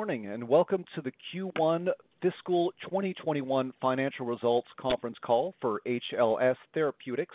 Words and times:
Morning, 0.00 0.28
and 0.28 0.48
welcome 0.48 0.82
to 0.94 1.02
the 1.02 1.12
Q1 1.30 1.88
fiscal 2.22 2.72
2021 2.84 3.70
financial 3.82 4.24
results 4.24 4.66
conference 4.80 5.18
call 5.22 5.54
for 5.60 5.82
HLS 5.86 6.56
Therapeutics. 6.72 7.34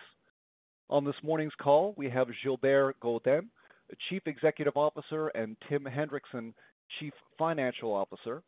On 0.90 1.06
this 1.06 1.14
morning's 1.22 1.54
call, 1.62 1.94
we 1.96 2.10
have 2.10 2.28
Gilbert 2.44 3.00
Godin, 3.00 3.52
Chief 4.10 4.24
Executive 4.26 4.76
Officer, 4.76 5.28
and 5.28 5.56
Tim 5.70 5.84
Hendrickson, 5.84 6.56
Chief 7.00 7.14
Financial 7.38 7.94
Officer. 7.94 8.42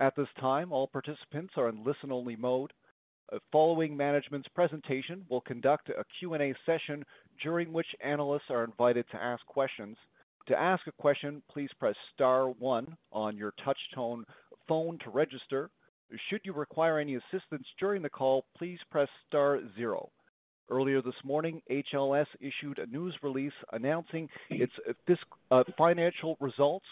At 0.00 0.16
this 0.16 0.28
time, 0.40 0.72
all 0.72 0.86
participants 0.86 1.52
are 1.58 1.68
in 1.68 1.84
listen-only 1.84 2.36
mode. 2.36 2.72
Following 3.52 3.94
management's 3.94 4.48
presentation, 4.54 5.26
we'll 5.28 5.42
conduct 5.42 5.90
a 5.90 6.04
Q&A 6.18 6.54
session 6.64 7.04
during 7.42 7.74
which 7.74 7.88
analysts 8.02 8.48
are 8.48 8.64
invited 8.64 9.04
to 9.10 9.22
ask 9.22 9.44
questions. 9.44 9.98
To 10.46 10.58
ask 10.58 10.86
a 10.86 10.92
question, 10.92 11.42
please 11.50 11.70
press 11.78 11.94
star 12.14 12.48
one 12.48 12.96
on 13.12 13.36
your 13.36 13.52
touch-tone 13.64 14.24
phone 14.66 14.98
to 15.04 15.10
register. 15.10 15.70
Should 16.30 16.40
you 16.44 16.54
require 16.54 16.98
any 16.98 17.16
assistance 17.16 17.66
during 17.78 18.00
the 18.02 18.08
call, 18.08 18.46
please 18.56 18.78
press 18.90 19.08
star 19.26 19.60
zero. 19.76 20.10
Earlier 20.70 21.02
this 21.02 21.14
morning, 21.24 21.62
HLS 21.70 22.26
issued 22.40 22.78
a 22.78 22.86
news 22.86 23.14
release 23.22 23.52
announcing 23.72 24.28
its 24.50 24.72
uh, 25.50 25.64
financial 25.76 26.36
results 26.40 26.86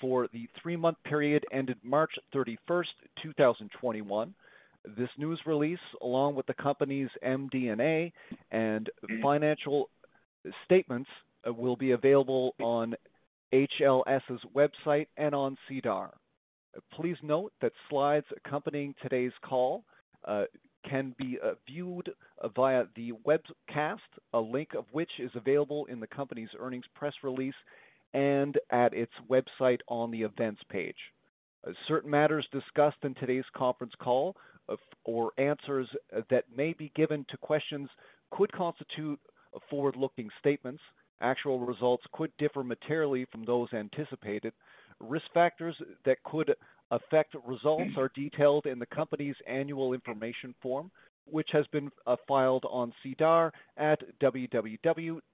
for 0.00 0.28
the 0.32 0.48
three-month 0.60 0.98
period 1.04 1.44
ended 1.52 1.78
March 1.82 2.12
31st, 2.34 2.86
2021. 3.22 4.34
This 4.96 5.08
news 5.18 5.40
release, 5.46 5.80
along 6.02 6.36
with 6.36 6.46
the 6.46 6.54
company's 6.54 7.08
MD&A 7.24 8.12
and 8.52 8.88
financial 9.22 9.90
statements, 10.64 11.10
Uh, 11.46 11.52
will 11.52 11.76
be 11.76 11.92
available 11.92 12.54
on 12.60 12.94
HLS's 13.52 14.40
website 14.54 15.06
and 15.16 15.34
on 15.34 15.56
SEDAR. 15.68 16.10
Uh, 16.76 16.80
please 16.92 17.16
note 17.22 17.52
that 17.60 17.72
slides 17.88 18.26
accompanying 18.36 18.94
today's 19.02 19.32
call 19.44 19.84
uh, 20.26 20.44
can 20.88 21.14
be 21.18 21.38
viewed 21.68 22.10
via 22.54 22.84
the 22.94 23.12
webcast, 23.26 23.98
a 24.32 24.38
link 24.38 24.70
of 24.76 24.84
which 24.92 25.10
is 25.18 25.30
available 25.34 25.86
in 25.86 25.98
the 25.98 26.06
company's 26.06 26.48
earnings 26.58 26.84
press 26.94 27.14
release 27.22 27.54
and 28.14 28.56
at 28.70 28.94
its 28.94 29.12
website 29.28 29.80
on 29.88 30.10
the 30.10 30.22
events 30.22 30.60
page. 30.70 30.96
Certain 31.88 32.08
matters 32.08 32.46
discussed 32.52 32.98
in 33.02 33.14
today's 33.14 33.44
conference 33.56 33.92
call 34.00 34.36
or 35.04 35.32
answers 35.38 35.88
that 36.30 36.44
may 36.56 36.72
be 36.72 36.92
given 36.94 37.26
to 37.28 37.36
questions 37.38 37.88
could 38.30 38.52
constitute 38.52 39.18
forward-looking 39.68 40.28
statements. 40.38 40.82
Actual 41.20 41.58
results 41.60 42.04
could 42.12 42.30
differ 42.38 42.62
materially 42.62 43.26
from 43.32 43.44
those 43.44 43.72
anticipated. 43.72 44.52
Risk 45.00 45.26
factors 45.32 45.74
that 46.04 46.22
could 46.24 46.54
affect 46.90 47.34
results 47.46 47.96
are 47.96 48.10
detailed 48.14 48.66
in 48.66 48.78
the 48.78 48.86
company's 48.86 49.36
annual 49.46 49.92
information 49.92 50.54
form, 50.62 50.90
which 51.24 51.48
has 51.52 51.66
been 51.68 51.90
uh, 52.06 52.16
filed 52.28 52.64
on 52.70 52.92
SEDAR 53.02 53.52
at 53.76 54.00
www.sedar.com. 54.20 55.30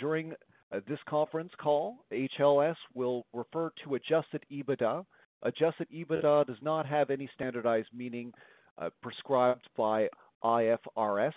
During 0.00 0.32
uh, 0.72 0.80
this 0.88 0.98
conference 1.08 1.52
call, 1.60 2.04
HLS 2.12 2.76
will 2.94 3.26
refer 3.32 3.70
to 3.84 3.94
adjusted 3.94 4.44
EBITDA. 4.50 5.04
Adjusted 5.42 5.86
EBITDA 5.94 6.46
does 6.46 6.56
not 6.62 6.86
have 6.86 7.10
any 7.10 7.28
standardized 7.34 7.90
meaning 7.94 8.32
uh, 8.78 8.90
prescribed 9.02 9.68
by 9.76 10.08
IFRS. 10.42 11.34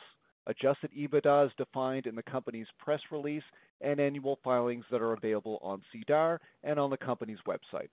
Adjusted 0.47 0.91
EBITDA 0.97 1.47
is 1.47 1.51
defined 1.57 2.07
in 2.07 2.15
the 2.15 2.23
company's 2.23 2.67
press 2.79 3.01
release 3.11 3.43
and 3.81 3.99
annual 3.99 4.39
filings 4.43 4.85
that 4.89 5.01
are 5.01 5.13
available 5.13 5.59
on 5.61 5.81
SEDAR 5.91 6.39
and 6.63 6.79
on 6.79 6.89
the 6.89 6.97
company's 6.97 7.37
website. 7.45 7.89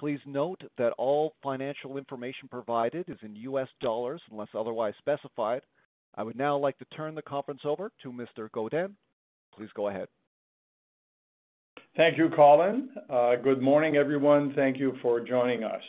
Please 0.00 0.20
note 0.26 0.62
that 0.78 0.94
all 0.96 1.34
financial 1.42 1.98
information 1.98 2.48
provided 2.48 3.08
is 3.08 3.18
in 3.22 3.36
US 3.36 3.68
dollars 3.80 4.22
unless 4.30 4.48
otherwise 4.54 4.94
specified. 4.98 5.60
I 6.14 6.22
would 6.22 6.36
now 6.36 6.56
like 6.56 6.78
to 6.78 6.84
turn 6.96 7.14
the 7.14 7.22
conference 7.22 7.60
over 7.64 7.92
to 8.02 8.12
Mr. 8.12 8.50
Godin. 8.52 8.96
Please 9.54 9.68
go 9.74 9.88
ahead. 9.88 10.08
Thank 11.96 12.16
you, 12.16 12.30
Colin. 12.34 12.90
Uh, 13.10 13.36
good 13.36 13.60
morning, 13.60 13.96
everyone. 13.96 14.54
Thank 14.54 14.78
you 14.78 14.96
for 15.02 15.20
joining 15.20 15.64
us. 15.64 15.82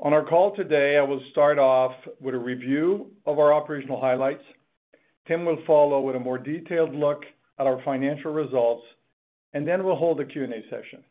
On 0.00 0.12
our 0.12 0.24
call 0.24 0.54
today, 0.56 0.96
I 0.98 1.02
will 1.02 1.22
start 1.30 1.58
off 1.58 1.92
with 2.20 2.34
a 2.34 2.38
review 2.38 3.12
of 3.24 3.38
our 3.38 3.52
operational 3.52 4.00
highlights. 4.00 4.42
Tim 5.26 5.44
will 5.44 5.58
follow 5.66 6.00
with 6.00 6.16
a 6.16 6.20
more 6.20 6.38
detailed 6.38 6.94
look 6.94 7.22
at 7.58 7.66
our 7.66 7.82
financial 7.84 8.32
results, 8.32 8.84
and 9.54 9.66
then 9.66 9.84
we'll 9.84 9.96
hold 9.96 10.20
a 10.20 10.24
Q&A 10.24 10.62
session. 10.70 11.02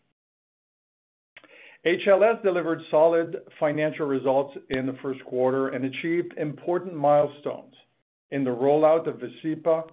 HLS 1.85 2.41
delivered 2.41 2.81
solid 2.89 3.37
financial 3.59 4.07
results 4.07 4.57
in 4.69 4.87
the 4.87 4.97
first 5.03 5.23
quarter 5.25 5.69
and 5.69 5.85
achieved 5.85 6.33
important 6.37 6.95
milestones 6.95 7.73
in 8.31 8.43
the 8.43 8.49
rollout 8.49 9.07
of 9.07 9.19
Vascepa, 9.19 9.87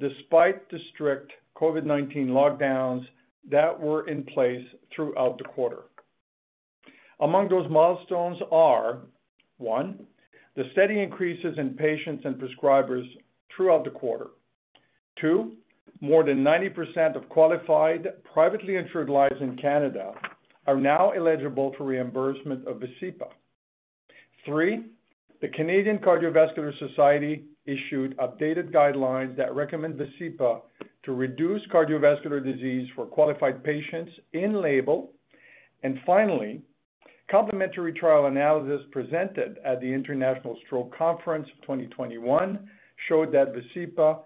despite 0.00 0.68
the 0.70 0.78
strict 0.92 1.30
COVID-19 1.56 2.28
lockdowns 2.28 3.06
that 3.48 3.78
were 3.78 4.08
in 4.08 4.24
place 4.24 4.64
throughout 4.94 5.38
the 5.38 5.44
quarter. 5.44 5.82
Among 7.20 7.48
those 7.48 7.70
milestones 7.70 8.38
are, 8.50 8.98
one, 9.58 10.06
the 10.56 10.64
steady 10.72 11.00
increases 11.00 11.56
in 11.58 11.74
patients 11.74 12.24
and 12.24 12.36
prescribers 12.36 13.06
throughout 13.54 13.84
the 13.84 13.90
quarter. 13.90 14.28
Two, 15.20 15.52
more 16.00 16.24
than 16.24 16.42
90% 16.42 17.16
of 17.16 17.28
qualified, 17.28 18.06
privately 18.32 18.76
insured 18.76 19.10
lives 19.10 19.36
in 19.40 19.56
Canada 19.56 20.12
are 20.66 20.80
now 20.80 21.10
eligible 21.10 21.74
for 21.76 21.84
reimbursement 21.84 22.66
of 22.66 22.80
Vascepa. 22.80 23.28
Three, 24.46 24.84
the 25.40 25.48
Canadian 25.48 25.98
Cardiovascular 25.98 26.72
Society 26.78 27.44
issued 27.66 28.16
updated 28.18 28.72
guidelines 28.72 29.36
that 29.36 29.54
recommend 29.54 29.98
Vascepa 29.98 30.60
to 31.04 31.12
reduce 31.12 31.62
cardiovascular 31.72 32.44
disease 32.44 32.88
for 32.94 33.06
qualified 33.06 33.64
patients 33.64 34.12
in 34.32 34.60
label. 34.60 35.12
And 35.82 35.98
finally, 36.04 36.62
complementary 37.30 37.92
trial 37.92 38.26
analysis 38.26 38.86
presented 38.92 39.58
at 39.64 39.80
the 39.80 39.86
International 39.86 40.58
Stroke 40.66 40.96
Conference 40.96 41.48
2021 41.62 42.68
showed 43.08 43.32
that 43.32 43.54
Vascepa 43.54 44.20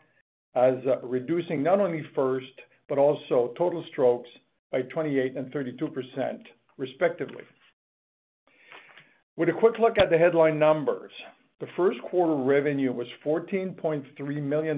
is 0.57 0.87
uh, 0.87 1.01
reducing 1.03 1.63
not 1.63 1.81
only 1.81 2.05
first, 2.15 2.53
but 2.89 2.99
also 2.99 3.53
total 3.57 3.85
strokes 3.91 4.29
by 4.71 4.83
28 4.83 5.37
and 5.37 5.53
32%, 5.53 6.41
respectively. 6.79 7.45
With 9.37 9.49
a 9.49 9.53
quick 9.53 9.79
look 9.79 9.99
at 9.99 10.11
the 10.11 10.19
headline 10.19 10.59
numbers, 10.59 11.11
the 11.61 11.67
first 11.77 12.01
quarter 12.03 12.37
revenue 12.37 12.93
was 12.93 13.07
$14.3 13.25 14.43
million, 14.43 14.77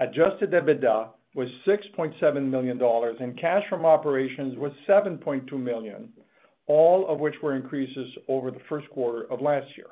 adjusted 0.00 0.50
EBITDA 0.50 1.08
was 1.34 1.48
$6.7 1.66 2.50
million, 2.50 2.80
and 3.20 3.40
cash 3.40 3.62
from 3.68 3.86
operations 3.86 4.58
was 4.58 4.72
7.2 4.88 5.52
million, 5.52 6.10
all 6.66 7.06
of 7.08 7.20
which 7.20 7.34
were 7.42 7.56
increases 7.56 8.06
over 8.28 8.50
the 8.50 8.60
first 8.68 8.88
quarter 8.90 9.30
of 9.32 9.40
last 9.40 9.66
year. 9.76 9.86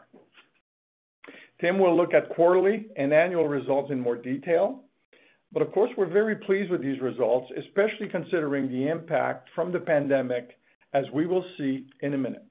Tim 1.61 1.79
will 1.79 1.97
look 1.97 2.15
at 2.15 2.31
quarterly 2.31 2.87
and 2.97 3.13
annual 3.13 3.49
results 3.49 3.91
in 3.91 4.01
more 4.01 4.17
detail, 4.17 4.85
but 5.53 5.63
of 5.63 5.73
course, 5.73 5.91
we're 5.97 6.07
very 6.07 6.37
pleased 6.37 6.71
with 6.71 6.81
these 6.81 7.01
results, 7.01 7.51
especially 7.59 8.09
considering 8.09 8.69
the 8.69 8.89
impact 8.89 9.49
from 9.55 9.73
the 9.73 9.81
pandemic, 9.81 10.57
as 10.95 11.05
we 11.13 11.27
will 11.27 11.45
see 11.59 11.87
in 12.01 12.15
a 12.15 12.19
minute. 12.19 12.45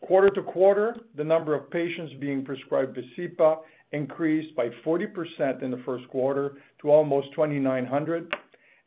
Quarter-to-quarter, 0.00 0.96
the 1.16 1.24
number 1.24 1.54
of 1.54 1.70
patients 1.70 2.12
being 2.20 2.44
prescribed 2.44 2.96
Vascepa 2.96 3.58
increased 3.92 4.54
by 4.56 4.68
40% 4.84 5.62
in 5.62 5.70
the 5.70 5.82
first 5.84 6.08
quarter 6.08 6.58
to 6.80 6.90
almost 6.90 7.28
2,900, 7.32 8.32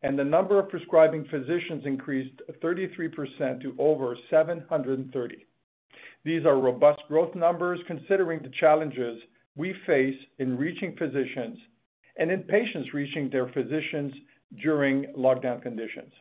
and 0.01 0.17
the 0.17 0.23
number 0.23 0.59
of 0.59 0.69
prescribing 0.69 1.25
physicians 1.29 1.85
increased 1.85 2.41
33% 2.63 3.61
to 3.61 3.75
over 3.77 4.15
730. 4.29 5.45
These 6.23 6.45
are 6.45 6.59
robust 6.59 7.01
growth 7.07 7.33
numbers 7.35 7.79
considering 7.87 8.41
the 8.41 8.51
challenges 8.59 9.21
we 9.55 9.73
face 9.85 10.17
in 10.37 10.57
reaching 10.57 10.95
physicians 10.97 11.57
and 12.17 12.31
in 12.31 12.43
patients 12.43 12.93
reaching 12.93 13.29
their 13.29 13.47
physicians 13.49 14.13
during 14.61 15.05
lockdown 15.17 15.61
conditions. 15.61 16.11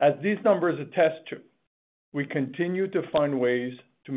As 0.00 0.14
these 0.22 0.38
numbers 0.44 0.78
attest 0.80 1.26
to, 1.30 1.40
we 2.12 2.26
continue 2.26 2.88
to 2.88 3.02
find 3.10 3.38
ways 3.38 3.72
to 4.06 4.12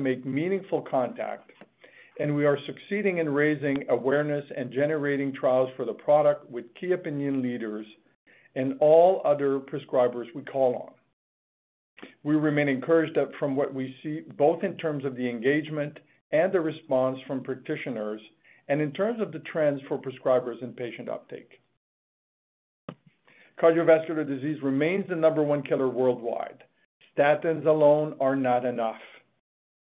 make 0.00 0.24
meaningful 0.24 0.82
contact, 0.82 1.50
and 2.18 2.34
we 2.34 2.46
are 2.46 2.58
succeeding 2.66 3.18
in 3.18 3.28
raising 3.28 3.84
awareness 3.88 4.44
and 4.56 4.72
generating 4.72 5.32
trials 5.34 5.68
for 5.76 5.84
the 5.84 5.92
product 5.92 6.48
with 6.50 6.64
key 6.80 6.92
opinion 6.92 7.42
leaders 7.42 7.86
and 8.54 8.74
all 8.80 9.20
other 9.24 9.60
prescribers 9.60 10.26
we 10.34 10.42
call 10.42 10.74
on. 10.76 10.92
We 12.22 12.34
remain 12.34 12.68
encouraged 12.68 13.18
from 13.38 13.56
what 13.56 13.72
we 13.72 13.94
see, 14.02 14.20
both 14.36 14.64
in 14.64 14.76
terms 14.76 15.04
of 15.04 15.16
the 15.16 15.28
engagement 15.28 15.98
and 16.32 16.52
the 16.52 16.60
response 16.60 17.18
from 17.26 17.42
practitioners, 17.42 18.20
and 18.68 18.80
in 18.80 18.92
terms 18.92 19.20
of 19.20 19.32
the 19.32 19.38
trends 19.40 19.80
for 19.88 19.98
prescribers 19.98 20.62
and 20.62 20.76
patient 20.76 21.08
uptake. 21.08 21.60
Cardiovascular 23.60 24.26
disease 24.26 24.62
remains 24.62 25.08
the 25.08 25.16
number 25.16 25.42
one 25.42 25.62
killer 25.62 25.88
worldwide. 25.88 26.64
Statins 27.16 27.64
alone 27.64 28.14
are 28.20 28.36
not 28.36 28.66
enough. 28.66 29.00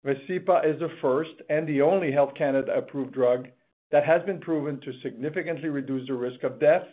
Vascepa 0.07 0.65
is 0.65 0.79
the 0.81 0.89
first 1.03 1.33
and 1.51 1.69
the 1.69 1.83
only 1.83 2.11
Health 2.11 2.33
Canada-approved 2.39 3.13
drug 3.13 3.49
that 3.91 4.05
has 4.07 4.23
been 4.23 4.41
proven 4.41 4.81
to 4.81 5.01
significantly 5.03 5.69
reduce 5.69 6.07
the 6.07 6.15
risk 6.15 6.43
of 6.45 6.61
death 6.61 6.87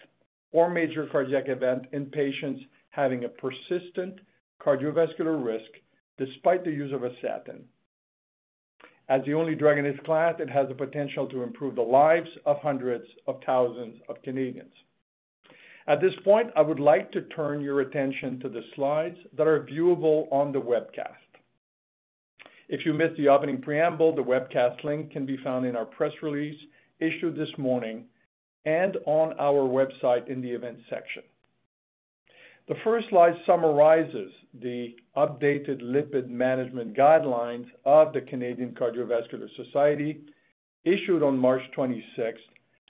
or 0.52 0.70
major 0.70 1.08
cardiac 1.12 1.48
event 1.48 1.86
in 1.94 2.08
patients 2.08 2.62
having 2.90 3.24
a 3.24 3.30
persistent 3.30 4.20
cardiovascular 4.62 5.44
risk 5.44 5.70
despite 6.18 6.64
the 6.64 6.72
use 6.72 6.94
of 6.94 7.04
a 7.04 7.16
statin. 7.20 7.64
As 9.08 9.22
the 9.26 9.34
only 9.34 9.54
drug 9.54 9.78
in 9.78 9.86
its 9.86 10.00
class, 10.06 10.36
it 10.40 10.50
has 10.50 10.68
the 10.68 10.74
potential 10.74 11.28
to 11.28 11.44
improve 11.44 11.76
the 11.76 11.82
lives 11.82 12.30
of 12.46 12.58
hundreds 12.62 13.06
of 13.28 13.40
thousands 13.46 14.02
of 14.10 14.22
Canadians. 14.24 14.74
At 15.88 16.02
this 16.02 16.14
point, 16.24 16.50
I 16.56 16.62
would 16.62 16.80
like 16.80 17.12
to 17.12 17.22
turn 17.22 17.62
your 17.62 17.82
attention 17.82 18.40
to 18.40 18.50
the 18.50 18.64
slides 18.76 19.18
that 19.38 19.46
are 19.48 19.64
viewable 19.66 20.32
on 20.32 20.52
the 20.52 20.62
webcast. 20.62 21.14
If 22.68 22.84
you 22.86 22.94
missed 22.94 23.18
the 23.18 23.28
opening 23.28 23.62
preamble, 23.62 24.16
the 24.16 24.24
webcast 24.24 24.84
link 24.84 25.12
can 25.12 25.28
be 25.28 25.38
found 25.44 25.68
in 25.68 25.76
our 25.76 25.86
press 25.86 26.14
release 26.24 26.60
issued 27.00 27.36
this 27.36 27.56
morning 27.60 28.06
and 28.66 28.98
on 29.06 29.34
our 29.40 29.70
website 29.70 30.28
in 30.28 30.42
the 30.42 30.50
Events 30.50 30.82
section. 30.90 31.22
The 32.68 32.76
first 32.84 33.10
slide 33.10 33.36
summarizes 33.46 34.32
the 34.60 34.96
updated 35.16 35.84
lipid 35.84 36.30
management 36.30 36.98
guidelines 36.98 37.68
of 37.86 38.12
the 38.12 38.22
Canadian 38.22 38.72
Cardiovascular 38.72 39.48
Society, 39.56 40.22
issued 40.84 41.22
on 41.22 41.38
March 41.38 41.62
26th, 41.78 42.34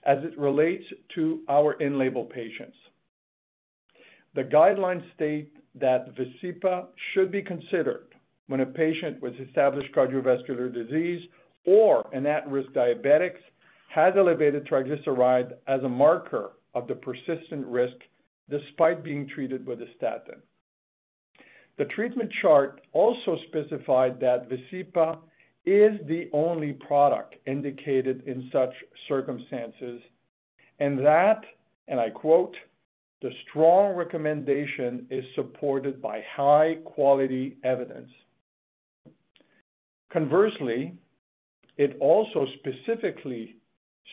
as 0.04 0.24
it 0.24 0.38
relates 0.38 0.84
to 1.14 1.42
our 1.48 1.74
in-label 1.74 2.24
patients. 2.24 2.76
The 4.34 4.44
guidelines 4.44 5.02
state 5.14 5.52
that 5.74 6.14
Vascepa 6.14 6.86
should 7.12 7.30
be 7.30 7.42
considered 7.42 8.14
when 8.46 8.60
a 8.60 8.66
patient 8.66 9.20
with 9.20 9.34
established 9.40 9.92
cardiovascular 9.94 10.72
disease 10.72 11.22
or 11.66 12.08
an 12.14 12.24
at-risk 12.24 12.70
diabetic 12.70 13.32
has 13.88 14.14
elevated 14.16 14.66
triglyceride 14.66 15.52
as 15.66 15.82
a 15.82 15.88
marker 15.88 16.52
of 16.74 16.86
the 16.86 16.94
persistent 16.94 17.66
risk 17.66 17.96
despite 18.48 19.02
being 19.02 19.28
treated 19.28 19.66
with 19.66 19.80
a 19.82 19.88
statin. 19.96 20.40
The 21.78 21.86
treatment 21.86 22.32
chart 22.40 22.80
also 22.92 23.36
specified 23.48 24.18
that 24.20 24.48
Vascepa 24.48 25.18
is 25.66 25.98
the 26.06 26.30
only 26.32 26.72
product 26.72 27.34
indicated 27.46 28.22
in 28.26 28.48
such 28.52 28.72
circumstances, 29.08 30.00
and 30.78 30.98
that, 31.04 31.44
and 31.88 31.98
I 31.98 32.10
quote, 32.10 32.56
"The 33.20 33.32
strong 33.48 33.96
recommendation 33.96 35.06
is 35.10 35.24
supported 35.34 36.00
by 36.00 36.22
high-quality 36.22 37.56
evidence." 37.64 38.10
Conversely, 40.10 40.96
it 41.76 41.96
also 41.98 42.46
specifically 42.58 43.56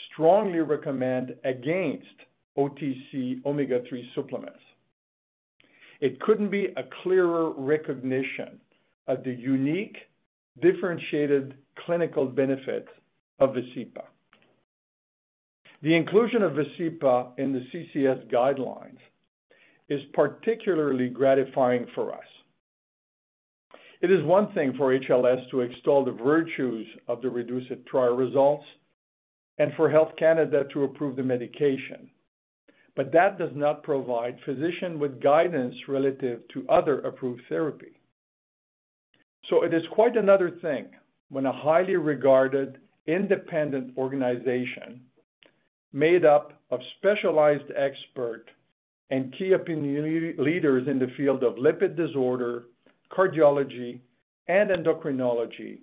strongly 0.07 0.59
recommend 0.59 1.37
against 1.43 2.15
OTC 2.57 3.43
omega-3 3.45 4.15
supplements. 4.15 4.59
It 6.01 6.19
couldn't 6.19 6.49
be 6.49 6.65
a 6.77 6.83
clearer 7.01 7.51
recognition 7.51 8.59
of 9.07 9.23
the 9.23 9.33
unique, 9.33 9.97
differentiated 10.61 11.55
clinical 11.85 12.25
benefits 12.25 12.89
of 13.39 13.51
Vascepa. 13.51 14.03
The 15.81 15.95
inclusion 15.95 16.43
of 16.43 16.53
Vascepa 16.53 17.37
in 17.37 17.51
the 17.51 17.65
CCS 17.73 18.31
guidelines 18.31 18.99
is 19.89 20.01
particularly 20.13 21.09
gratifying 21.09 21.85
for 21.93 22.13
us. 22.13 22.23
It 24.01 24.11
is 24.11 24.23
one 24.23 24.53
thing 24.53 24.73
for 24.77 24.97
HLS 24.97 25.49
to 25.51 25.61
extol 25.61 26.03
the 26.03 26.11
virtues 26.11 26.87
of 27.07 27.21
the 27.21 27.29
REDUCE-IT 27.29 27.85
trial 27.85 28.15
results 28.15 28.65
and 29.57 29.71
for 29.75 29.89
Health 29.89 30.11
Canada 30.17 30.63
to 30.73 30.83
approve 30.83 31.15
the 31.15 31.23
medication, 31.23 32.09
but 32.95 33.11
that 33.11 33.37
does 33.37 33.51
not 33.55 33.83
provide 33.83 34.37
physicians 34.45 34.99
with 34.99 35.21
guidance 35.21 35.75
relative 35.87 36.41
to 36.53 36.67
other 36.69 36.99
approved 37.01 37.41
therapy. 37.49 37.99
So 39.49 39.63
it 39.63 39.73
is 39.73 39.83
quite 39.91 40.15
another 40.15 40.51
thing 40.61 40.87
when 41.29 41.45
a 41.45 41.51
highly 41.51 41.95
regarded 41.95 42.77
independent 43.07 43.97
organization 43.97 45.01
made 45.91 46.25
up 46.25 46.53
of 46.71 46.79
specialized 46.97 47.71
experts 47.75 48.49
and 49.09 49.33
key 49.37 49.53
opinion 49.53 50.35
leaders 50.37 50.87
in 50.87 50.97
the 50.97 51.11
field 51.17 51.43
of 51.43 51.55
lipid 51.55 51.95
disorder, 51.95 52.65
cardiology, 53.11 53.99
and 54.47 54.69
endocrinology 54.69 55.79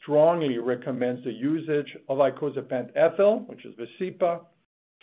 strongly 0.00 0.58
recommends 0.58 1.22
the 1.24 1.32
usage 1.32 1.96
of 2.08 2.18
icosapent 2.18 2.90
ethyl, 2.96 3.44
which 3.46 3.64
is 3.64 3.74
Vascepa, 3.74 4.40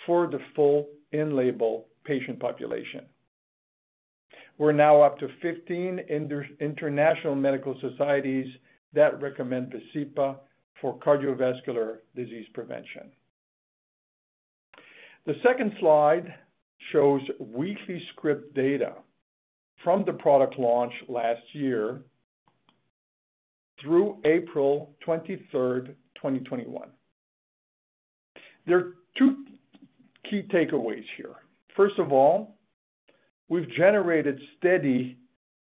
for 0.05 0.27
the 0.27 0.39
full 0.55 0.87
in-label 1.19 1.87
patient 2.03 2.39
population. 2.39 3.05
We're 4.57 4.71
now 4.71 5.01
up 5.01 5.19
to 5.19 5.27
15 5.41 5.99
international 6.59 7.35
medical 7.35 7.75
societies 7.81 8.47
that 8.93 9.21
recommend 9.21 9.73
Vascepa 9.73 10.37
for 10.79 10.97
cardiovascular 10.99 11.97
disease 12.15 12.45
prevention. 12.53 13.11
The 15.25 15.33
second 15.43 15.73
slide 15.79 16.33
shows 16.91 17.21
weekly 17.39 18.01
script 18.13 18.53
data 18.53 18.93
from 19.83 20.05
the 20.05 20.13
product 20.13 20.57
launch 20.57 20.93
last 21.07 21.41
year 21.53 22.01
through 23.81 24.21
April 24.25 24.95
23rd, 25.05 25.87
2021. 26.15 26.89
There 28.65 28.77
are 28.77 28.93
two 29.17 29.45
key 30.29 30.43
takeaways 30.53 31.03
here. 31.17 31.35
First 31.75 31.99
of 31.99 32.11
all, 32.11 32.55
we've 33.49 33.69
generated 33.77 34.39
steady 34.57 35.17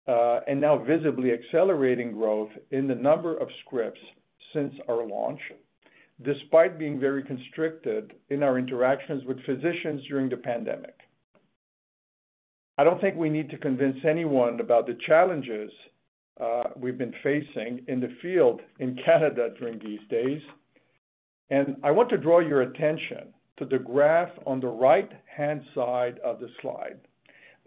uh, 0.07 0.39
and 0.47 0.59
now 0.59 0.77
visibly 0.77 1.31
accelerating 1.31 2.11
growth 2.11 2.49
in 2.71 2.87
the 2.87 2.95
number 2.95 3.37
of 3.37 3.47
scripts 3.65 3.99
since 4.53 4.73
our 4.89 5.05
launch, 5.05 5.39
despite 6.23 6.79
being 6.79 6.99
very 6.99 7.23
constricted 7.23 8.13
in 8.29 8.43
our 8.43 8.57
interactions 8.57 9.23
with 9.25 9.43
physicians 9.45 10.01
during 10.07 10.29
the 10.29 10.37
pandemic. 10.37 10.95
I 12.77 12.83
don't 12.83 12.99
think 12.99 13.15
we 13.15 13.29
need 13.29 13.49
to 13.51 13.57
convince 13.57 13.97
anyone 14.07 14.59
about 14.59 14.87
the 14.87 14.97
challenges 15.05 15.71
uh, 16.39 16.63
we've 16.75 16.97
been 16.97 17.13
facing 17.21 17.81
in 17.87 17.99
the 17.99 18.15
field 18.21 18.61
in 18.79 18.97
Canada 19.05 19.49
during 19.59 19.77
these 19.79 19.99
days, 20.09 20.41
and 21.51 21.75
I 21.83 21.91
want 21.91 22.09
to 22.09 22.17
draw 22.17 22.39
your 22.39 22.63
attention 22.63 23.33
to 23.61 23.67
the 23.67 23.83
graph 23.83 24.31
on 24.47 24.59
the 24.59 24.67
right-hand 24.67 25.61
side 25.75 26.17
of 26.25 26.39
the 26.39 26.49
slide 26.61 26.97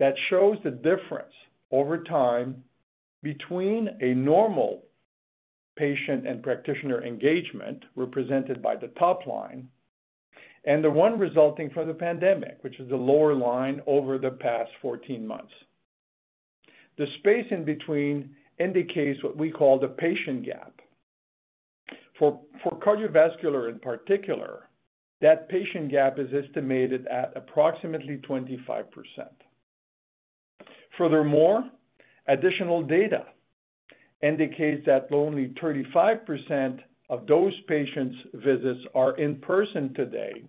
that 0.01 0.15
shows 0.29 0.57
the 0.65 0.71
difference 0.73 1.33
over 1.71 2.03
time 2.03 2.65
between 3.23 3.89
a 4.01 4.13
normal 4.13 4.83
patient 5.77 6.27
and 6.27 6.43
practitioner 6.43 7.05
engagement, 7.05 7.85
represented 7.95 8.61
by 8.61 8.75
the 8.75 8.89
top 8.99 9.25
line, 9.27 9.69
and 10.65 10.83
the 10.83 10.91
one 10.91 11.17
resulting 11.19 11.71
from 11.71 11.87
the 11.87 11.95
pandemic, 11.95 12.59
which 12.63 12.79
is 12.81 12.89
the 12.89 12.97
lower 12.97 13.35
line 13.35 13.81
over 13.87 14.19
the 14.19 14.31
past 14.31 14.71
14 14.83 15.25
months. 15.25 15.53
The 16.99 17.07
space 17.19 17.47
in 17.53 17.65
between 17.65 18.35
indicates 18.59 19.23
what 19.23 19.37
we 19.37 19.51
call 19.51 19.79
the 19.79 19.89
patient 19.89 20.45
gap. 20.45 20.73
For 22.19 22.41
cardiovascular 22.65 23.69
in 23.69 23.79
particular, 23.79 24.69
that 25.25 25.49
patient 25.49 25.91
gap 25.91 26.19
is 26.19 26.29
estimated 26.35 27.07
at 27.07 27.33
approximately 27.35 28.19
25%. 28.29 28.85
Furthermore, 30.99 31.65
additional 32.29 32.83
data 32.83 33.25
indicates 34.23 34.85
that 34.85 35.09
only 35.11 35.55
35% 35.63 36.79
of 37.09 37.27
those 37.27 37.55
patients' 37.69 38.17
visits 38.35 38.81
are 38.95 39.17
in 39.17 39.37
person 39.37 39.95
today 39.95 40.45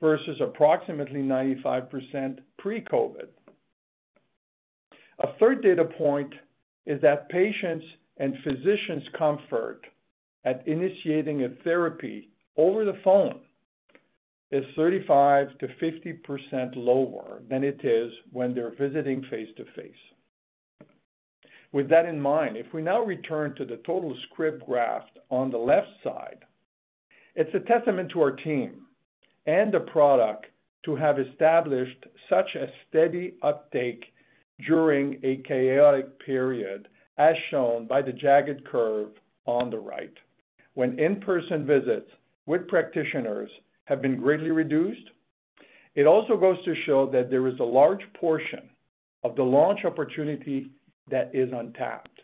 versus 0.00 0.36
approximately 0.40 1.20
95% 1.20 2.40
pre-COVID. 2.58 3.28
A 5.20 5.28
third 5.38 5.62
data 5.62 5.84
point 5.84 6.34
is 6.86 7.00
that 7.02 7.28
patients' 7.28 7.86
and 8.16 8.34
physicians' 8.42 9.08
comfort 9.16 9.82
at 10.44 10.66
initiating 10.66 11.44
a 11.44 11.50
therapy 11.62 12.30
over 12.56 12.84
the 12.84 12.98
phone 13.04 13.42
is 14.50 14.64
35%-50% 14.76 16.76
lower 16.76 17.42
than 17.48 17.64
it 17.64 17.82
is 17.84 18.12
when 18.32 18.54
they're 18.54 18.74
visiting 18.78 19.24
face-to-face. 19.30 19.92
With 21.72 21.88
that 21.90 22.06
in 22.06 22.20
mind, 22.20 22.56
if 22.56 22.72
we 22.72 22.80
now 22.80 23.02
return 23.02 23.56
to 23.56 23.64
the 23.64 23.80
total 23.84 24.16
script 24.30 24.64
graph 24.64 25.02
on 25.30 25.50
the 25.50 25.58
left 25.58 25.88
side, 26.04 26.44
it's 27.34 27.52
a 27.54 27.60
testament 27.60 28.12
to 28.12 28.22
our 28.22 28.30
team 28.30 28.86
and 29.46 29.72
the 29.72 29.80
product 29.80 30.46
to 30.84 30.96
have 30.96 31.18
established 31.18 32.06
such 32.30 32.54
a 32.54 32.68
steady 32.88 33.34
uptake 33.42 34.04
during 34.66 35.18
a 35.22 35.42
chaotic 35.46 36.18
period, 36.20 36.88
as 37.18 37.34
shown 37.50 37.86
by 37.86 38.00
the 38.00 38.12
jagged 38.12 38.64
curve 38.64 39.10
on 39.44 39.68
the 39.70 39.78
right, 39.78 40.14
when 40.74 40.98
in-person 40.98 41.66
visits 41.66 42.10
with 42.46 42.66
practitioners 42.68 43.50
have 43.86 44.02
been 44.02 44.16
greatly 44.16 44.50
reduced. 44.50 45.10
It 45.94 46.06
also 46.06 46.36
goes 46.36 46.62
to 46.64 46.74
show 46.84 47.10
that 47.10 47.30
there 47.30 47.46
is 47.48 47.58
a 47.58 47.64
large 47.64 48.02
portion 48.20 48.68
of 49.24 49.34
the 49.34 49.42
launch 49.42 49.80
opportunity 49.84 50.70
that 51.10 51.30
is 51.32 51.48
untapped, 51.52 52.20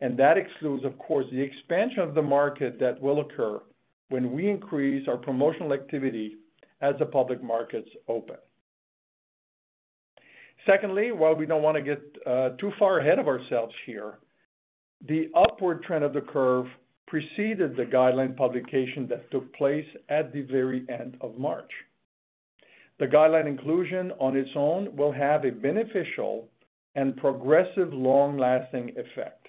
and 0.00 0.18
that 0.18 0.38
excludes, 0.38 0.84
of 0.84 0.96
course, 0.98 1.26
the 1.32 1.40
expansion 1.40 2.00
of 2.00 2.14
the 2.14 2.22
market 2.22 2.78
that 2.78 3.00
will 3.02 3.20
occur 3.20 3.60
when 4.08 4.32
we 4.32 4.48
increase 4.48 5.08
our 5.08 5.16
promotional 5.16 5.72
activity 5.72 6.36
as 6.80 6.94
the 6.98 7.06
public 7.06 7.42
markets 7.42 7.88
open. 8.08 8.36
Secondly, 10.66 11.12
while 11.12 11.34
we 11.34 11.46
don't 11.46 11.62
want 11.62 11.76
to 11.76 11.82
get 11.82 12.02
uh, 12.26 12.50
too 12.60 12.70
far 12.78 12.98
ahead 12.98 13.18
of 13.18 13.28
ourselves 13.28 13.74
here, 13.84 14.18
the 15.08 15.28
upward 15.34 15.82
trend 15.82 16.04
of 16.04 16.12
the 16.12 16.20
curve 16.20 16.66
preceded 17.06 17.76
the 17.76 17.84
guideline 17.84 18.36
publication 18.36 19.06
that 19.08 19.30
took 19.30 19.52
place 19.54 19.86
at 20.08 20.32
the 20.32 20.42
very 20.42 20.84
end 20.88 21.16
of 21.20 21.38
March. 21.38 21.70
The 22.98 23.06
guideline 23.06 23.46
inclusion 23.46 24.12
on 24.18 24.36
its 24.36 24.50
own 24.56 24.96
will 24.96 25.12
have 25.12 25.44
a 25.44 25.50
beneficial 25.50 26.48
and 26.94 27.16
progressive 27.16 27.92
long-lasting 27.92 28.92
effect. 28.96 29.48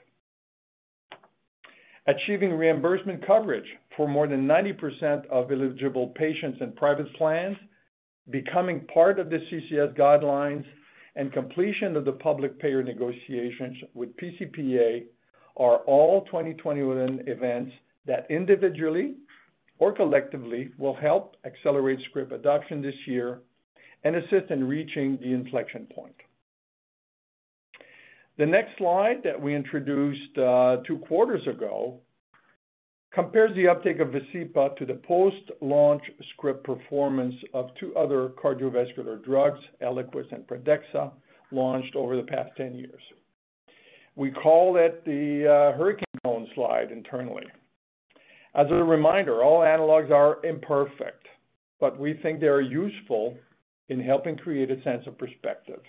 Achieving 2.07 2.53
reimbursement 2.53 3.25
coverage 3.25 3.67
for 3.95 4.07
more 4.07 4.27
than 4.27 4.47
90% 4.47 5.25
of 5.27 5.51
eligible 5.51 6.07
patients 6.15 6.59
in 6.61 6.73
private 6.73 7.11
plans, 7.15 7.57
becoming 8.29 8.85
part 8.93 9.19
of 9.19 9.29
the 9.29 9.39
CCS 9.49 9.97
guidelines, 9.97 10.65
and 11.15 11.33
completion 11.33 11.95
of 11.95 12.05
the 12.05 12.11
public 12.11 12.59
payer 12.59 12.83
negotiations 12.83 13.75
with 13.93 14.15
PCPA 14.17 15.05
are 15.57 15.77
all 15.79 16.23
2021 16.25 17.23
events 17.27 17.71
that 18.05 18.25
individually 18.29 19.15
or 19.79 19.91
collectively 19.91 20.71
will 20.77 20.95
help 20.95 21.35
accelerate 21.45 21.99
script 22.09 22.31
adoption 22.31 22.81
this 22.81 22.95
year 23.05 23.39
and 24.03 24.15
assist 24.15 24.49
in 24.49 24.67
reaching 24.67 25.17
the 25.21 25.33
inflection 25.33 25.87
point. 25.93 26.15
The 28.37 28.45
next 28.45 28.77
slide 28.77 29.21
that 29.23 29.39
we 29.39 29.55
introduced 29.55 30.37
uh, 30.37 30.77
two 30.85 30.99
quarters 30.99 31.45
ago 31.47 31.99
compares 33.11 33.55
the 33.55 33.67
uptake 33.67 33.99
of 33.99 34.09
Vascepa 34.09 34.75
to 34.77 34.85
the 34.85 34.93
post-launch 35.07 36.03
script 36.33 36.63
performance 36.63 37.33
of 37.53 37.71
two 37.79 37.95
other 37.95 38.29
cardiovascular 38.41 39.23
drugs, 39.23 39.59
Eliquis 39.81 40.31
and 40.31 40.45
Pradaxa, 40.45 41.11
launched 41.51 41.95
over 41.95 42.15
the 42.15 42.23
past 42.23 42.51
10 42.57 42.75
years. 42.75 43.01
We 44.17 44.31
call 44.31 44.77
it 44.77 45.05
the 45.05 45.45
uh, 45.45 45.77
hurricane 45.77 46.03
cone 46.25 46.47
slide 46.55 46.91
internally. 46.91 47.45
As 48.55 48.65
a 48.71 48.83
reminder, 48.83 49.43
all 49.43 49.59
analogs 49.59 50.09
are 50.09 50.43
imperfect, 50.43 51.27
but 51.79 51.99
we 51.99 52.15
think 52.23 52.39
they 52.39 52.47
are 52.47 52.59
useful 52.59 53.37
in 53.89 53.99
helping 53.99 54.35
create 54.35 54.71
a 54.71 54.81
sense 54.81 55.05
of 55.05 55.19
perspective. 55.19 55.81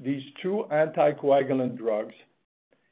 These 0.00 0.22
two 0.42 0.64
anticoagulant 0.72 1.76
drugs 1.76 2.14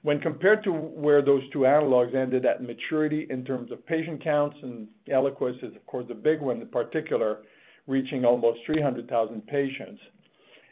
When 0.02 0.21
compared 0.21 0.62
to 0.64 0.73
where 0.73 1.23
those 1.23 1.43
two 1.52 1.61
analogs 1.61 2.14
ended 2.14 2.47
at 2.47 2.62
maturity 2.62 3.26
in 3.31 3.45
terms 3.45 3.73
of 3.73 3.85
patient 3.87 4.23
counts, 4.23 4.57
and 4.62 4.88
Eliquis 5.09 5.62
is, 5.62 5.75
of 5.75 5.85
course, 5.87 6.07
the 6.09 6.14
big 6.14 6.40
one 6.40 6.61
in 6.61 6.69
particular, 6.69 7.38
reaching 7.87 8.25
almost 8.25 8.61
300,000 8.67 9.47
patients, 9.47 10.00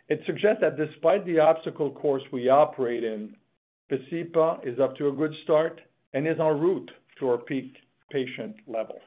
it 0.09 0.21
suggests 0.27 0.61
that 0.61 0.77
despite 0.77 1.27
the 1.27 1.41
obstacle 1.41 1.91
course 1.91 2.23
we 2.33 2.49
operate 2.49 3.03
in, 3.03 3.35
Vascepa 3.91 4.65
is 4.67 4.79
up 4.79 4.95
to 4.97 5.09
a 5.09 5.13
good 5.13 5.33
start 5.43 5.81
and 6.15 6.29
is 6.29 6.39
en 6.39 6.61
route 6.61 6.91
to 7.19 7.29
our 7.29 7.39
peak 7.39 7.75
patient 8.11 8.55
level. 8.67 9.01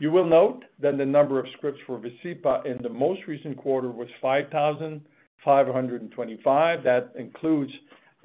You 0.00 0.10
will 0.10 0.26
note 0.26 0.64
that 0.80 0.98
the 0.98 1.06
number 1.06 1.38
of 1.38 1.46
scripts 1.56 1.80
for 1.86 1.98
Vascepa 1.98 2.66
in 2.66 2.82
the 2.82 2.88
most 2.88 3.20
recent 3.26 3.56
quarter 3.56 3.90
was 3.90 4.08
5,525. 4.20 6.82
That 6.82 7.12
includes 7.16 7.72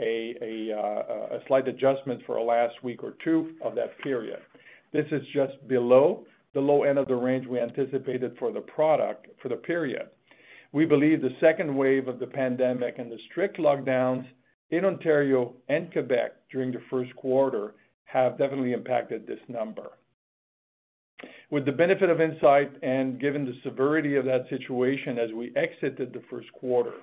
Uh, 0.02 1.36
a 1.36 1.40
slight 1.48 1.68
adjustment 1.68 2.22
for 2.26 2.36
the 2.36 2.42
last 2.42 2.74
week 2.84 3.04
or 3.04 3.14
two 3.24 3.52
of 3.64 3.76
that 3.76 3.98
period. 4.00 4.40
This 4.92 5.06
is 5.12 5.22
just 5.32 5.68
below 5.68 6.26
the 6.56 6.60
low 6.60 6.84
end 6.84 6.98
of 6.98 7.08
the 7.08 7.16
range 7.16 7.46
we 7.46 7.60
anticipated 7.60 8.36
for 8.40 8.52
the 8.52 8.62
product 8.62 9.28
for 9.42 9.50
the 9.50 9.56
period. 9.56 10.08
We 10.72 10.86
believe 10.86 11.22
the 11.22 11.36
second 11.40 11.76
wave 11.76 12.08
of 12.08 12.18
the 12.18 12.26
pandemic 12.26 12.96
and 12.98 13.12
the 13.12 13.20
strict 13.30 13.60
lockdowns 13.60 14.26
in 14.72 14.86
Ontario 14.86 15.54
and 15.70 15.92
Quebec 15.92 16.32
during 16.52 16.72
the 16.72 16.82
first 16.90 17.16
quarter 17.16 17.76
have 18.06 18.40
definitely 18.40 18.74
impacted 18.74 19.28
this 19.28 19.40
number. 19.48 19.92
With 21.52 21.66
the 21.66 21.72
benefit 21.74 22.10
of 22.10 22.22
insight 22.22 22.72
and 22.82 23.20
given 23.20 23.46
the 23.46 23.60
severity 23.64 24.16
of 24.16 24.26
that 24.26 24.48
situation 24.50 25.20
as 25.20 25.32
we 25.32 25.54
exited 25.56 26.12
the 26.12 26.24
first 26.30 26.52
quarter, 26.54 26.94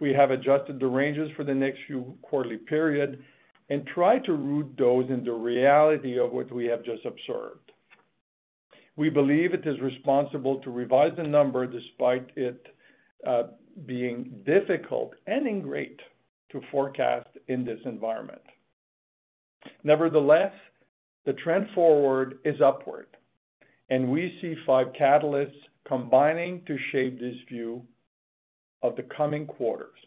we 0.00 0.12
have 0.12 0.30
adjusted 0.30 0.80
the 0.80 0.86
ranges 0.86 1.30
for 1.36 1.44
the 1.44 1.54
next 1.54 1.78
few 1.86 2.16
quarterly 2.22 2.56
period 2.56 3.22
and 3.68 3.86
tried 3.86 4.24
to 4.24 4.32
root 4.32 4.74
those 4.76 5.08
in 5.10 5.24
the 5.24 5.32
reality 5.32 6.18
of 6.18 6.32
what 6.32 6.50
we 6.52 6.66
have 6.66 6.84
just 6.84 7.04
observed. 7.04 7.72
We 8.96 9.08
believe 9.10 9.54
it 9.54 9.66
is 9.66 9.80
responsible 9.80 10.60
to 10.60 10.70
revise 10.70 11.12
the 11.16 11.22
number 11.22 11.66
despite 11.66 12.30
it 12.36 12.66
uh, 13.26 13.44
being 13.86 14.42
difficult 14.44 15.14
and 15.26 15.46
ingrate 15.46 16.00
to 16.52 16.60
forecast 16.72 17.28
in 17.48 17.64
this 17.64 17.78
environment. 17.84 18.42
Nevertheless, 19.84 20.52
the 21.24 21.34
trend 21.34 21.68
forward 21.74 22.38
is 22.44 22.60
upward, 22.60 23.06
and 23.90 24.10
we 24.10 24.36
see 24.40 24.54
five 24.66 24.88
catalysts 24.98 25.52
combining 25.86 26.62
to 26.66 26.76
shape 26.90 27.20
this 27.20 27.36
view 27.48 27.82
of 28.82 28.96
the 28.96 29.02
coming 29.02 29.46
quarters. 29.46 29.98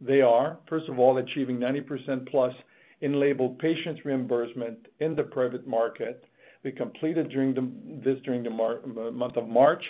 They 0.00 0.20
are, 0.20 0.58
first 0.68 0.88
of 0.88 0.98
all, 0.98 1.16
achieving 1.18 1.58
90%+ 1.58 2.28
plus 2.30 2.54
in 3.00 3.18
labeled 3.18 3.58
patients 3.58 4.04
reimbursement 4.04 4.78
in 5.00 5.14
the 5.14 5.22
private 5.22 5.66
market. 5.66 6.24
We 6.62 6.72
completed 6.72 7.26
this 7.26 8.18
during 8.24 8.42
the 8.42 8.50
month 8.50 9.36
of 9.36 9.48
March. 9.48 9.86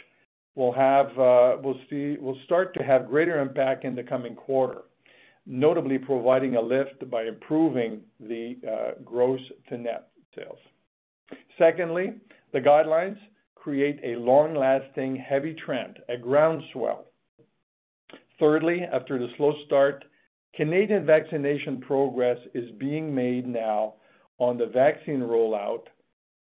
We'll 0.54 0.72
uh, 0.72 1.56
see 1.90 2.16
will 2.18 2.38
start 2.44 2.74
to 2.74 2.82
have 2.82 3.08
greater 3.08 3.40
impact 3.40 3.84
in 3.84 3.94
the 3.94 4.02
coming 4.02 4.34
quarter, 4.34 4.82
notably 5.44 5.98
providing 5.98 6.56
a 6.56 6.60
lift 6.60 7.08
by 7.10 7.24
improving 7.24 8.00
the 8.20 8.56
uh, 8.66 9.02
gross 9.04 9.40
to 9.68 9.76
net 9.76 10.08
sales. 10.34 10.58
Secondly, 11.58 12.14
the 12.52 12.60
guidelines 12.60 13.18
create 13.54 14.00
a 14.02 14.16
long-lasting 14.16 15.16
heavy 15.16 15.54
trend, 15.54 15.98
a 16.08 16.16
groundswell. 16.16 17.04
Thirdly, 18.38 18.82
after 18.92 19.18
the 19.18 19.28
slow 19.36 19.54
start, 19.66 20.04
Canadian 20.54 21.04
vaccination 21.04 21.80
progress 21.80 22.38
is 22.54 22.70
being 22.78 23.14
made 23.14 23.46
now 23.46 23.94
on 24.38 24.58
the 24.58 24.66
vaccine 24.66 25.20
rollout 25.20 25.84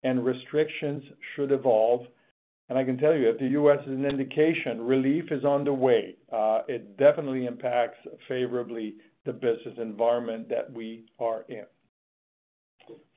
and 0.03 0.25
restrictions 0.25 1.03
should 1.35 1.53
evolve. 1.53 2.07
And 2.69 2.79
I 2.79 2.85
can 2.85 2.99
tell 2.99 3.15
you, 3.15 3.31
if 3.31 3.39
the 3.39 3.49
U.S. 3.49 3.79
is 3.87 3.93
an 3.93 4.05
indication, 4.05 4.83
relief 4.83 5.25
is 5.31 5.45
on 5.45 5.65
the 5.65 5.73
way. 5.73 6.17
Uh, 6.31 6.63
it 6.69 6.97
definitely 6.99 7.47
impacts 7.47 7.99
favorably 8.29 8.97
the 9.25 9.33
business 9.33 9.75
environment 9.79 10.49
that 10.51 10.71
we 10.73 11.05
are 11.19 11.45
in. 11.49 11.65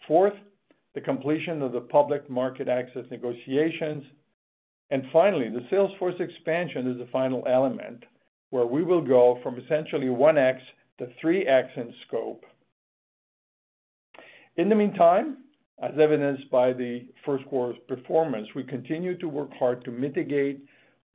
Fourth, 0.07 0.33
the 0.95 1.01
completion 1.01 1.61
of 1.61 1.71
the 1.71 1.81
public 1.81 2.29
market 2.29 2.67
access 2.67 3.05
negotiations. 3.11 4.03
And 4.89 5.03
finally, 5.13 5.49
the 5.49 5.65
sales 5.69 5.91
force 5.99 6.15
expansion 6.19 6.89
is 6.91 6.97
the 6.97 7.07
final 7.11 7.43
element, 7.47 8.03
where 8.51 8.65
we 8.65 8.83
will 8.83 9.01
go 9.01 9.39
from 9.41 9.57
essentially 9.57 10.07
1x 10.07 10.59
to 10.99 11.07
3x 11.23 11.77
in 11.77 11.93
scope. 12.07 12.45
In 14.57 14.69
the 14.69 14.75
meantime, 14.75 15.37
as 15.81 15.93
evidenced 15.99 16.49
by 16.51 16.73
the 16.73 17.07
first 17.25 17.45
quarter's 17.47 17.79
performance, 17.87 18.47
we 18.55 18.63
continue 18.63 19.17
to 19.17 19.27
work 19.27 19.49
hard 19.57 19.83
to 19.85 19.91
mitigate 19.91 20.63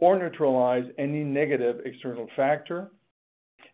or 0.00 0.18
neutralize 0.18 0.84
any 0.98 1.22
negative 1.22 1.80
external 1.84 2.26
factor. 2.34 2.90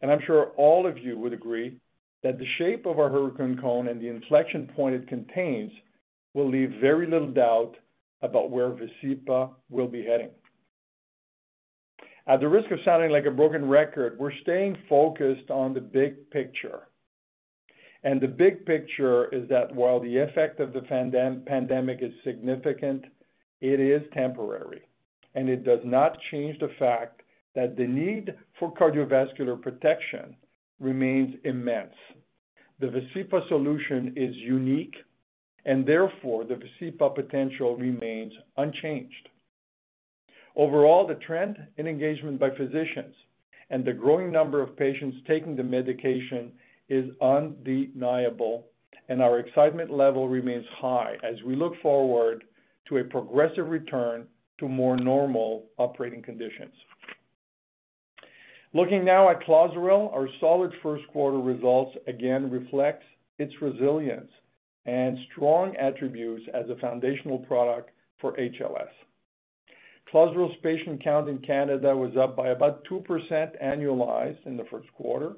And 0.02 0.10
I'm 0.10 0.20
sure 0.26 0.52
all 0.56 0.86
of 0.86 0.98
you 0.98 1.18
would 1.18 1.32
agree 1.32 1.80
that 2.22 2.38
the 2.38 2.46
shape 2.58 2.86
of 2.86 2.98
our 2.98 3.08
hurricane 3.08 3.58
cone 3.60 3.88
and 3.88 4.00
the 4.00 4.08
inflection 4.08 4.68
point 4.76 4.94
it 4.94 5.08
contains 5.08 5.72
will 6.34 6.50
leave 6.50 6.72
very 6.80 7.06
little 7.06 7.30
doubt 7.30 7.74
about 8.22 8.50
where 8.50 8.70
Vascepa 8.70 9.50
will 9.70 9.88
be 9.88 10.04
heading. 10.04 10.30
At 12.26 12.40
the 12.40 12.48
risk 12.48 12.70
of 12.70 12.78
sounding 12.84 13.10
like 13.10 13.26
a 13.26 13.30
broken 13.32 13.68
record, 13.68 14.16
we're 14.18 14.32
staying 14.42 14.76
focused 14.88 15.50
on 15.50 15.74
the 15.74 15.80
big 15.80 16.30
picture. 16.30 16.82
And 18.04 18.20
the 18.20 18.28
big 18.28 18.64
picture 18.64 19.26
is 19.34 19.48
that 19.48 19.74
while 19.74 20.00
the 20.00 20.18
effect 20.18 20.60
of 20.60 20.72
the 20.72 20.82
pandemic 21.46 21.98
is 22.02 22.12
significant, 22.24 23.04
it 23.60 23.80
is 23.80 24.02
temporary, 24.12 24.82
and 25.34 25.48
it 25.48 25.64
does 25.64 25.80
not 25.84 26.18
change 26.30 26.58
the 26.58 26.70
fact 26.78 27.22
that 27.54 27.76
the 27.76 27.86
need 27.86 28.34
for 28.58 28.72
cardiovascular 28.72 29.60
protection 29.60 30.36
remains 30.80 31.34
immense. 31.44 31.94
The 32.80 32.86
Vascepa 32.86 33.46
solution 33.48 34.12
is 34.16 34.34
unique, 34.36 34.94
and 35.64 35.86
therefore, 35.86 36.44
the 36.44 36.54
Vascepa 36.54 37.14
potential 37.14 37.76
remains 37.76 38.32
unchanged. 38.56 39.28
Overall, 40.56 41.06
the 41.06 41.14
trend 41.14 41.56
in 41.76 41.86
engagement 41.86 42.38
by 42.38 42.50
physicians 42.50 43.14
and 43.70 43.84
the 43.84 43.92
growing 43.92 44.30
number 44.30 44.60
of 44.60 44.76
patients 44.76 45.16
taking 45.26 45.56
the 45.56 45.62
medication 45.62 46.52
is 46.88 47.10
undeniable, 47.22 48.66
and 49.08 49.22
our 49.22 49.38
excitement 49.38 49.90
level 49.90 50.28
remains 50.28 50.66
high 50.78 51.16
as 51.22 51.42
we 51.46 51.56
look 51.56 51.72
forward 51.80 52.44
to 52.88 52.98
a 52.98 53.04
progressive 53.04 53.68
return 53.68 54.26
to 54.58 54.68
more 54.68 54.96
normal 54.96 55.64
operating 55.78 56.22
conditions. 56.22 56.74
Looking 58.74 59.04
now 59.04 59.30
at 59.30 59.42
Clozaril, 59.42 60.12
our 60.14 60.28
solid 60.40 60.72
first 60.82 61.06
quarter 61.08 61.38
results 61.38 61.96
again 62.06 62.50
reflects 62.50 63.04
its 63.38 63.52
resilience 63.60 64.30
and 64.86 65.16
strong 65.32 65.76
attributes 65.76 66.44
as 66.54 66.68
a 66.68 66.76
foundational 66.80 67.38
product 67.38 67.90
for 68.20 68.32
HLS. 68.36 68.88
Clozaril's 70.12 70.54
patient 70.62 71.02
count 71.02 71.30
in 71.30 71.38
Canada 71.38 71.96
was 71.96 72.14
up 72.18 72.36
by 72.36 72.48
about 72.48 72.84
2% 72.84 73.02
annualized 73.64 74.46
in 74.46 74.58
the 74.58 74.66
first 74.70 74.92
quarter 74.92 75.36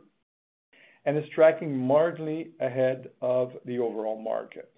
and 1.05 1.17
is 1.17 1.25
tracking 1.33 1.71
marginally 1.73 2.49
ahead 2.61 3.09
of 3.23 3.53
the 3.67 3.79
overall 3.79 4.21
market. 4.21 4.73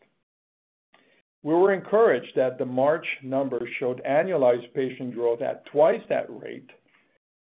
We 1.42 1.54
were 1.54 1.72
encouraged 1.72 2.32
that 2.36 2.58
the 2.58 2.66
March 2.66 3.06
numbers 3.22 3.68
showed 3.78 4.02
annualized 4.04 4.74
patient 4.74 5.14
growth 5.14 5.40
at 5.40 5.64
twice 5.66 6.02
that 6.10 6.26
rate, 6.28 6.68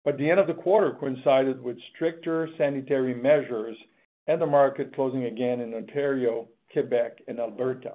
but 0.04 0.16
the 0.16 0.30
end 0.30 0.38
of 0.38 0.46
the 0.46 0.54
quarter 0.54 0.92
coincided 0.92 1.60
with 1.60 1.76
stricter 1.96 2.48
sanitary 2.56 3.14
measures 3.14 3.76
and 4.28 4.40
the 4.40 4.46
market 4.46 4.94
closing 4.94 5.24
again 5.24 5.60
in 5.60 5.74
Ontario, 5.74 6.46
Quebec, 6.72 7.18
and 7.26 7.40
Alberta. 7.40 7.94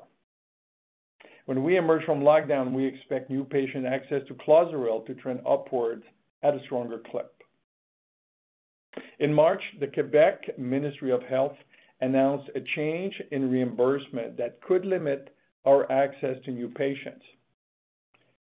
When 1.50 1.64
we 1.64 1.78
emerge 1.78 2.06
from 2.06 2.20
lockdown, 2.20 2.74
we 2.74 2.86
expect 2.86 3.32
new 3.32 3.44
patient 3.44 3.84
access 3.84 4.22
to 4.28 4.36
Clozaril 4.36 5.04
to 5.08 5.16
trend 5.16 5.40
upwards 5.50 6.04
at 6.44 6.54
a 6.54 6.60
stronger 6.66 7.02
clip. 7.10 7.34
In 9.18 9.34
March, 9.34 9.64
the 9.80 9.88
Quebec 9.88 10.60
Ministry 10.60 11.12
of 11.12 11.24
Health 11.24 11.56
announced 12.02 12.52
a 12.54 12.62
change 12.76 13.20
in 13.32 13.50
reimbursement 13.50 14.38
that 14.38 14.62
could 14.62 14.86
limit 14.86 15.36
our 15.66 15.92
access 15.92 16.38
to 16.46 16.52
new 16.52 16.70
patients. 16.70 17.26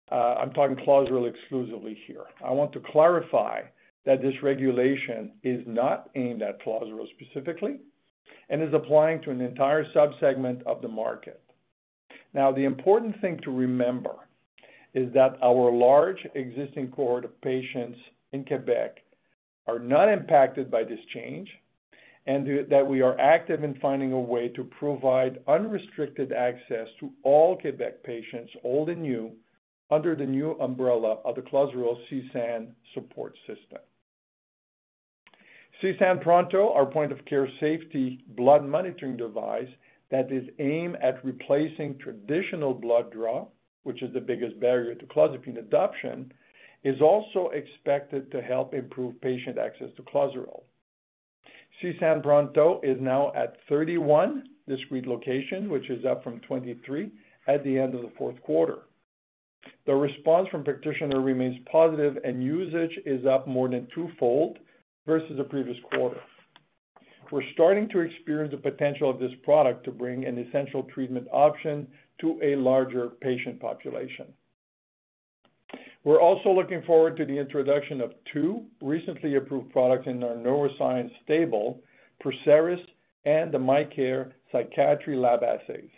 Uh, 0.09 0.35
I'm 0.35 0.53
talking 0.53 0.77
Clozaril 0.77 1.29
exclusively 1.29 1.97
here. 2.07 2.23
I 2.41 2.51
want 2.51 2.71
to 2.71 2.81
clarify 2.89 3.63
that 4.05 4.21
this 4.21 4.41
regulation 4.41 5.33
is 5.43 5.61
not 5.67 6.09
aimed 6.15 6.41
at 6.41 6.61
Clozaril 6.61 7.07
specifically 7.19 7.81
and 8.47 8.63
is 8.63 8.73
applying 8.73 9.21
to 9.23 9.31
an 9.31 9.41
entire 9.41 9.83
subsegment 9.93 10.63
of 10.63 10.81
the 10.81 10.87
market. 10.87 11.41
Now, 12.33 12.51
the 12.51 12.63
important 12.63 13.19
thing 13.21 13.39
to 13.43 13.51
remember 13.51 14.15
is 14.93 15.11
that 15.13 15.37
our 15.41 15.71
large 15.71 16.25
existing 16.35 16.91
cohort 16.91 17.25
of 17.25 17.41
patients 17.41 17.97
in 18.31 18.45
Quebec 18.45 18.97
are 19.67 19.79
not 19.79 20.09
impacted 20.09 20.69
by 20.69 20.83
this 20.83 20.99
change, 21.13 21.49
and 22.25 22.69
that 22.69 22.87
we 22.87 23.01
are 23.01 23.19
active 23.19 23.63
in 23.63 23.75
finding 23.81 24.13
a 24.13 24.19
way 24.19 24.47
to 24.49 24.63
provide 24.63 25.39
unrestricted 25.47 26.31
access 26.31 26.87
to 26.99 27.11
all 27.23 27.57
Quebec 27.57 28.03
patients, 28.03 28.51
old 28.63 28.89
and 28.89 29.01
new, 29.01 29.31
under 29.91 30.15
the 30.15 30.25
new 30.25 30.51
umbrella 30.53 31.17
of 31.25 31.35
the 31.35 31.41
Clozaril 31.41 31.97
CSAN 32.09 32.67
support 32.93 33.35
system. 33.45 33.79
CSAN 35.81 36.21
Pronto, 36.21 36.71
our 36.73 36.85
point-of-care 36.85 37.49
safety 37.59 38.23
blood 38.37 38.63
monitoring 38.63 39.17
device 39.17 39.67
that 40.11 40.31
is 40.31 40.47
aimed 40.59 40.97
at 40.97 41.23
replacing 41.23 41.97
traditional 41.97 42.73
blood 42.73 43.11
draw, 43.11 43.47
which 43.83 44.01
is 44.01 44.13
the 44.13 44.21
biggest 44.21 44.59
barrier 44.59 44.95
to 44.95 45.05
clozapine 45.05 45.57
adoption, 45.57 46.31
is 46.83 47.01
also 47.01 47.49
expected 47.53 48.31
to 48.31 48.41
help 48.41 48.73
improve 48.73 49.19
patient 49.21 49.57
access 49.57 49.87
to 49.95 50.03
Clozaril. 50.03 50.63
CSAN 51.81 52.21
Pronto 52.21 52.79
is 52.83 52.97
now 52.99 53.31
at 53.35 53.55
31 53.69 54.43
discrete 54.67 55.07
locations, 55.07 55.69
which 55.69 55.89
is 55.89 56.05
up 56.05 56.23
from 56.23 56.39
23 56.41 57.09
at 57.47 57.63
the 57.63 57.77
end 57.77 57.95
of 57.95 58.01
the 58.01 58.11
fourth 58.17 58.41
quarter. 58.43 58.79
The 59.85 59.93
response 59.93 60.47
from 60.49 60.63
practitioners 60.63 61.23
remains 61.23 61.57
positive, 61.71 62.17
and 62.23 62.43
usage 62.43 62.99
is 63.05 63.25
up 63.25 63.47
more 63.47 63.69
than 63.69 63.87
twofold 63.93 64.59
versus 65.05 65.37
the 65.37 65.43
previous 65.43 65.77
quarter. 65.93 66.19
We're 67.31 67.49
starting 67.53 67.89
to 67.89 67.99
experience 67.99 68.51
the 68.51 68.57
potential 68.57 69.09
of 69.09 69.19
this 69.19 69.31
product 69.43 69.85
to 69.85 69.91
bring 69.91 70.25
an 70.25 70.37
essential 70.37 70.83
treatment 70.83 71.27
option 71.31 71.87
to 72.21 72.39
a 72.43 72.55
larger 72.55 73.09
patient 73.21 73.59
population. 73.59 74.27
We're 76.03 76.21
also 76.21 76.49
looking 76.49 76.83
forward 76.83 77.15
to 77.17 77.25
the 77.25 77.37
introduction 77.37 78.01
of 78.01 78.13
two 78.31 78.65
recently 78.81 79.35
approved 79.35 79.71
products 79.71 80.07
in 80.07 80.23
our 80.23 80.35
neuroscience 80.35 81.11
stable, 81.23 81.81
PERSERIS 82.19 82.79
and 83.25 83.51
the 83.51 83.57
MyCare 83.57 84.31
Psychiatry 84.51 85.15
Lab 85.15 85.43
Assays. 85.43 85.89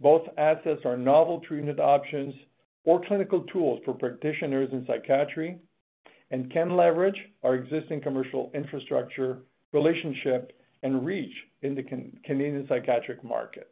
Both 0.00 0.28
assets 0.38 0.82
are 0.84 0.96
novel 0.96 1.40
treatment 1.40 1.80
options 1.80 2.34
or 2.84 3.04
clinical 3.06 3.42
tools 3.52 3.80
for 3.84 3.94
practitioners 3.94 4.68
in 4.72 4.86
psychiatry 4.86 5.58
and 6.30 6.52
can 6.52 6.76
leverage 6.76 7.18
our 7.42 7.54
existing 7.54 8.00
commercial 8.00 8.50
infrastructure, 8.54 9.38
relationship, 9.76 10.52
and 10.82 11.04
reach 11.04 11.34
in 11.62 11.74
the 11.74 11.82
Canadian 11.82 12.66
psychiatric 12.68 13.22
market. 13.24 13.68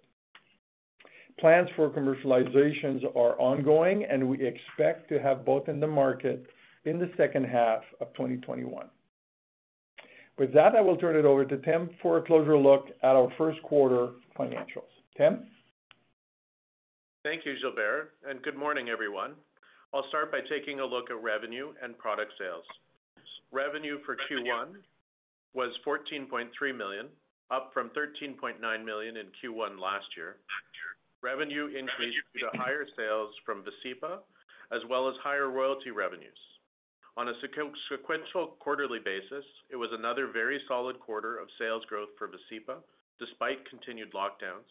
Plans 1.39 1.69
for 1.77 1.91
commercializations 1.91 3.05
are 3.17 3.39
ongoing, 3.41 4.05
and 4.05 4.29
we 4.29 4.39
expect 4.47 5.09
to 5.09 5.21
have 5.21 5.45
both 5.45 5.69
in 5.69 5.81
the 5.81 5.87
market 5.87 6.47
in 6.85 6.99
the 6.99 7.11
second 7.17 7.45
half 7.45 7.83
of 8.01 8.13
2021. 8.15 8.87
With 10.39 10.53
that, 10.55 10.75
I 10.75 10.81
will 10.81 10.97
turn 10.97 11.17
it 11.17 11.25
over 11.25 11.45
to 11.45 11.57
Tim 11.59 11.91
for 12.03 12.19
a 12.19 12.23
closer 12.23 12.57
look 12.59 12.87
at 13.03 13.17
our 13.17 13.33
first 13.39 13.63
quarter 13.63 14.11
financials. 14.39 14.93
Tim? 15.17 15.47
Thank 17.25 17.47
you, 17.47 17.55
Gilbert, 17.61 18.13
and 18.29 18.43
good 18.43 18.57
morning, 18.57 18.89
everyone. 18.89 19.33
I'll 19.93 20.07
start 20.09 20.31
by 20.33 20.41
taking 20.51 20.81
a 20.81 20.85
look 20.85 21.11
at 21.11 21.23
revenue 21.23 21.69
and 21.83 21.97
product 21.99 22.33
sales. 22.39 22.65
Revenue 23.53 23.99
for 24.05 24.17
Q1 24.17 24.75
was 25.55 25.71
14.3 25.87 26.51
million, 26.77 27.07
up 27.51 27.71
from 27.73 27.91
13.9 27.91 28.59
million 28.85 29.17
in 29.17 29.27
Q1 29.39 29.81
last 29.81 30.07
year. 30.17 30.37
Revenue 31.23 31.67
increased 31.67 32.19
due 32.35 32.41
to 32.41 32.59
higher 32.59 32.85
sales 32.97 33.33
from 33.47 33.65
Vascepa, 33.65 34.19
as 34.73 34.83
well 34.91 35.09
as 35.09 35.15
higher 35.23 35.51
royalty 35.51 35.91
revenues. 35.91 36.37
On 37.17 37.29
a 37.29 37.35
sequential 37.89 38.57
quarterly 38.59 38.99
basis, 38.99 39.45
it 39.71 39.77
was 39.77 39.91
another 39.93 40.27
very 40.27 40.61
solid 40.67 40.99
quarter 40.99 41.39
of 41.39 41.49
sales 41.59 41.85
growth 41.87 42.11
for 42.19 42.29
Vascepa, 42.29 42.83
despite 43.21 43.69
continued 43.71 44.13
lockdowns, 44.13 44.67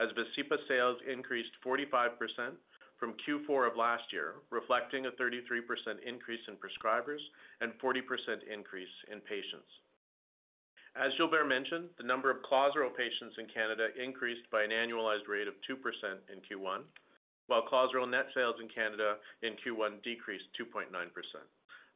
as 0.00 0.08
Vascepa 0.18 0.58
sales 0.66 0.98
increased 1.06 1.52
45% 1.64 2.58
from 2.98 3.14
Q4 3.22 3.70
of 3.70 3.76
last 3.76 4.12
year, 4.12 4.34
reflecting 4.50 5.06
a 5.06 5.10
33% 5.12 5.38
increase 6.04 6.40
in 6.48 6.54
prescribers 6.56 7.22
and 7.60 7.72
40% 7.78 8.02
increase 8.52 8.88
in 9.12 9.20
patients. 9.20 9.70
As 10.96 11.10
Gilbert 11.18 11.46
mentioned, 11.46 11.90
the 11.98 12.06
number 12.06 12.30
of 12.30 12.42
Clozaril 12.46 12.94
patients 12.94 13.34
in 13.38 13.46
Canada 13.50 13.88
increased 13.98 14.48
by 14.50 14.62
an 14.62 14.70
annualized 14.70 15.26
rate 15.26 15.48
of 15.48 15.54
2% 15.68 15.74
in 16.30 16.38
Q1, 16.46 16.82
while 17.48 17.66
Clozaril 17.66 18.08
net 18.08 18.26
sales 18.32 18.56
in 18.62 18.68
Canada 18.68 19.16
in 19.42 19.54
Q1 19.58 20.02
decreased 20.04 20.46
2.9%. 20.54 20.86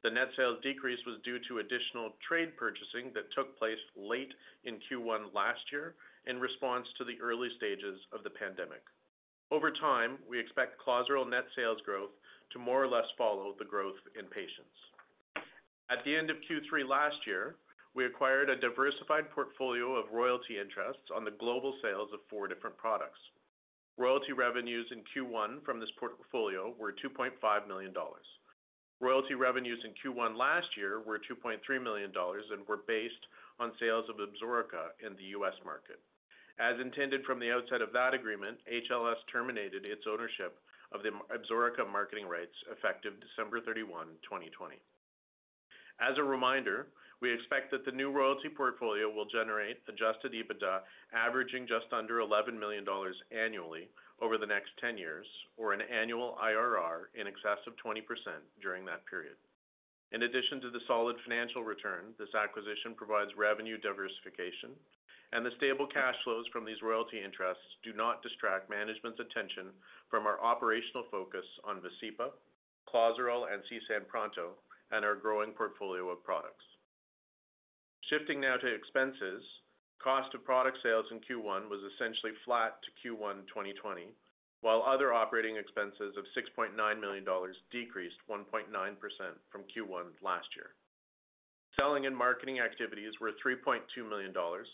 The 0.03 0.11
net 0.11 0.29
sales 0.37 0.59
decrease 0.63 0.99
was 1.07 1.23
due 1.25 1.39
to 1.47 1.59
additional 1.59 2.15
trade 2.27 2.57
purchasing 2.57 3.13
that 3.15 3.31
took 3.35 3.57
place 3.59 3.79
late 3.97 4.35
in 4.65 4.79
Q1 4.91 5.33
last 5.33 5.63
year 5.71 5.95
in 6.27 6.41
response 6.41 6.87
to 6.99 7.05
the 7.05 7.21
early 7.23 7.51
stages 7.57 8.01
of 8.13 8.25
the 8.25 8.31
pandemic. 8.31 8.83
Over 9.51 9.71
time, 9.71 10.19
we 10.29 10.39
expect 10.39 10.83
Clozaril 10.83 11.31
net 11.31 11.47
sales 11.55 11.79
growth 11.85 12.11
to 12.51 12.59
more 12.59 12.83
or 12.83 12.89
less 12.89 13.07
follow 13.17 13.55
the 13.59 13.65
growth 13.65 13.99
in 14.19 14.27
patients. 14.27 14.75
At 15.91 16.05
the 16.05 16.15
end 16.15 16.31
of 16.31 16.37
Q3 16.51 16.87
last 16.87 17.17
year, 17.27 17.57
we 17.95 18.07
acquired 18.07 18.51
a 18.51 18.61
diversified 18.61 19.31
portfolio 19.31 19.97
of 19.97 20.13
royalty 20.13 20.59
interests 20.61 21.11
on 21.15 21.25
the 21.25 21.37
global 21.39 21.75
sales 21.83 22.11
of 22.13 22.21
four 22.29 22.47
different 22.49 22.77
products. 22.77 23.19
Royalty 23.97 24.33
revenues 24.33 24.87
in 24.93 25.03
Q1 25.11 25.65
from 25.65 25.81
this 25.81 25.91
portfolio 25.99 26.75
were 26.79 26.93
2.5 26.93 27.35
million 27.67 27.93
dollars. 27.93 28.27
Royalty 29.01 29.35
revenues 29.35 29.79
in 29.85 29.95
Q1 29.99 30.37
last 30.37 30.67
year 30.77 31.01
were 31.01 31.19
2.3 31.19 31.59
million 31.83 32.13
dollars 32.13 32.45
and 32.51 32.67
were 32.67 32.83
based 32.87 33.27
on 33.59 33.73
sales 33.79 34.07
of 34.09 34.17
Absorica 34.17 34.95
in 35.05 35.15
the 35.17 35.35
U.S. 35.39 35.55
market. 35.65 35.99
As 36.59 36.79
intended 36.81 37.25
from 37.25 37.39
the 37.39 37.51
outset 37.51 37.83
of 37.83 37.93
that 37.93 38.15
agreement, 38.15 38.59
HLS 38.67 39.23
terminated 39.31 39.87
its 39.87 40.03
ownership 40.11 40.59
of 40.91 41.03
the 41.03 41.11
Absorica 41.31 41.87
marketing 41.87 42.27
rights 42.27 42.55
effective 42.71 43.15
December 43.21 43.61
31, 43.61 44.07
2020. 44.27 44.83
As 46.01 46.17
a 46.17 46.23
reminder, 46.23 46.87
we 47.21 47.33
expect 47.33 47.73
that 47.73 47.85
the 47.85 47.91
new 47.91 48.13
royalty 48.13 48.49
portfolio 48.49 49.11
will 49.11 49.27
generate 49.27 49.83
adjusted 49.89 50.33
EBITDA 50.33 50.83
averaging 51.13 51.67
just 51.67 51.93
under 51.93 52.21
11 52.21 52.59
million 52.59 52.85
dollars 52.85 53.17
annually 53.35 53.89
over 54.23 54.39
the 54.39 54.47
next 54.47 54.71
10 54.81 54.99
years, 54.99 55.27
or 55.57 55.73
an 55.73 55.83
annual 55.83 56.39
IRR 56.43 57.11
in 57.15 57.27
excess 57.27 57.59
of 57.67 57.75
20% 57.83 58.03
during 58.63 58.85
that 58.85 59.07
period. 59.07 59.35
In 60.11 60.23
addition 60.23 60.61
to 60.63 60.71
the 60.71 60.83
solid 60.87 61.17
financial 61.23 61.63
return, 61.63 62.15
this 62.19 62.35
acquisition 62.35 62.95
provides 62.97 63.31
revenue 63.37 63.79
diversification, 63.79 64.75
and 65.33 65.45
the 65.45 65.55
stable 65.59 65.87
cash 65.87 66.17
flows 66.25 66.47
from 66.51 66.65
these 66.65 66.83
royalty 66.83 67.23
interests 67.23 67.63
do 67.85 67.93
not 67.93 68.23
distract 68.23 68.71
management's 68.71 69.21
attention 69.21 69.71
from 70.11 70.27
our 70.27 70.41
operational 70.41 71.05
focus 71.11 71.45
on 71.63 71.83
Vascepa, 71.83 72.31
Clozaril, 72.89 73.53
and 73.53 73.63
CSAN 73.69 74.09
Pronto, 74.09 74.57
and 74.91 75.05
our 75.05 75.15
growing 75.15 75.53
portfolio 75.53 76.09
of 76.09 76.23
products. 76.25 76.65
Shifting 78.09 78.41
now 78.41 78.57
to 78.57 78.67
expenses, 78.67 79.45
cost 80.03 80.35
of 80.35 80.45
product 80.45 80.79
sales 80.83 81.07
in 81.11 81.21
Q1 81.21 81.69
was 81.69 81.81
essentially 81.95 82.33
flat 82.45 82.79
to 82.83 82.91
Q1 83.03 83.45
2020, 83.53 84.09
while 84.61 84.83
other 84.83 85.13
operating 85.13 85.57
expenses 85.57 86.17
of 86.17 86.25
6.9 86.35 86.73
million 87.01 87.25
dollars 87.25 87.57
decreased 87.71 88.17
1.9% 88.31 88.71
from 89.51 89.63
Q1 89.69 90.17
last 90.23 90.49
year. 90.57 90.75
Selling 91.77 92.07
and 92.07 92.17
marketing 92.17 92.59
activities 92.59 93.13
were 93.21 93.33
3.2 93.45 93.85
million 94.09 94.33
dollars, 94.33 94.67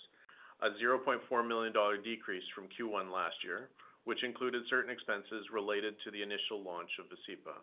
a 0.63 0.71
0.4 0.81 1.21
million 1.47 1.73
dollar 1.73 1.97
decrease 1.97 2.45
from 2.55 2.69
Q1 2.73 3.13
last 3.13 3.37
year, 3.43 3.69
which 4.05 4.23
included 4.23 4.63
certain 4.71 4.91
expenses 4.91 5.51
related 5.53 5.95
to 6.05 6.11
the 6.11 6.23
initial 6.23 6.63
launch 6.63 6.91
of 7.01 7.07
Vascepa. 7.07 7.59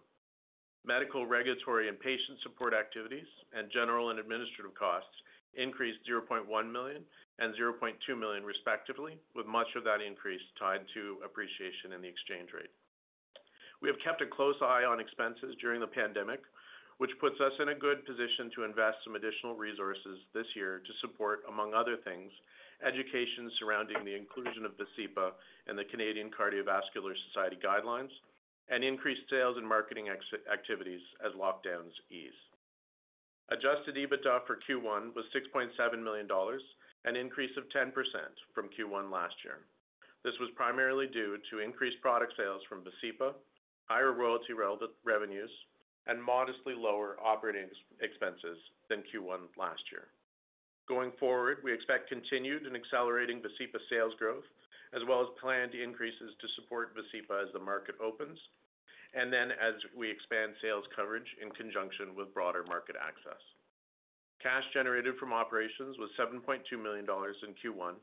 Medical, 0.86 1.28
regulatory, 1.28 1.90
and 1.90 2.00
patient 2.00 2.42
support 2.42 2.74
activities 2.74 3.28
and 3.54 3.70
general 3.72 4.10
and 4.10 4.18
administrative 4.18 4.74
costs 4.74 5.14
increased 5.54 6.00
0.1 6.10 6.48
million 6.72 7.06
and 7.38 7.54
0.2 7.54 7.94
million 8.18 8.44
respectively, 8.44 9.18
with 9.36 9.46
much 9.46 9.68
of 9.76 9.84
that 9.84 10.02
increase 10.02 10.42
tied 10.58 10.82
to 10.94 11.22
appreciation 11.26 11.94
in 11.94 12.02
the 12.02 12.10
exchange 12.10 12.50
rate. 12.54 12.74
We 13.82 13.90
have 13.90 14.02
kept 14.02 14.22
a 14.22 14.30
close 14.30 14.58
eye 14.62 14.86
on 14.86 15.00
expenses 15.00 15.54
during 15.62 15.82
the 15.82 15.90
pandemic, 15.90 16.42
which 16.98 17.18
puts 17.20 17.38
us 17.42 17.54
in 17.62 17.70
a 17.70 17.78
good 17.78 18.06
position 18.06 18.50
to 18.54 18.64
invest 18.66 19.02
some 19.04 19.18
additional 19.18 19.58
resources 19.58 20.22
this 20.34 20.46
year 20.56 20.82
to 20.86 20.94
support, 21.02 21.42
among 21.50 21.74
other 21.74 21.98
things, 22.06 22.30
education 22.86 23.50
surrounding 23.58 24.06
the 24.06 24.14
inclusion 24.14 24.66
of 24.66 24.78
Vascepa 24.78 25.34
in 25.70 25.76
the 25.76 25.86
Canadian 25.90 26.30
Cardiovascular 26.30 27.14
Society 27.30 27.58
guidelines 27.58 28.14
and 28.72 28.84
increased 28.84 29.28
sales 29.30 29.58
and 29.58 29.68
marketing 29.68 30.08
activities 30.10 31.02
as 31.20 31.34
lockdowns 31.36 31.92
ease. 32.10 32.40
Adjusted 33.52 34.00
EBITDA 34.00 34.48
for 34.48 34.64
Q1 34.64 35.14
was 35.14 35.28
6.7 35.36 35.76
million 36.02 36.26
dollars, 36.26 36.64
an 37.04 37.18
increase 37.18 37.52
of 37.58 37.68
10% 37.76 37.92
from 38.56 38.70
Q1 38.72 39.12
last 39.12 39.36
year. 39.44 39.68
This 40.24 40.40
was 40.40 40.56
primarily 40.56 41.08
due 41.08 41.38
to 41.52 41.60
increased 41.60 42.00
product 42.02 42.34
sales 42.38 42.62
from 42.70 42.86
Vascepa, 42.88 43.34
higher 43.90 44.14
royalty 44.14 44.54
revenues, 45.04 45.52
and 46.08 46.24
modestly 46.24 46.74
lower 46.74 47.18
operating 47.20 47.68
expenses 48.00 48.58
than 48.90 49.04
Q1 49.12 49.52
last 49.58 49.84
year. 49.92 50.08
Going 50.88 51.12
forward, 51.20 51.58
we 51.64 51.74
expect 51.74 52.10
continued 52.10 52.66
and 52.66 52.76
accelerating 52.76 53.42
Vascepa 53.42 53.80
sales 53.90 54.14
growth, 54.18 54.48
as 54.94 55.02
well 55.08 55.22
as 55.22 55.28
planned 55.42 55.76
increases 55.76 56.32
to 56.40 56.48
support 56.56 56.96
Vascepa 56.96 57.44
as 57.44 57.52
the 57.54 57.60
market 57.60 57.96
opens, 58.02 58.40
and 59.14 59.32
then 59.32 59.52
as 59.52 59.76
we 59.96 60.10
expand 60.10 60.54
sales 60.62 60.86
coverage 60.96 61.28
in 61.42 61.52
conjunction 61.52 62.16
with 62.16 62.34
broader 62.34 62.64
market 62.68 62.96
access. 62.96 63.42
Cash 64.42 64.64
generated 64.74 65.18
from 65.20 65.34
operations 65.34 65.98
was 66.00 66.10
7.2 66.18 66.64
million 66.82 67.06
dollars 67.06 67.36
in 67.46 67.54
Q1, 67.62 67.94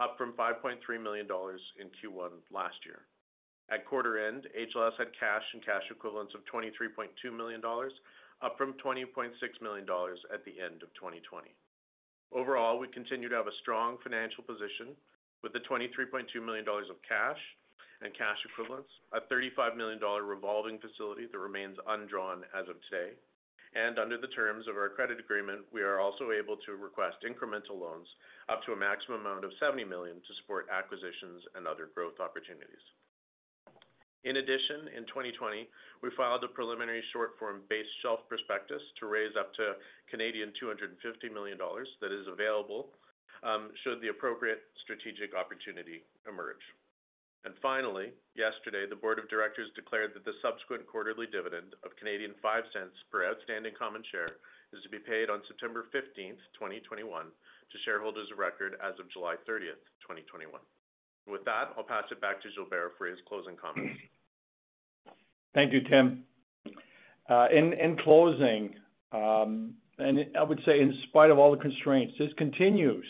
up 0.00 0.18
from 0.18 0.32
5.3 0.32 0.80
million 1.02 1.26
dollars 1.26 1.60
in 1.78 1.86
Q1 2.00 2.42
last 2.50 2.76
year. 2.84 3.06
At 3.70 3.86
quarter 3.86 4.18
end, 4.18 4.48
HLS 4.52 4.98
had 4.98 5.14
cash 5.18 5.44
and 5.54 5.64
cash 5.64 5.84
equivalents 5.90 6.34
of 6.34 6.42
23.2 6.52 7.08
million 7.32 7.60
dollars, 7.60 7.92
up 8.42 8.58
from 8.58 8.74
20.6 8.84 9.32
million 9.62 9.86
dollars 9.86 10.18
at 10.32 10.44
the 10.44 10.58
end 10.60 10.82
of 10.82 10.92
2020. 10.98 11.54
Overall, 12.32 12.78
we 12.78 12.88
continue 12.88 13.28
to 13.28 13.36
have 13.36 13.46
a 13.46 13.60
strong 13.62 13.96
financial 14.02 14.42
position 14.42 14.98
with 15.42 15.52
the 15.52 15.60
23.2 15.60 16.26
million 16.44 16.64
dollars 16.64 16.90
of 16.90 16.96
cash 17.06 17.38
and 18.04 18.12
cash 18.12 18.38
equivalents, 18.44 18.90
a 19.12 19.24
35 19.32 19.76
million 19.76 19.98
dollar 19.98 20.22
revolving 20.22 20.78
facility 20.78 21.26
that 21.26 21.38
remains 21.38 21.76
undrawn 21.88 22.44
as 22.52 22.68
of 22.68 22.76
today. 22.88 23.16
And 23.74 23.98
under 23.98 24.14
the 24.14 24.30
terms 24.30 24.68
of 24.70 24.78
our 24.78 24.92
credit 24.92 25.18
agreement, 25.18 25.66
we 25.74 25.82
are 25.82 25.98
also 25.98 26.30
able 26.30 26.54
to 26.62 26.78
request 26.78 27.26
incremental 27.26 27.74
loans 27.74 28.06
up 28.46 28.62
to 28.64 28.72
a 28.72 28.78
maximum 28.78 29.26
amount 29.26 29.42
of 29.42 29.50
70 29.58 29.82
million 29.82 30.22
to 30.22 30.32
support 30.42 30.70
acquisitions 30.70 31.42
and 31.58 31.66
other 31.66 31.90
growth 31.90 32.22
opportunities. 32.22 32.84
In 34.22 34.38
addition, 34.40 34.88
in 34.96 35.04
2020, 35.10 35.68
we 36.00 36.08
filed 36.16 36.44
a 36.44 36.48
preliminary 36.48 37.02
short 37.12 37.36
form 37.36 37.60
base 37.68 37.88
shelf 38.00 38.20
prospectus 38.28 38.80
to 39.00 39.10
raise 39.10 39.34
up 39.36 39.52
to 39.58 39.76
250 40.08 41.28
million 41.28 41.58
dollars 41.58 41.88
that 42.00 42.12
is 42.12 42.24
available 42.30 42.94
um, 43.42 43.74
should 43.82 44.00
the 44.00 44.08
appropriate 44.08 44.62
strategic 44.80 45.34
opportunity 45.34 46.06
emerge. 46.24 46.62
And 47.44 47.52
finally, 47.60 48.16
yesterday, 48.32 48.88
the 48.88 48.96
board 48.96 49.20
of 49.20 49.28
directors 49.28 49.68
declared 49.76 50.16
that 50.16 50.24
the 50.24 50.32
subsequent 50.40 50.88
quarterly 50.88 51.28
dividend 51.28 51.76
of 51.84 51.92
0.05 52.00 52.32
per 53.12 53.28
outstanding 53.28 53.76
common 53.76 54.02
share 54.08 54.40
is 54.72 54.80
to 54.82 54.88
be 54.88 54.98
paid 54.98 55.28
on 55.28 55.44
September 55.46 55.84
15th, 55.92 56.40
2021 56.56 57.04
to 57.04 57.76
shareholders 57.84 58.28
of 58.32 58.38
record 58.38 58.80
as 58.80 58.96
of 58.98 59.12
July 59.12 59.36
30th, 59.44 59.84
2021. 60.00 60.56
With 61.28 61.44
that, 61.44 61.76
I'll 61.76 61.84
pass 61.84 62.04
it 62.10 62.20
back 62.20 62.40
to 62.42 62.48
Gilbert 62.54 62.96
for 62.96 63.06
his 63.06 63.18
closing 63.28 63.56
comments. 63.56 64.00
Thank 65.54 65.72
you, 65.72 65.80
Tim. 65.88 66.24
Uh, 67.28 67.46
in 67.52 67.96
closing, 68.04 68.74
um, 69.12 69.74
and 69.98 70.18
I 70.38 70.42
would 70.42 70.60
say 70.66 70.80
in 70.80 70.92
spite 71.08 71.30
of 71.30 71.38
all 71.38 71.52
the 71.52 71.62
constraints, 71.62 72.14
this 72.18 72.30
continues 72.36 73.04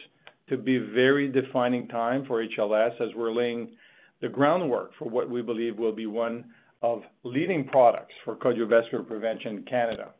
to 0.48 0.56
be 0.56 0.78
very 0.78 1.28
defining 1.28 1.88
time 1.88 2.24
for 2.26 2.44
HLS 2.44 3.00
as 3.00 3.08
we're 3.16 3.32
laying 3.32 3.70
the 4.24 4.30
groundwork 4.30 4.92
for 4.98 5.06
what 5.10 5.28
we 5.28 5.42
believe 5.42 5.78
will 5.78 5.94
be 5.94 6.06
one 6.06 6.46
of 6.80 7.02
leading 7.24 7.62
products 7.66 8.14
for 8.24 8.34
cardiovascular 8.34 9.06
prevention 9.06 9.58
in 9.58 9.62
Canada. 9.64 10.12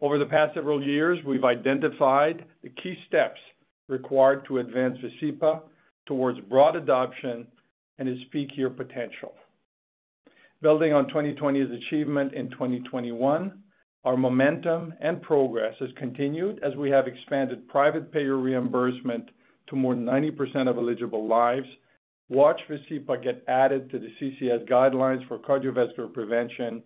Over 0.00 0.20
the 0.20 0.26
past 0.26 0.54
several 0.54 0.80
years, 0.80 1.18
we've 1.26 1.42
identified 1.42 2.44
the 2.62 2.68
key 2.68 2.94
steps 3.08 3.40
required 3.88 4.46
to 4.46 4.58
advance 4.58 4.96
Vascepa 4.98 5.62
towards 6.06 6.38
broad 6.48 6.76
adoption 6.76 7.44
and 7.98 8.08
its 8.08 8.22
peak 8.30 8.50
year 8.56 8.70
potential. 8.70 9.32
Building 10.62 10.92
on 10.92 11.10
2020's 11.10 11.72
achievement 11.72 12.34
in 12.34 12.50
2021, 12.50 13.58
our 14.04 14.16
momentum 14.16 14.94
and 15.00 15.20
progress 15.20 15.74
has 15.80 15.90
continued 15.98 16.60
as 16.62 16.76
we 16.76 16.88
have 16.88 17.08
expanded 17.08 17.66
private 17.66 18.12
payer 18.12 18.36
reimbursement 18.36 19.28
to 19.68 19.74
more 19.74 19.96
than 19.96 20.04
90% 20.04 20.68
of 20.68 20.78
eligible 20.78 21.26
lives, 21.26 21.66
watched 22.30 22.62
Vascepa 22.70 23.22
get 23.22 23.44
added 23.48 23.90
to 23.90 23.98
the 23.98 24.08
CCS 24.20 24.66
guidelines 24.68 25.26
for 25.28 25.38
cardiovascular 25.38 26.12
prevention, 26.12 26.82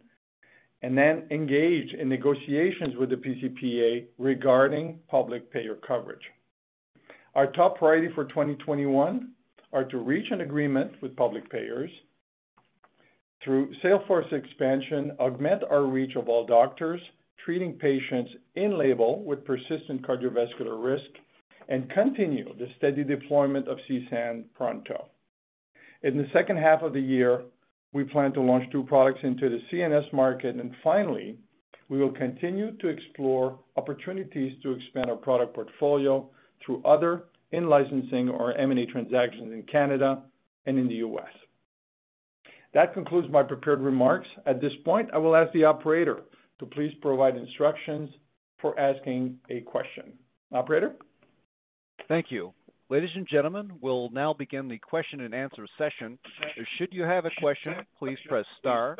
and 0.82 0.98
then 0.98 1.24
engage 1.30 1.92
in 1.94 2.08
negotiations 2.08 2.96
with 2.96 3.10
the 3.10 3.16
pCPA 3.16 4.06
regarding 4.18 4.98
public 5.08 5.50
payer 5.52 5.76
coverage. 5.86 6.24
Our 7.34 7.52
top 7.52 7.78
priority 7.78 8.08
for 8.14 8.24
2021 8.24 9.30
are 9.72 9.84
to 9.84 9.98
reach 9.98 10.26
an 10.30 10.40
agreement 10.40 10.92
with 11.00 11.16
public 11.16 11.48
payers 11.50 11.90
through 13.44 13.72
sales 13.82 14.02
force 14.06 14.26
expansion, 14.32 15.12
augment 15.20 15.62
our 15.70 15.84
reach 15.84 16.16
of 16.16 16.28
all 16.28 16.46
doctors 16.46 17.00
treating 17.44 17.74
patients 17.74 18.30
in 18.54 18.78
label 18.78 19.22
with 19.22 19.44
persistent 19.44 20.06
cardiovascular 20.06 20.82
risk, 20.82 21.04
and 21.68 21.90
continue 21.90 22.54
the 22.58 22.68
steady 22.78 23.04
deployment 23.04 23.68
of 23.68 23.76
CSAN 23.88 24.44
Pronto. 24.54 25.08
In 26.04 26.18
the 26.18 26.28
second 26.34 26.58
half 26.58 26.82
of 26.82 26.92
the 26.92 27.00
year, 27.00 27.42
we 27.94 28.04
plan 28.04 28.32
to 28.34 28.40
launch 28.42 28.70
two 28.70 28.82
products 28.84 29.20
into 29.22 29.48
the 29.48 29.60
CNS 29.72 30.12
market. 30.12 30.54
And 30.56 30.70
finally, 30.84 31.38
we 31.88 31.98
will 31.98 32.12
continue 32.12 32.72
to 32.76 32.88
explore 32.88 33.58
opportunities 33.76 34.52
to 34.62 34.72
expand 34.72 35.08
our 35.10 35.16
product 35.16 35.54
portfolio 35.54 36.28
through 36.64 36.82
other 36.84 37.24
in-licensing 37.52 38.28
or 38.28 38.52
M&A 38.52 38.84
transactions 38.84 39.50
in 39.52 39.62
Canada 39.62 40.22
and 40.66 40.78
in 40.78 40.88
the 40.88 40.96
U.S. 40.96 41.24
That 42.74 42.92
concludes 42.92 43.28
my 43.30 43.42
prepared 43.42 43.80
remarks. 43.80 44.28
At 44.44 44.60
this 44.60 44.72
point, 44.84 45.08
I 45.14 45.18
will 45.18 45.34
ask 45.34 45.52
the 45.54 45.64
operator 45.64 46.22
to 46.58 46.66
please 46.66 46.92
provide 47.00 47.36
instructions 47.36 48.10
for 48.60 48.78
asking 48.78 49.38
a 49.48 49.60
question. 49.60 50.12
Operator? 50.52 50.96
Thank 52.08 52.26
you. 52.30 52.52
Ladies 52.90 53.10
and 53.16 53.26
gentlemen, 53.26 53.72
we'll 53.80 54.10
now 54.10 54.34
begin 54.34 54.68
the 54.68 54.76
question-and-answer 54.78 55.66
session. 55.78 56.18
Should 56.76 56.92
you 56.92 57.02
have 57.02 57.24
a 57.24 57.30
question, 57.40 57.72
please 57.98 58.18
press 58.28 58.44
star 58.58 58.96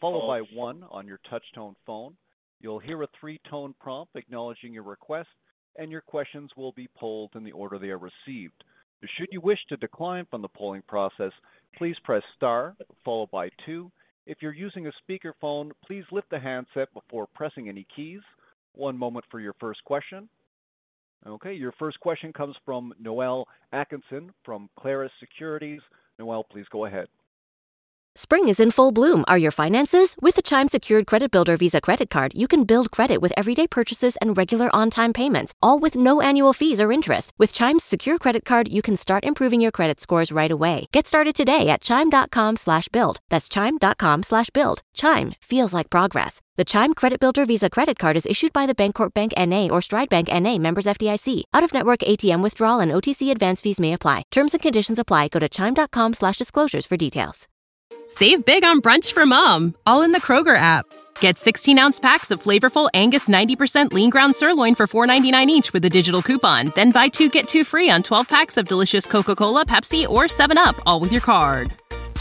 followed 0.00 0.28
by 0.28 0.40
one 0.54 0.84
on 0.88 1.04
your 1.04 1.18
touch-tone 1.28 1.74
phone. 1.84 2.16
You'll 2.60 2.78
hear 2.78 3.02
a 3.02 3.08
three-tone 3.20 3.74
prompt 3.80 4.14
acknowledging 4.14 4.72
your 4.72 4.84
request, 4.84 5.28
and 5.76 5.90
your 5.90 6.02
questions 6.02 6.50
will 6.56 6.70
be 6.70 6.88
polled 6.96 7.32
in 7.34 7.42
the 7.42 7.50
order 7.50 7.80
they 7.80 7.90
are 7.90 7.98
received. 7.98 8.62
Should 9.16 9.28
you 9.32 9.40
wish 9.40 9.58
to 9.68 9.76
decline 9.76 10.26
from 10.30 10.42
the 10.42 10.48
polling 10.48 10.82
process, 10.86 11.32
please 11.76 11.96
press 12.04 12.22
star 12.36 12.76
followed 13.04 13.30
by 13.32 13.50
two. 13.66 13.90
If 14.26 14.38
you're 14.40 14.54
using 14.54 14.86
a 14.86 14.92
speakerphone, 15.02 15.72
please 15.84 16.04
lift 16.12 16.30
the 16.30 16.38
handset 16.38 16.94
before 16.94 17.26
pressing 17.34 17.68
any 17.68 17.86
keys. 17.94 18.20
One 18.74 18.96
moment 18.96 19.24
for 19.32 19.40
your 19.40 19.54
first 19.58 19.82
question. 19.84 20.28
Okay, 21.26 21.54
your 21.54 21.72
first 21.78 22.00
question 22.00 22.32
comes 22.32 22.56
from 22.64 22.94
Noel 23.00 23.46
Atkinson 23.72 24.32
from 24.44 24.68
Clarus 24.78 25.10
Securities. 25.20 25.80
Noel, 26.18 26.44
please 26.44 26.66
go 26.70 26.84
ahead. 26.86 27.08
Spring 28.14 28.48
is 28.48 28.58
in 28.58 28.72
full 28.72 28.90
bloom. 28.90 29.24
Are 29.28 29.38
your 29.38 29.52
finances? 29.52 30.16
With 30.20 30.34
the 30.34 30.42
Chime 30.42 30.66
Secured 30.66 31.06
Credit 31.06 31.30
Builder 31.30 31.56
Visa 31.56 31.80
Credit 31.80 32.10
Card, 32.10 32.32
you 32.34 32.48
can 32.48 32.64
build 32.64 32.90
credit 32.90 33.22
with 33.22 33.32
everyday 33.36 33.68
purchases 33.68 34.16
and 34.16 34.36
regular 34.36 34.74
on-time 34.74 35.12
payments, 35.12 35.54
all 35.62 35.78
with 35.78 35.94
no 35.94 36.20
annual 36.20 36.52
fees 36.52 36.80
or 36.80 36.90
interest. 36.90 37.32
With 37.38 37.52
Chime's 37.52 37.84
Secure 37.84 38.18
Credit 38.18 38.44
Card, 38.44 38.66
you 38.66 38.82
can 38.82 38.96
start 38.96 39.24
improving 39.24 39.60
your 39.60 39.70
credit 39.70 40.00
scores 40.00 40.32
right 40.32 40.50
away. 40.50 40.88
Get 40.90 41.06
started 41.06 41.36
today 41.36 41.68
at 41.68 41.80
chime.com 41.80 42.56
slash 42.56 42.88
build. 42.88 43.20
That's 43.28 43.48
chime.com/build. 43.48 44.82
Chime 44.94 45.34
feels 45.40 45.72
like 45.72 45.88
progress. 45.88 46.40
The 46.58 46.64
Chime 46.64 46.94
Credit 46.94 47.20
Builder 47.20 47.44
Visa 47.44 47.70
Credit 47.70 47.96
Card 48.00 48.16
is 48.16 48.26
issued 48.26 48.52
by 48.52 48.66
the 48.66 48.74
Bancorp 48.74 49.14
Bank 49.14 49.32
N.A. 49.36 49.70
or 49.70 49.80
Stride 49.80 50.08
Bank 50.08 50.28
N.A. 50.28 50.58
members 50.58 50.86
FDIC. 50.86 51.44
Out-of-network 51.54 52.00
ATM 52.00 52.42
withdrawal 52.42 52.80
and 52.80 52.90
OTC 52.90 53.30
advance 53.30 53.60
fees 53.60 53.78
may 53.78 53.92
apply. 53.92 54.24
Terms 54.32 54.54
and 54.54 54.60
conditions 54.60 54.98
apply. 54.98 55.28
Go 55.28 55.38
to 55.38 55.48
chime.com/disclosures 55.48 56.84
for 56.84 56.96
details. 56.96 57.46
Save 58.06 58.44
big 58.44 58.64
on 58.64 58.80
brunch 58.80 59.12
for 59.12 59.24
mom, 59.24 59.76
all 59.86 60.02
in 60.02 60.10
the 60.10 60.20
Kroger 60.20 60.56
app. 60.56 60.84
Get 61.20 61.38
16 61.38 61.78
ounce 61.78 62.00
packs 62.00 62.32
of 62.32 62.42
flavorful 62.42 62.88
Angus 62.92 63.28
90% 63.28 63.92
lean 63.92 64.10
ground 64.10 64.34
sirloin 64.34 64.74
for 64.74 64.88
$4.99 64.88 65.46
each 65.46 65.72
with 65.72 65.84
a 65.84 65.90
digital 65.90 66.22
coupon. 66.22 66.72
Then 66.74 66.90
buy 66.90 67.06
two 67.06 67.28
get 67.28 67.46
two 67.46 67.62
free 67.62 67.88
on 67.88 68.02
12 68.02 68.28
packs 68.28 68.56
of 68.56 68.66
delicious 68.66 69.06
Coca 69.06 69.36
Cola, 69.36 69.64
Pepsi, 69.64 70.08
or 70.08 70.24
7UP, 70.24 70.80
all 70.86 70.98
with 70.98 71.12
your 71.12 71.20
card. 71.20 71.72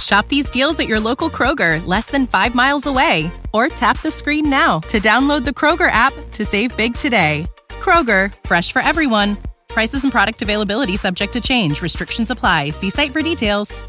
Shop 0.02 0.28
these 0.28 0.50
deals 0.50 0.80
at 0.80 0.88
your 0.88 1.00
local 1.00 1.30
Kroger, 1.30 1.86
less 1.86 2.08
than 2.08 2.28
five 2.28 2.54
miles 2.54 2.86
away. 2.86 3.32
Or 3.54 3.70
tap 3.70 4.02
the 4.02 4.12
screen 4.12 4.50
now 4.50 4.80
to 4.90 5.00
download 5.00 5.46
the 5.46 5.52
Kroger 5.52 5.90
app 5.92 6.14
to 6.34 6.44
save 6.44 6.76
big 6.76 6.96
today. 6.96 7.48
Kroger, 7.70 8.34
fresh 8.46 8.74
for 8.74 8.82
everyone. 8.82 9.38
Prices 9.70 10.04
and 10.04 10.12
product 10.12 10.42
availability 10.42 10.98
subject 10.98 11.34
to 11.34 11.42
change. 11.42 11.82
Restrictions 11.82 12.30
apply. 12.30 12.72
See 12.72 12.90
site 12.90 13.14
for 13.14 13.22
details. 13.22 13.82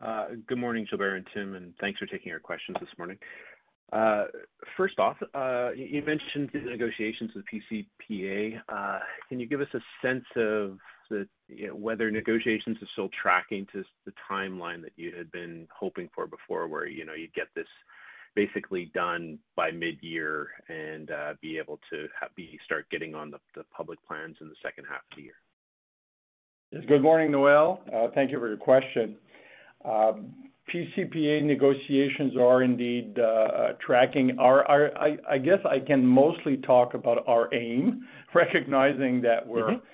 Uh, 0.00 0.26
good 0.46 0.58
morning, 0.58 0.86
Gilbert 0.88 1.16
and 1.16 1.26
Tim, 1.34 1.54
and 1.54 1.74
thanks 1.80 1.98
for 1.98 2.06
taking 2.06 2.30
our 2.32 2.38
questions 2.38 2.76
this 2.80 2.88
morning. 2.98 3.18
Uh, 3.92 4.24
first 4.76 4.98
off, 4.98 5.16
uh, 5.34 5.70
you 5.74 6.02
mentioned 6.02 6.50
the 6.52 6.60
negotiations 6.70 7.30
with 7.34 7.44
pCPA. 7.46 8.60
Can 9.28 9.40
you 9.40 9.46
give 9.46 9.60
us 9.60 9.68
a 9.74 9.80
sense 10.02 10.24
of 10.36 10.78
whether 11.72 12.10
negotiations 12.10 12.76
are 12.82 12.88
still 12.92 13.10
tracking 13.22 13.66
to 13.72 13.84
the 14.04 14.12
timeline 14.30 14.82
that 14.82 14.92
you 14.96 15.12
had 15.16 15.30
been 15.32 15.66
hoping 15.74 16.08
for 16.14 16.26
before, 16.26 16.68
where 16.68 16.86
you'd 16.86 17.34
get 17.34 17.48
this 17.54 17.66
basically 18.34 18.90
done 18.94 19.38
by 19.56 19.70
mid-year 19.70 20.48
and 20.68 21.10
uh, 21.10 21.34
be 21.40 21.58
able 21.58 21.80
to 21.90 22.06
be 22.36 22.58
start 22.64 22.88
getting 22.90 23.14
on 23.14 23.30
the 23.30 23.64
public 23.76 23.98
plans 24.06 24.36
in 24.40 24.48
the 24.48 24.54
second 24.62 24.84
half 24.88 25.00
of 25.10 25.16
the 25.16 25.22
year? 25.22 26.86
Good 26.86 27.02
morning, 27.02 27.32
Noel. 27.32 27.80
Uh, 27.92 28.08
thank 28.14 28.30
you 28.30 28.38
for 28.38 28.48
your 28.48 28.58
question. 28.58 29.16
Uh, 29.84 30.12
pCPA 30.72 31.42
negotiations 31.42 32.36
are 32.36 32.62
indeed 32.62 33.18
tracking. 33.80 34.38
Our 34.38 34.70
I 35.28 35.38
guess 35.38 35.60
I 35.64 35.80
can 35.80 36.06
mostly 36.06 36.58
talk 36.58 36.94
about 36.94 37.26
our 37.26 37.52
aim, 37.54 38.06
recognizing 38.34 39.22
that 39.22 39.46
we're 39.46 39.70
mm-hmm. 39.70 39.86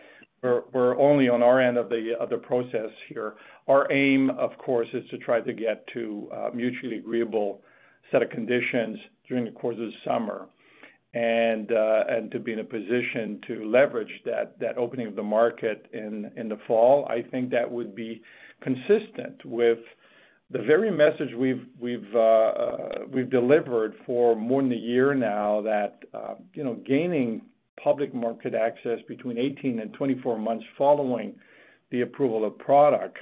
Only 0.45 1.29
on 1.29 1.43
our 1.43 1.61
end 1.61 1.79
of 1.79 1.89
the 1.89 2.41
process 2.43 2.91
here. 3.09 3.35
Our 3.69 3.91
aim, 3.91 4.31
of 4.31 4.57
course, 4.59 4.89
is 4.93 5.09
to 5.11 5.19
try 5.19 5.41
to 5.41 5.53
get 5.53 5.87
to 5.95 6.29
a 6.33 6.55
mutually 6.55 6.99
agreeable 6.99 7.63
set 8.11 8.23
of 8.23 8.31
conditions 8.31 8.99
during 9.29 9.45
the 9.45 9.51
course 9.53 9.77
of 9.77 9.87
the 9.87 9.93
summer 10.05 10.49
and 11.15 11.71
uh, 11.71 12.05
to 12.33 12.41
be 12.41 12.53
in 12.53 12.59
a 12.59 12.65
position 12.65 13.41
to 13.47 13.65
leverage 13.71 14.11
that 14.25 14.77
opening 14.77 15.07
of 15.07 15.15
the 15.15 15.23
market 15.23 15.87
in 15.93 16.49
the 16.49 16.59
fall. 16.67 17.07
I 17.09 17.23
think 17.23 17.51
that 17.51 17.71
would 17.71 17.95
be 17.95 18.21
consistent 18.61 19.45
with 19.45 19.79
the 20.51 20.59
very 20.59 20.91
message 20.91 21.35
we've 21.37 22.05
uh, 22.15 22.19
uh, 22.19 22.89
delivered 23.31 23.95
for 24.05 24.37
more 24.37 24.63
than 24.63 24.73
a 24.73 24.77
year 24.77 25.15
now 25.15 25.63
that 25.63 25.99
uh, 26.13 26.35
you 26.53 26.65
know, 26.65 26.75
gaining 26.87 27.43
public 27.83 28.15
market 28.15 28.55
access 28.55 28.99
between 29.09 29.39
18 29.39 29.81
and 29.81 29.93
24 29.95 30.39
months 30.39 30.65
following 30.77 31.35
the 31.91 32.03
approval 32.03 32.45
of 32.45 32.59
product 32.59 33.19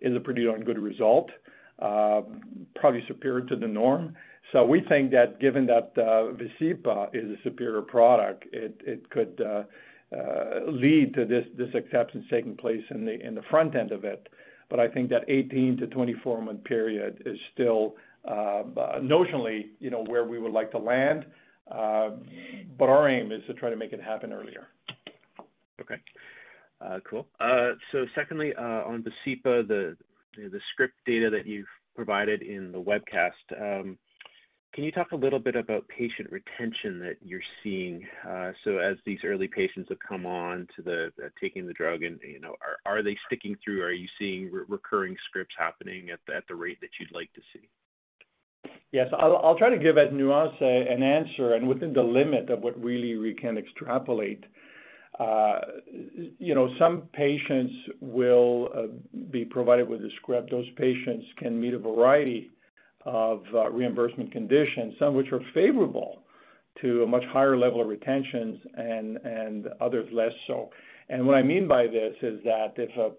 is 0.00 0.14
a 0.14 0.20
pretty 0.20 0.44
darn 0.44 0.62
good 0.62 0.78
result, 0.78 1.30
uh, 1.80 2.22
probably 2.76 3.02
superior 3.08 3.46
to 3.46 3.56
the 3.56 3.66
norm. 3.66 4.14
So 4.52 4.64
we 4.64 4.82
think 4.88 5.10
that 5.12 5.40
given 5.40 5.66
that 5.66 5.92
uh, 5.96 6.34
Vascepa 6.36 7.14
is 7.14 7.30
a 7.30 7.42
superior 7.42 7.82
product, 7.82 8.44
it 8.52 8.80
it 8.84 9.08
could 9.10 9.40
uh, 9.40 9.62
lead 10.70 11.14
to 11.14 11.24
this 11.24 11.74
acceptance 11.74 12.26
taking 12.30 12.56
place 12.56 12.82
in 12.90 13.04
the 13.04 13.26
in 13.26 13.34
the 13.34 13.42
front 13.50 13.74
end 13.74 13.92
of 13.92 14.04
it. 14.04 14.28
But 14.68 14.80
I 14.80 14.88
think 14.88 15.10
that 15.10 15.24
18 15.28 15.76
to 15.78 15.86
24-month 15.86 16.64
period 16.64 17.22
is 17.26 17.38
still 17.52 17.94
notionally 18.26 19.68
you 19.80 19.90
know 19.90 20.04
where 20.04 20.24
we 20.24 20.38
would 20.38 20.52
like 20.52 20.70
to 20.72 20.78
land. 20.78 21.24
Um, 21.70 22.24
but 22.78 22.88
our 22.88 23.08
aim 23.08 23.32
is 23.32 23.42
to 23.46 23.54
try 23.54 23.70
to 23.70 23.76
make 23.76 23.92
it 23.92 24.02
happen 24.02 24.32
earlier. 24.32 24.68
Okay. 25.80 25.96
Uh, 26.80 26.98
cool. 27.08 27.28
Uh, 27.40 27.70
so 27.92 28.06
secondly, 28.14 28.52
uh, 28.58 28.82
on 28.84 29.02
Vascepa, 29.02 29.66
the 29.66 29.96
the 30.36 30.60
script 30.72 30.94
data 31.06 31.30
that 31.30 31.46
you've 31.46 31.66
provided 31.94 32.42
in 32.42 32.72
the 32.72 32.80
webcast, 32.80 33.30
um, 33.60 33.98
can 34.72 34.82
you 34.82 34.90
talk 34.90 35.12
a 35.12 35.16
little 35.16 35.38
bit 35.38 35.54
about 35.54 35.86
patient 35.88 36.32
retention 36.32 36.98
that 37.00 37.16
you're 37.22 37.42
seeing? 37.62 38.06
So 38.64 38.78
as 38.78 38.96
these 39.04 39.18
early 39.22 39.46
patients 39.46 39.90
have 39.90 39.98
come 39.98 40.24
on 40.24 40.66
to 40.74 40.82
the 40.82 41.12
taking 41.38 41.66
the 41.66 41.74
drug 41.74 42.02
and, 42.02 42.18
you 42.22 42.40
know, 42.40 42.56
are 42.86 43.02
they 43.02 43.16
sticking 43.26 43.54
through? 43.62 43.82
Are 43.82 43.92
you 43.92 44.08
seeing 44.18 44.50
recurring 44.50 45.14
scripts 45.28 45.54
happening 45.58 46.08
at 46.10 46.20
the 46.48 46.54
rate 46.54 46.78
that 46.80 46.88
you'd 46.98 47.14
like 47.14 47.30
to 47.34 47.42
see? 47.52 47.68
Yes. 48.92 49.08
I'll 49.18 49.56
try 49.56 49.70
to 49.70 49.78
give 49.78 49.96
as 49.96 50.12
nuanced 50.12 50.60
uh, 50.60 50.92
an 50.92 51.02
answer 51.02 51.54
and 51.54 51.66
within 51.66 51.94
the 51.94 52.02
limit 52.02 52.50
of 52.50 52.60
what 52.60 52.78
really 52.82 53.16
we 53.16 53.34
can 53.34 53.56
extrapolate. 53.56 54.44
Uh, 55.18 55.60
you 56.38 56.54
know, 56.54 56.68
some 56.78 57.02
patients 57.12 57.72
will 58.00 58.68
uh, 58.76 58.82
be 59.30 59.44
provided 59.44 59.88
with 59.88 60.00
a 60.00 60.10
script. 60.20 60.50
Those 60.50 60.68
patients 60.76 61.24
can 61.38 61.58
meet 61.60 61.74
a 61.74 61.78
variety 61.78 62.50
of 63.04 63.42
reimbursement 63.72 64.30
conditions, 64.30 64.94
some 64.98 65.08
of 65.08 65.14
which 65.14 65.32
are 65.32 65.40
favorable 65.54 66.22
to 66.80 67.02
a 67.02 67.06
much 67.06 67.24
higher 67.32 67.56
level 67.56 67.80
of 67.80 67.88
retentions 67.88 68.58
and 68.76 69.66
others 69.80 70.08
less 70.12 70.32
so. 70.46 70.70
And 71.08 71.26
what 71.26 71.36
I 71.36 71.42
mean 71.42 71.68
by 71.68 71.86
this 71.86 72.14
is 72.22 72.40
that 72.44 72.74
if 72.76 72.90
a 72.96 73.10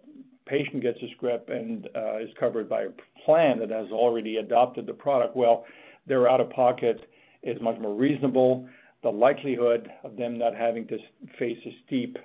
patient 0.45 0.81
gets 0.81 0.97
a 1.01 1.09
script 1.15 1.49
and 1.49 1.87
uh, 1.95 2.17
is 2.19 2.29
covered 2.39 2.69
by 2.69 2.83
a 2.83 2.89
plan 3.25 3.59
that 3.59 3.69
has 3.69 3.87
already 3.91 4.37
adopted 4.37 4.85
the 4.85 4.93
product, 4.93 5.35
well, 5.35 5.65
their 6.07 6.29
out-of-pocket 6.29 7.07
is 7.43 7.61
much 7.61 7.79
more 7.79 7.95
reasonable. 7.95 8.67
The 9.03 9.09
likelihood 9.09 9.89
of 10.03 10.15
them 10.15 10.37
not 10.37 10.55
having 10.55 10.87
to 10.87 10.97
face 11.39 11.57
a 11.65 11.75
steep 11.85 12.17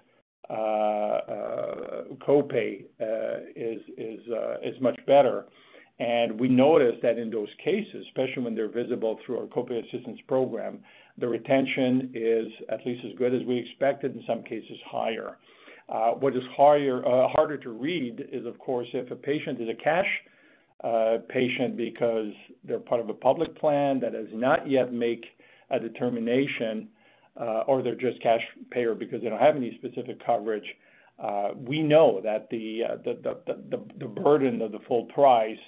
uh, 0.50 0.52
uh, 0.52 2.02
copay 2.26 2.85
is 3.57 4.81
much 4.81 4.98
better. 5.07 5.46
And 6.00 6.38
we 6.38 6.48
notice 6.48 6.94
that 7.02 7.18
in 7.18 7.31
those 7.31 7.48
cases, 7.62 8.04
especially 8.07 8.44
when 8.44 8.54
they're 8.54 8.70
visible 8.70 9.18
through 9.24 9.40
our 9.40 9.46
copay 9.46 9.81
assistance 9.87 10.20
program, 10.28 10.78
the 11.18 11.26
retention 11.26 12.12
is 12.14 12.46
at 12.68 12.87
least 12.87 13.04
as 13.04 13.18
good 13.18 13.35
as 13.35 13.42
we 13.46 13.59
expected, 13.59 14.14
in 14.14 14.22
some 14.26 14.44
cases 14.44 14.78
higher. 14.87 15.38
Uh, 15.88 16.11
what 16.11 16.37
is 16.37 16.42
uh, 16.42 17.29
harder 17.29 17.57
to 17.57 17.70
read 17.70 18.29
is, 18.31 18.44
of 18.44 18.59
course, 18.59 18.87
if 18.92 19.11
a 19.11 19.16
patient 19.16 19.61
is 19.61 19.68
a 19.68 19.83
cash 19.83 20.07
uh, 20.85 21.16
patient 21.29 21.77
because 21.77 22.33
they're 22.62 22.79
part 22.79 23.01
of 23.01 23.09
a 23.09 23.14
public 23.14 23.59
plan 23.59 23.98
that 23.98 24.12
has 24.12 24.27
not 24.33 24.68
yet 24.70 24.92
made 24.92 25.24
a 25.70 25.81
determination, 25.81 26.88
or 27.66 27.83
they're 27.83 27.94
just 27.94 28.20
cash 28.22 28.42
payer 28.70 28.94
because 28.94 29.22
they 29.22 29.29
don't 29.29 29.40
have 29.40 29.57
any 29.57 29.79
specific 29.79 30.24
coverage, 30.24 30.64
we 31.57 31.83
know 31.83 32.20
that 32.22 32.48
the 32.51 32.83
burden 34.22 34.61
of 34.61 34.72
the 34.72 34.79
full 34.87 35.05
price 35.07 35.59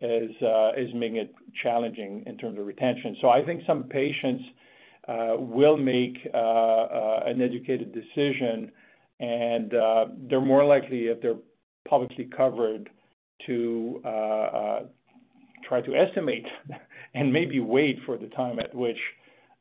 is 0.00 0.94
making 0.94 1.16
it 1.16 1.34
challenging 1.62 2.22
in 2.26 2.36
terms 2.36 2.58
of 2.58 2.66
retention. 2.66 3.16
So 3.20 3.28
I 3.28 3.44
think 3.44 3.62
some 3.66 3.84
patients 3.84 4.44
will 5.08 5.76
make 5.76 6.18
an 6.32 7.40
educated 7.40 7.92
decision, 7.92 8.70
and 9.20 9.74
uh, 9.74 10.06
they're 10.28 10.40
more 10.40 10.64
likely, 10.64 11.06
if 11.06 11.20
they're 11.20 11.36
publicly 11.88 12.28
covered, 12.36 12.90
to 13.46 14.00
uh, 14.04 14.08
uh, 14.08 14.82
try 15.68 15.80
to 15.80 15.94
estimate 15.94 16.46
and 17.14 17.32
maybe 17.32 17.60
wait 17.60 17.98
for 18.06 18.16
the 18.16 18.28
time 18.28 18.58
at 18.58 18.74
which 18.74 18.98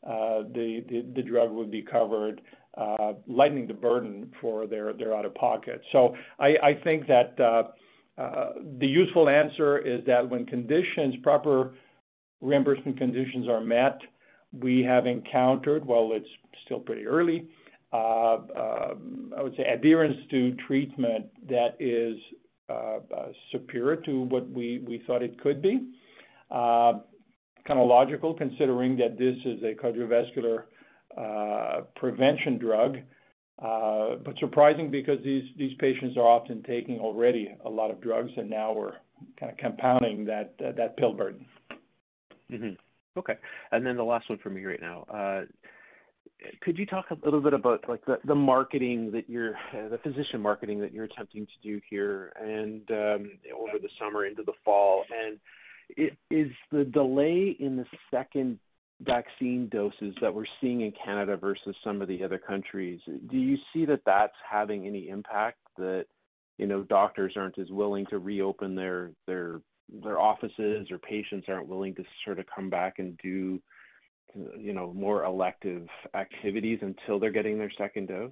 the 0.04 1.24
drug 1.28 1.52
would 1.52 1.72
be 1.72 1.82
covered, 1.82 2.42
lightening 3.28 3.68
the 3.68 3.74
burden 3.74 4.32
for 4.42 4.68
their 4.68 5.16
out-of-pocket. 5.16 5.82
So 5.92 6.16
I 6.40 6.80
think 6.84 7.08
that 7.08 7.38
the 7.38 8.88
useful 8.88 9.30
answer 9.30 9.78
is 9.78 10.06
that 10.06 10.28
when 10.28 10.46
conditions, 10.46 11.16
proper 11.24 11.74
reimbursement 12.42 12.98
conditions 12.98 13.48
are 13.48 13.62
met, 13.62 14.00
we 14.52 14.84
have 14.84 15.08
encountered, 15.08 15.84
while 15.84 16.12
it's 16.14 16.28
still 16.66 16.80
pretty 16.80 17.06
early, 17.06 17.48
Uh, 17.94 18.38
um, 18.58 19.32
I 19.38 19.44
would 19.44 19.56
say 19.56 19.64
adherence 19.64 20.18
to 20.32 20.56
treatment 20.68 21.28
that 21.48 21.78
is 21.80 22.18
uh, 22.68 22.98
uh, 23.16 23.32
superior 23.52 23.98
to 23.98 24.22
what 24.22 24.50
we 24.50 25.04
thought 25.06 25.22
it 25.22 25.40
could 25.42 25.62
be. 25.62 25.90
Kind 26.50 27.80
of 27.80 27.88
logical 27.88 28.34
considering 28.34 28.98
that 28.98 29.18
this 29.18 29.36
is 29.46 29.64
a 29.64 29.74
cardiovascular 29.74 30.64
prevention 31.96 32.58
drug, 32.58 32.98
but 33.60 34.38
surprising 34.40 34.90
because 34.90 35.20
these 35.24 35.74
patients 35.78 36.18
are 36.18 36.28
often 36.28 36.64
taking 36.64 37.00
already 37.00 37.56
a 37.64 37.70
lot 37.70 37.92
of 37.92 38.02
drugs, 38.02 38.32
and 38.36 38.50
now 38.50 38.74
we're 38.74 38.94
kind 39.40 39.52
of 39.52 39.58
compounding 39.60 40.26
that 40.26 40.98
pill 40.98 41.14
burden. 41.14 41.46
Mm-hmm. 42.52 42.74
Okay. 43.20 43.36
And 43.72 43.86
then 43.86 43.96
the 43.96 44.04
last 44.04 44.28
one 44.30 44.40
for 44.42 44.50
me 44.50 44.66
right 44.66 44.82
now. 44.82 45.06
Could 46.62 46.78
you 46.78 46.86
talk 46.86 47.06
a 47.12 47.18
little 47.24 47.42
bit 47.42 47.54
about, 47.54 47.88
like, 47.88 48.02
the 48.26 48.36
marketing 48.36 49.12
that 49.12 49.30
you're 49.30 49.54
the 49.74 50.00
physician 50.04 50.42
marketing 50.42 50.80
that 50.82 50.94
you're 50.94 51.06
attempting 51.06 51.46
to 51.46 51.68
do 51.68 51.82
here 51.90 52.34
and 52.40 52.82
um, 52.92 53.32
over 53.58 53.80
the 53.82 53.90
summer 54.00 54.26
into 54.26 54.44
the 54.44 54.54
fall? 54.64 55.04
And 55.12 55.40
is 56.30 56.52
the 56.72 56.86
delay 56.86 57.56
in 57.60 57.78
the 57.78 57.86
second 58.12 58.60
vaccine 59.02 59.70
doses 59.70 60.16
that 60.22 60.34
we're 60.34 60.46
seeing 60.62 60.82
in 60.82 60.94
Canada 61.04 61.38
versus 61.38 61.76
some 61.84 62.02
of 62.02 62.08
the 62.08 62.24
other 62.24 62.38
countries, 62.38 63.00
do 63.30 63.38
you 63.38 63.58
see 63.74 63.86
that 63.86 64.02
that's 64.06 64.36
having 64.50 64.86
any 64.88 65.10
impact 65.10 65.58
that, 65.78 66.06
you 66.58 66.68
know, 66.68 66.84
doctors 66.84 67.34
aren't 67.36 67.58
as 67.60 67.70
willing 67.70 68.06
to 68.10 68.20
reopen 68.20 68.76
their 68.76 69.12
offices 70.18 70.90
or 70.92 70.98
patients 71.00 71.46
aren't 71.48 71.68
willing 71.68 71.94
to 71.96 72.04
sort 72.26 72.40
of 72.40 72.46
come 72.54 72.70
back 72.70 73.00
and 73.00 73.18
do, 73.22 73.60
you 74.58 74.74
know, 74.74 74.94
more 74.94 75.26
elective 75.26 75.88
activities 76.16 76.80
until 76.82 77.20
they're 77.20 77.32
getting 77.32 77.58
their 77.58 77.72
second 77.78 78.08
dose? 78.08 78.32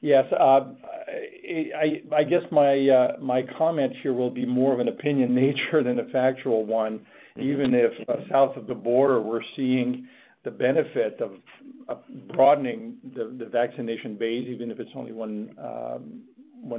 Yes. 0.00 0.24
Uh, 0.32 0.72
I 1.76 2.24
guess 2.24 2.42
uh, 2.50 3.20
my 3.20 3.42
comment 3.58 3.92
here 4.02 4.14
will 4.14 4.30
be 4.30 4.46
more 4.46 4.72
of 4.72 4.80
an 4.80 4.88
opinion 4.88 5.34
nature 5.46 5.82
than 5.82 5.98
a 5.98 6.04
factual 6.10 6.64
one. 6.64 7.00
Mm-hmm. 7.36 7.42
Even 7.42 7.74
if 7.74 8.08
uh, 8.08 8.14
south 8.30 8.56
of 8.56 8.66
the 8.66 8.74
border, 8.74 9.20
we're 9.20 9.42
seeing 9.56 10.08
the 10.44 10.50
benefit 10.50 11.20
of 11.20 11.98
broadening 12.34 12.96
the 13.14 13.46
vaccination 13.52 14.16
base, 14.16 14.48
even 14.48 14.70
if 14.70 14.80
it's 14.80 14.90
only 14.94 15.12
one 15.12 15.54
um, 15.58 16.22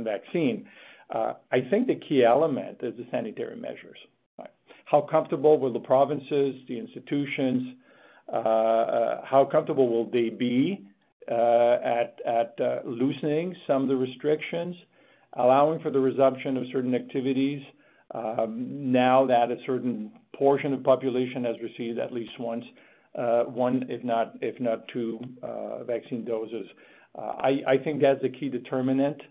vaccine. 0.03 0.65
I 1.11 1.59
think 1.69 1.85
the 1.85 1.99
key 2.07 2.23
element 2.23 2.79
is 2.81 2.95
the 2.97 3.05
sanitary 3.11 3.55
measures. 3.55 3.97
How 4.91 4.99
comfortable 5.09 5.57
will 5.57 5.71
the 5.71 5.79
provinces, 5.79 6.55
the 6.67 6.77
institutions, 6.77 7.75
uh, 8.27 9.21
how 9.23 9.47
comfortable 9.49 9.87
will 9.87 10.11
they 10.11 10.29
be 10.29 10.85
uh, 11.31 11.77
at 11.85 12.19
uh, 12.27 12.79
loosening 12.83 13.55
some 13.65 13.83
of 13.83 13.87
the 13.87 13.95
restrictions, 13.95 14.75
allowing 15.37 15.79
for 15.79 15.91
the 15.91 15.99
resumption 15.99 16.57
of 16.57 16.65
certain 16.73 16.93
activities, 16.93 17.61
um, 18.13 18.91
now 18.91 19.25
that 19.25 19.49
a 19.49 19.55
certain 19.65 20.11
portion 20.35 20.73
of 20.73 20.83
population 20.83 21.45
has 21.45 21.55
received 21.63 21.97
at 21.97 22.11
least 22.11 22.31
once, 22.37 22.65
one, 23.13 23.85
if 23.87 24.03
not 24.59 24.87
two, 24.91 25.19
vaccine 25.87 26.25
doses. 26.25 26.67
I 27.17 27.77
think 27.81 28.01
that's 28.01 28.23
a 28.25 28.29
key 28.29 28.49
determinant. 28.49 29.21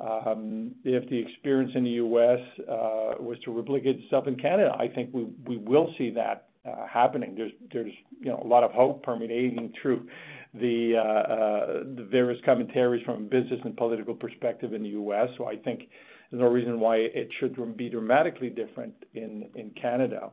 Um, 0.00 0.72
if 0.84 1.08
the 1.10 1.18
experience 1.18 1.72
in 1.74 1.84
the 1.84 1.90
U.S. 1.90 2.38
Uh, 2.60 3.20
was 3.20 3.36
to 3.44 3.50
replicate 3.50 3.98
itself 4.00 4.28
in 4.28 4.36
Canada, 4.36 4.72
I 4.78 4.86
think 4.88 5.10
we 5.12 5.56
will 5.56 5.92
see 5.98 6.10
that 6.10 6.48
uh, 6.64 6.86
happening. 6.86 7.36
There's 7.72 7.92
you 8.20 8.30
know 8.30 8.40
a 8.44 8.46
lot 8.46 8.62
of 8.62 8.70
hope 8.72 9.02
permeating 9.02 9.72
through 9.80 10.06
uh, 10.54 10.58
the 10.58 12.08
various 12.10 12.40
commentaries 12.44 13.04
from 13.04 13.16
a 13.16 13.26
business 13.26 13.60
and 13.64 13.76
political 13.76 14.14
perspective 14.14 14.72
in 14.72 14.82
the 14.82 14.90
U.S. 14.90 15.28
So 15.36 15.46
I 15.46 15.56
think 15.56 15.88
there's 16.30 16.42
no 16.42 16.48
reason 16.48 16.78
why 16.78 16.96
it 16.96 17.28
should 17.40 17.56
be 17.76 17.88
dramatically 17.88 18.50
different 18.50 18.94
in 19.14 19.72
Canada. 19.80 20.30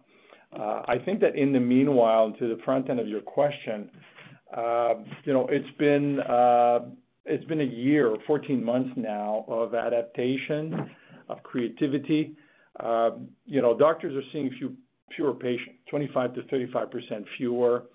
I 0.53 0.97
think 1.03 1.19
that 1.19 1.35
in 1.35 1.51
the 1.51 1.59
meanwhile, 1.59 2.31
to 2.39 2.47
the 2.47 2.61
front 2.63 2.89
end 2.89 2.99
of 2.99 3.07
your 3.07 3.21
question, 3.21 3.89
you 5.25 5.33
know, 5.33 5.47
it's 5.49 5.77
been 5.77 6.19
a 7.61 7.63
year 7.63 8.07
or 8.07 8.17
14 8.27 8.63
months 8.63 8.91
now 8.95 9.45
of 9.47 9.73
adaptation, 9.73 10.89
of 11.29 11.41
creativity. 11.43 12.35
Uh, 12.79 13.11
you 13.45 13.61
know, 13.61 13.77
doctors 13.77 14.15
are 14.15 14.27
seeing 14.31 14.51
fewer 15.15 15.33
patients, 15.33 15.79
25%-35% 15.91 17.25
fewer. 17.37 17.85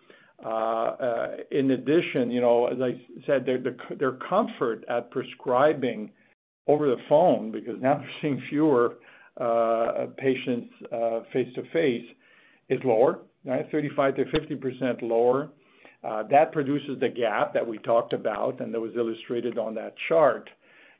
Uh, 0.44 0.48
uh, 0.48 1.36
in 1.50 1.72
addition, 1.72 2.30
you 2.30 2.40
know, 2.40 2.66
as 2.66 2.78
I 2.80 3.00
said, 3.26 3.46
their 3.98 4.12
comfort 4.28 4.84
at 4.88 5.10
prescribing 5.10 6.10
over 6.66 6.88
the 6.88 6.96
phone, 7.08 7.52
because 7.52 7.76
now 7.80 7.98
they're 7.98 8.10
seeing 8.22 8.42
fewer 8.48 8.96
patients 10.16 10.72
face-to-face, 11.32 12.04
is 12.68 12.80
lower, 12.84 13.20
right? 13.44 13.70
35%-50% 13.70 15.02
lower. 15.02 15.50
Uh, 16.03 16.22
that 16.30 16.53
produces 16.53 16.98
the 17.01 17.09
gap 17.09 17.53
that 17.53 17.66
we 17.66 17.76
talked 17.78 18.12
about 18.12 18.61
and 18.61 18.72
that 18.72 18.80
was 18.80 18.92
illustrated 18.96 19.59
on 19.59 19.74
that 19.74 19.94
chart. 20.09 20.48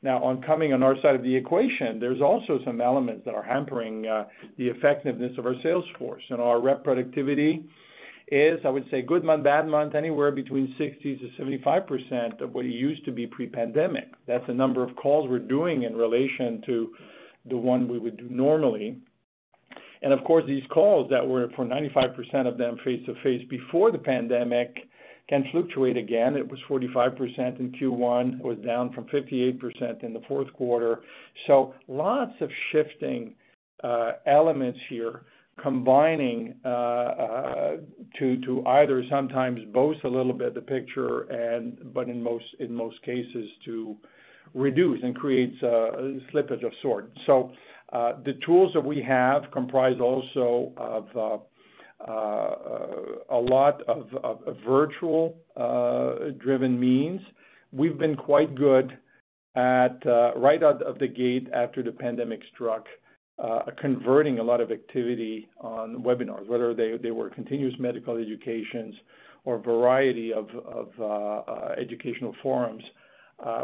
Now, 0.03 0.23
on 0.23 0.41
coming 0.41 0.73
on 0.73 0.81
our 0.81 0.95
side 1.01 1.15
of 1.15 1.21
the 1.21 1.35
equation, 1.35 1.99
there's 1.99 2.21
also 2.21 2.59
some 2.65 2.81
elements 2.81 3.23
that 3.25 3.35
are 3.35 3.43
hampering 3.43 4.07
uh, 4.07 4.25
the 4.57 4.67
effectiveness 4.67 5.31
of 5.37 5.45
our 5.45 5.55
sales 5.61 5.85
force. 5.99 6.23
And 6.29 6.41
our 6.41 6.59
rep 6.59 6.83
productivity 6.83 7.63
is, 8.31 8.59
I 8.65 8.69
would 8.69 8.85
say, 8.89 9.01
good 9.01 9.23
month, 9.23 9.43
bad 9.43 9.67
month, 9.67 9.93
anywhere 9.93 10.31
between 10.31 10.73
60%-75% 10.79 12.41
of 12.41 12.53
what 12.53 12.65
it 12.65 12.69
used 12.69 13.05
to 13.05 13.11
be 13.11 13.27
pre-pandemic. 13.27 14.05
That's 14.25 14.45
the 14.47 14.53
number 14.53 14.83
of 14.83 14.95
calls 14.95 15.29
we're 15.29 15.39
doing 15.39 15.83
in 15.83 15.95
relation 15.95 16.63
to 16.65 16.93
the 17.49 17.57
one 17.57 17.87
we 17.87 17.99
would 17.99 18.17
do 18.17 18.27
normally. 18.29 18.97
And 20.01 20.13
of 20.13 20.23
course, 20.23 20.45
these 20.47 20.63
calls 20.71 21.09
that 21.11 21.25
were 21.27 21.49
for 21.55 21.65
95% 21.65 22.47
of 22.47 22.57
them 22.57 22.77
face-to-face 22.83 23.47
before 23.49 23.91
the 23.91 23.99
pandemic 23.99 24.77
can 25.31 25.45
fluctuate 25.53 25.95
again. 25.95 26.35
It 26.35 26.45
was 26.45 26.59
45% 26.69 27.61
in 27.61 27.71
Q1. 27.71 28.39
It 28.39 28.43
was 28.43 28.57
down 28.65 28.91
from 28.91 29.05
58% 29.05 30.03
in 30.03 30.11
the 30.13 30.21
fourth 30.27 30.51
quarter. 30.51 30.99
So 31.47 31.73
lots 31.87 32.33
of 32.41 32.49
shifting 32.71 33.33
uh, 33.81 34.11
elements 34.27 34.79
here 34.89 35.21
combining 35.61 36.55
uh, 36.65 36.67
uh, 36.67 37.77
to 38.19 38.63
either 38.67 39.03
sometimes 39.09 39.61
boost 39.73 40.03
a 40.03 40.07
little 40.07 40.33
bit 40.33 40.53
the 40.53 40.61
picture 40.61 41.27
but 41.93 42.09
in 42.09 42.21
most 42.21 43.01
cases 43.03 43.49
to 43.63 43.95
reduce 44.53 44.99
and 45.01 45.15
creates 45.15 45.55
a 45.63 46.19
slippage 46.33 46.65
of 46.65 46.73
sorts. 46.81 47.15
So, 47.25 47.51
the 47.91 48.33
tools 48.45 48.71
that 48.73 48.83
we 48.83 49.01
have 49.01 49.43
comprise 49.51 49.99
also 50.01 50.73
of 50.77 51.41
Uh, 52.07 52.11
uh, 52.11 52.87
a 53.29 53.37
lot 53.37 53.81
of 53.87 54.07
virtual 54.65 55.35
uh, 55.55 56.31
driven 56.39 56.79
means. 56.79 57.21
We've 57.71 57.97
been 57.97 58.15
quite 58.15 58.55
good 58.55 58.97
at 59.55 59.99
right 60.35 60.63
out 60.63 60.81
of 60.81 60.97
the 60.99 61.07
gate 61.07 61.47
after 61.53 61.83
the 61.83 61.91
pandemic 61.91 62.41
struck 62.53 62.85
converting 63.79 64.39
a 64.39 64.43
lot 64.43 64.61
of 64.61 64.71
activity 64.71 65.47
on 65.59 66.03
webinars, 66.03 66.47
whether 66.47 66.73
they 66.73 67.11
were 67.11 67.29
continuous 67.29 67.73
medical 67.79 68.17
educations 68.17 68.95
or 69.43 69.55
a 69.55 69.61
variety 69.61 70.31
of 70.33 70.47
educational 71.77 72.35
forums. 72.41 72.83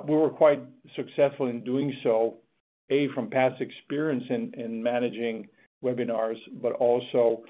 We 0.08 0.16
were 0.16 0.30
quite 0.30 0.62
successful 0.96 1.48
in 1.48 1.64
doing 1.64 1.94
so, 2.04 2.36
A, 2.92 3.08
from 3.16 3.30
past 3.30 3.62
experience 3.62 4.24
in 4.30 4.84
managing 4.84 5.48
webinars, 5.84 6.38
but 6.62 6.74
also 6.74 7.44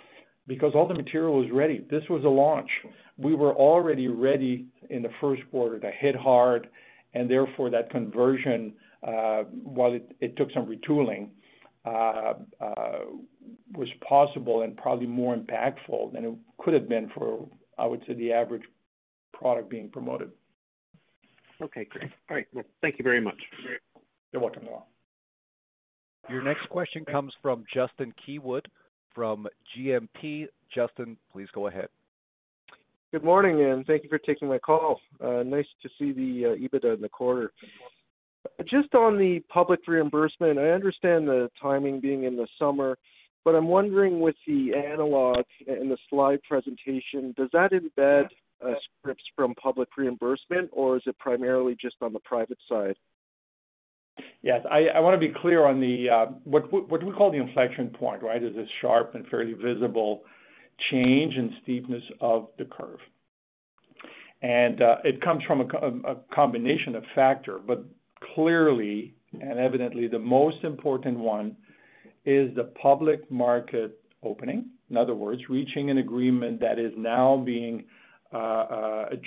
because 0.47 0.73
all 0.75 0.87
the 0.87 0.93
material 0.93 1.37
was 1.39 1.49
ready. 1.51 1.85
This 1.91 2.03
was 2.09 2.23
a 2.23 2.29
launch. 2.29 2.69
We 3.17 3.35
were 3.35 3.53
already 3.53 4.07
ready 4.07 4.65
in 4.89 5.01
the 5.01 5.09
first 5.19 5.41
quarter 5.51 5.79
to 5.79 5.91
hit 5.91 6.15
hard, 6.15 6.67
and 7.13 7.29
therefore 7.29 7.69
that 7.71 7.89
conversion, 7.89 8.73
uh, 9.05 9.43
while 9.63 9.97
it 10.19 10.37
took 10.37 10.49
some 10.53 10.65
retooling, 10.65 11.29
uh, 11.85 12.33
uh, 12.61 12.99
was 13.75 13.87
possible 14.07 14.63
and 14.63 14.75
probably 14.77 15.07
more 15.07 15.35
impactful 15.35 16.13
than 16.13 16.25
it 16.25 16.33
could 16.59 16.73
have 16.73 16.89
been 16.89 17.09
for, 17.15 17.47
I 17.77 17.85
would 17.85 18.01
say, 18.07 18.13
the 18.13 18.31
average 18.31 18.63
product 19.33 19.69
being 19.69 19.89
promoted. 19.89 20.31
Okay, 21.61 21.85
great. 21.85 22.11
All 22.29 22.35
right. 22.35 22.47
Well, 22.53 22.65
thank 22.81 22.99
you 22.99 23.03
very 23.03 23.21
much. 23.21 23.37
You're 24.31 24.41
welcome, 24.41 24.65
Noel. 24.65 24.87
Your 26.29 26.43
next 26.43 26.67
question 26.69 27.05
comes 27.05 27.33
from 27.41 27.63
Justin 27.73 28.13
Keywood 28.27 28.65
from 29.17 29.47
GMP. 29.75 30.45
Justin, 30.73 31.17
please 31.33 31.47
go 31.51 31.65
ahead. 31.65 31.87
Good 33.11 33.23
morning, 33.23 33.63
and 33.63 33.83
thank 33.87 34.03
you 34.03 34.09
for 34.09 34.19
taking 34.19 34.47
my 34.47 34.59
call. 34.59 34.99
Uh, 35.19 35.41
nice 35.41 35.65
to 35.81 35.89
see 35.97 36.11
the 36.11 36.53
uh, 36.53 36.55
EBITDA 36.55 36.95
in 36.95 37.01
the 37.01 37.09
quarter. 37.09 37.51
Just 38.69 38.93
on 38.93 39.17
the 39.17 39.39
public 39.51 39.79
reimbursement, 39.87 40.59
I 40.59 40.69
understand 40.69 41.27
the 41.27 41.49
timing 41.59 41.99
being 41.99 42.25
in 42.25 42.35
the 42.35 42.47
summer, 42.59 42.95
but 43.43 43.55
I'm 43.55 43.67
wondering 43.67 44.19
with 44.19 44.35
the 44.45 44.73
analog 44.75 45.45
in 45.65 45.89
the 45.89 45.97
slide 46.11 46.39
presentation, 46.47 47.33
does 47.35 47.49
that 47.53 47.71
embed 47.71 48.27
uh, 48.63 48.73
scripts 48.99 49.23
from 49.35 49.55
public 49.55 49.89
reimbursement, 49.97 50.69
or 50.71 50.97
is 50.97 51.03
it 51.07 51.17
primarily 51.17 51.75
just 51.81 51.95
on 52.01 52.13
the 52.13 52.19
private 52.19 52.59
side? 52.69 52.95
Yes. 54.41 54.61
I 54.69 54.99
wanna 54.99 55.17
be 55.17 55.33
clear 55.41 55.65
on 55.65 55.79
the 55.79 56.09
uh 56.09 56.25
what 56.43 56.71
we 56.71 57.11
call 57.13 57.31
the 57.31 57.37
inflection 57.37 57.89
point, 57.89 58.21
right? 58.23 58.41
Is 58.41 58.55
this 58.55 58.69
sharp 58.81 59.15
and 59.15 59.27
fairly 59.27 59.53
visible 59.53 60.23
change 60.91 61.35
in 61.35 61.55
steepness 61.63 62.03
of 62.21 62.49
the 62.57 62.65
curve. 62.65 62.99
And 64.41 64.81
uh 64.81 64.97
it 65.03 65.21
comes 65.21 65.43
from 65.45 65.61
a 65.61 66.15
combination 66.33 66.95
of 66.95 67.03
factors, 67.15 67.61
but 67.65 67.83
clearly 68.35 69.13
and 69.33 69.59
evidently, 69.59 70.07
the 70.07 70.19
most 70.19 70.63
important 70.63 71.17
one 71.19 71.55
is 72.25 72.53
the 72.55 72.71
public 72.81 73.29
market 73.29 73.99
opening. 74.23 74.67
In 74.89 74.97
other 74.97 75.15
words, 75.15 75.41
reaching 75.49 75.89
an 75.89 75.97
agreement 75.97 76.59
that 76.61 76.79
is 76.79 76.93
now 76.97 77.37
being 77.37 77.83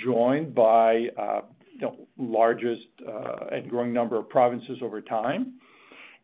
joined 0.03 0.55
by 0.55 1.07
largest 2.17 2.87
uh, 3.07 3.47
and 3.51 3.69
growing 3.69 3.93
number 3.93 4.17
of 4.17 4.29
provinces 4.29 4.79
over 4.81 5.01
time. 5.01 5.53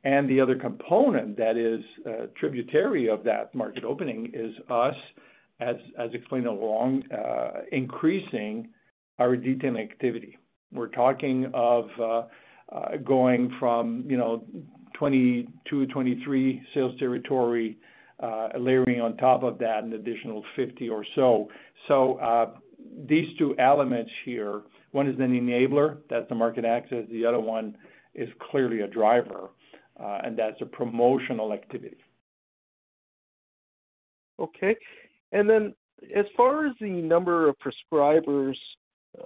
And 0.03 0.29
the 0.29 0.39
other 0.39 0.55
component 0.55 1.37
that 1.37 1.57
is 1.57 1.83
uh, 2.05 2.27
tributary 2.39 3.09
of 3.09 3.23
that 3.23 3.53
market 3.53 3.83
opening 3.83 4.31
is 4.33 4.53
us, 4.69 4.95
as 5.59 5.75
as 5.97 6.11
explained 6.13 6.45
along, 6.45 7.03
uh, 7.11 7.61
increasing 7.71 8.69
our 9.19 9.35
detailing 9.35 9.81
activity. 9.81 10.37
We're 10.71 10.87
talking 10.87 11.49
of 11.53 11.87
going 13.03 13.55
from, 13.59 14.05
you 14.07 14.17
know, 14.17 14.43
22, 14.93 15.87
23 15.87 16.61
sales 16.73 16.99
territory, 16.99 17.77
layering 18.59 19.01
on 19.01 19.17
top 19.17 19.43
of 19.43 19.57
that 19.59 19.83
an 19.83 19.93
additional 19.93 20.43
50 20.55 20.89
or 20.89 21.05
so. 21.15 21.47
so. 21.87 22.53
These 23.07 23.37
two 23.37 23.55
elements 23.59 24.11
here, 24.25 24.61
one 24.91 25.07
is 25.07 25.15
an 25.19 25.31
enabler, 25.31 25.97
that's 26.09 26.27
the 26.29 26.35
market 26.35 26.65
access. 26.65 27.05
The 27.11 27.25
other 27.25 27.39
one 27.39 27.77
is 28.15 28.29
clearly 28.51 28.81
a 28.81 28.87
driver, 28.87 29.49
uh, 29.99 30.19
and 30.23 30.37
that's 30.37 30.59
a 30.61 30.65
promotional 30.65 31.53
activity. 31.53 31.97
Okay. 34.39 34.75
And 35.31 35.49
then 35.49 35.73
as 36.15 36.25
far 36.35 36.67
as 36.67 36.73
the 36.79 36.89
number 36.89 37.49
of 37.49 37.55
prescribers 37.59 38.55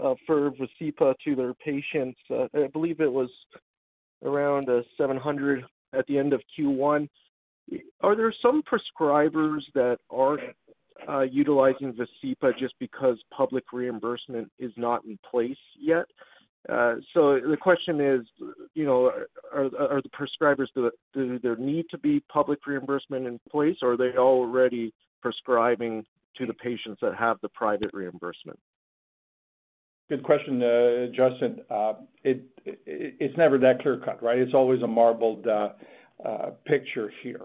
uh, 0.01 0.15
for 0.25 0.51
Vascepa 0.51 1.13
to 1.23 1.35
their 1.35 1.53
patients, 1.53 2.19
uh, 2.29 2.47
I 2.53 2.67
believe 2.67 3.01
it 3.01 3.11
was 3.11 3.29
around 4.23 4.69
700 4.97 5.63
at 5.93 6.05
the 6.07 6.17
end 6.17 6.33
of 6.33 6.41
Q1. 6.57 7.09
Are 8.01 8.15
there 8.15 8.33
some 8.41 8.63
prescribers 8.63 9.61
that 9.75 9.97
aren't 10.09 10.41
Uh, 11.09 11.21
utilizing 11.21 11.93
Vascepa 11.93 12.55
just 12.59 12.75
because 12.79 13.17
public 13.35 13.63
reimbursement 13.73 14.51
is 14.59 14.71
not 14.77 15.03
in 15.03 15.17
place 15.29 15.57
yet? 15.79 16.05
Uh, 16.69 16.95
so 17.13 17.39
the 17.39 17.57
question 17.59 17.99
is, 17.99 18.21
you 18.75 18.85
know, 18.85 19.11
are 19.51 19.69
the 20.01 20.09
prescribers, 20.09 20.67
do 20.75 21.39
there 21.39 21.55
need 21.55 21.85
to 21.89 21.97
be 21.97 22.19
public 22.31 22.59
reimbursement 22.67 23.25
in 23.25 23.39
place, 23.49 23.77
or 23.81 23.93
are 23.93 23.97
they 23.97 24.15
already 24.15 24.93
prescribing 25.23 26.05
to 26.37 26.45
the 26.45 26.53
patients 26.53 26.99
that 27.01 27.15
have 27.15 27.37
the 27.41 27.49
private 27.49 27.89
reimbursement? 27.93 28.59
Good 30.07 30.23
question, 30.23 30.61
uh, 30.61 31.07
Justin. 31.15 31.61
It's 32.23 33.37
never 33.37 33.57
that 33.57 33.81
clear-cut, 33.81 34.21
right? 34.21 34.37
It's 34.37 34.53
always 34.53 34.83
a 34.83 34.87
marbled 34.87 35.47
picture 36.65 37.11
here. 37.23 37.41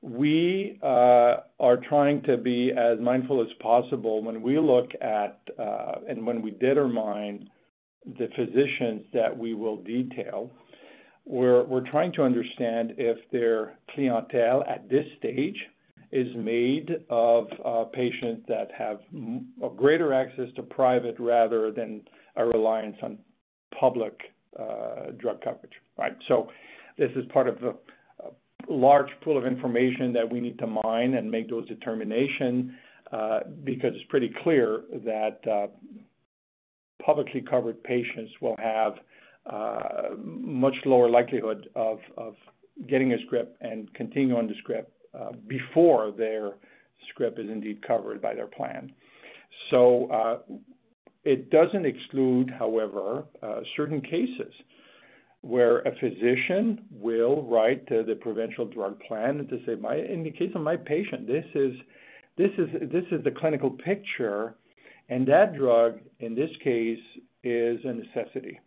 We 0.00 0.78
uh, 0.82 1.38
are 1.58 1.76
trying 1.88 2.22
to 2.22 2.36
be 2.36 2.72
as 2.72 3.00
mindful 3.00 3.42
as 3.42 3.48
possible 3.60 4.22
when 4.22 4.42
we 4.42 4.58
look 4.58 4.90
at 5.00 5.40
uh, 5.58 5.96
and 6.08 6.24
when 6.24 6.40
we 6.40 6.52
determine 6.52 7.50
the 8.06 8.28
physicians 8.36 9.02
that 9.12 9.36
we 9.36 9.54
will 9.54 9.76
detail. 9.76 10.50
We're 11.26 11.86
trying 11.90 12.12
to 12.12 12.22
understand 12.22 12.94
if 12.96 13.18
their 13.32 13.76
clientele 13.94 14.64
at 14.66 14.88
this 14.88 15.04
stage 15.18 15.56
is 16.10 16.28
made 16.34 17.04
of 17.10 17.48
uh, 17.62 17.84
patients 17.84 18.46
that 18.48 18.68
have 18.76 19.00
greater 19.76 20.14
access 20.14 20.48
to 20.56 20.62
private 20.62 21.16
rather 21.18 21.70
than 21.70 22.00
a 22.36 22.46
reliance 22.46 22.96
on 23.02 23.18
public 23.78 24.18
drug 25.18 25.42
coverage, 25.42 25.74
right? 25.98 26.16
So 26.28 26.48
this 26.96 27.10
is 27.14 27.26
part 27.30 27.46
of 27.46 27.58
large 28.68 29.08
pool 29.22 29.38
of 29.38 29.46
information 29.46 30.12
that 30.12 30.30
we 30.30 30.40
need 30.40 30.58
to 30.58 30.66
mine 30.66 31.14
and 31.14 31.30
make 31.30 31.48
those 31.48 31.66
determination 31.68 32.76
uh, 33.12 33.40
because 33.64 33.92
it's 33.94 34.04
pretty 34.10 34.30
clear 34.42 34.82
that 35.04 35.40
uh, 35.50 35.66
publicly 37.02 37.42
covered 37.48 37.82
patients 37.82 38.30
will 38.40 38.56
have 38.58 38.94
uh, 39.50 40.14
much 40.18 40.74
lower 40.84 41.08
likelihood 41.08 41.68
of 41.74 41.98
getting 42.88 43.12
a 43.12 43.16
script 43.26 43.56
and 43.62 43.92
continuing 43.94 44.38
on 44.38 44.46
the 44.46 44.54
script 44.58 44.92
before 45.48 46.12
their 46.12 46.52
script 47.08 47.38
is 47.38 47.48
indeed 47.48 47.84
covered 47.86 48.20
by 48.20 48.34
their 48.34 48.46
plan. 48.46 48.92
So 49.70 50.42
it 51.24 51.50
doesn't 51.50 51.86
exclude, 51.86 52.50
however, 52.50 53.24
certain 53.74 54.02
cases 54.02 54.52
where 55.42 55.78
a 55.80 55.94
physician 56.00 56.84
will 56.90 57.42
write 57.44 57.86
the 57.88 58.18
provincial 58.20 58.66
drug 58.66 58.98
plan 59.00 59.38
and 59.38 59.48
to 59.48 59.58
say, 59.64 59.72
"In 60.12 60.22
the 60.22 60.30
case 60.30 60.52
of 60.54 60.62
my 60.62 60.76
patient, 60.76 61.26
this 61.26 61.46
is 61.54 61.74
this 62.36 62.50
is, 62.58 62.68
this 62.90 63.04
is 63.10 63.22
the 63.24 63.30
clinical 63.30 63.70
picture, 63.70 64.54
and 65.08 65.26
that 65.26 65.54
drug, 65.54 66.00
in 66.20 66.34
this 66.34 66.50
case, 66.62 67.00
is 67.42 67.84
a 67.84 67.92
necessity." 67.92 68.60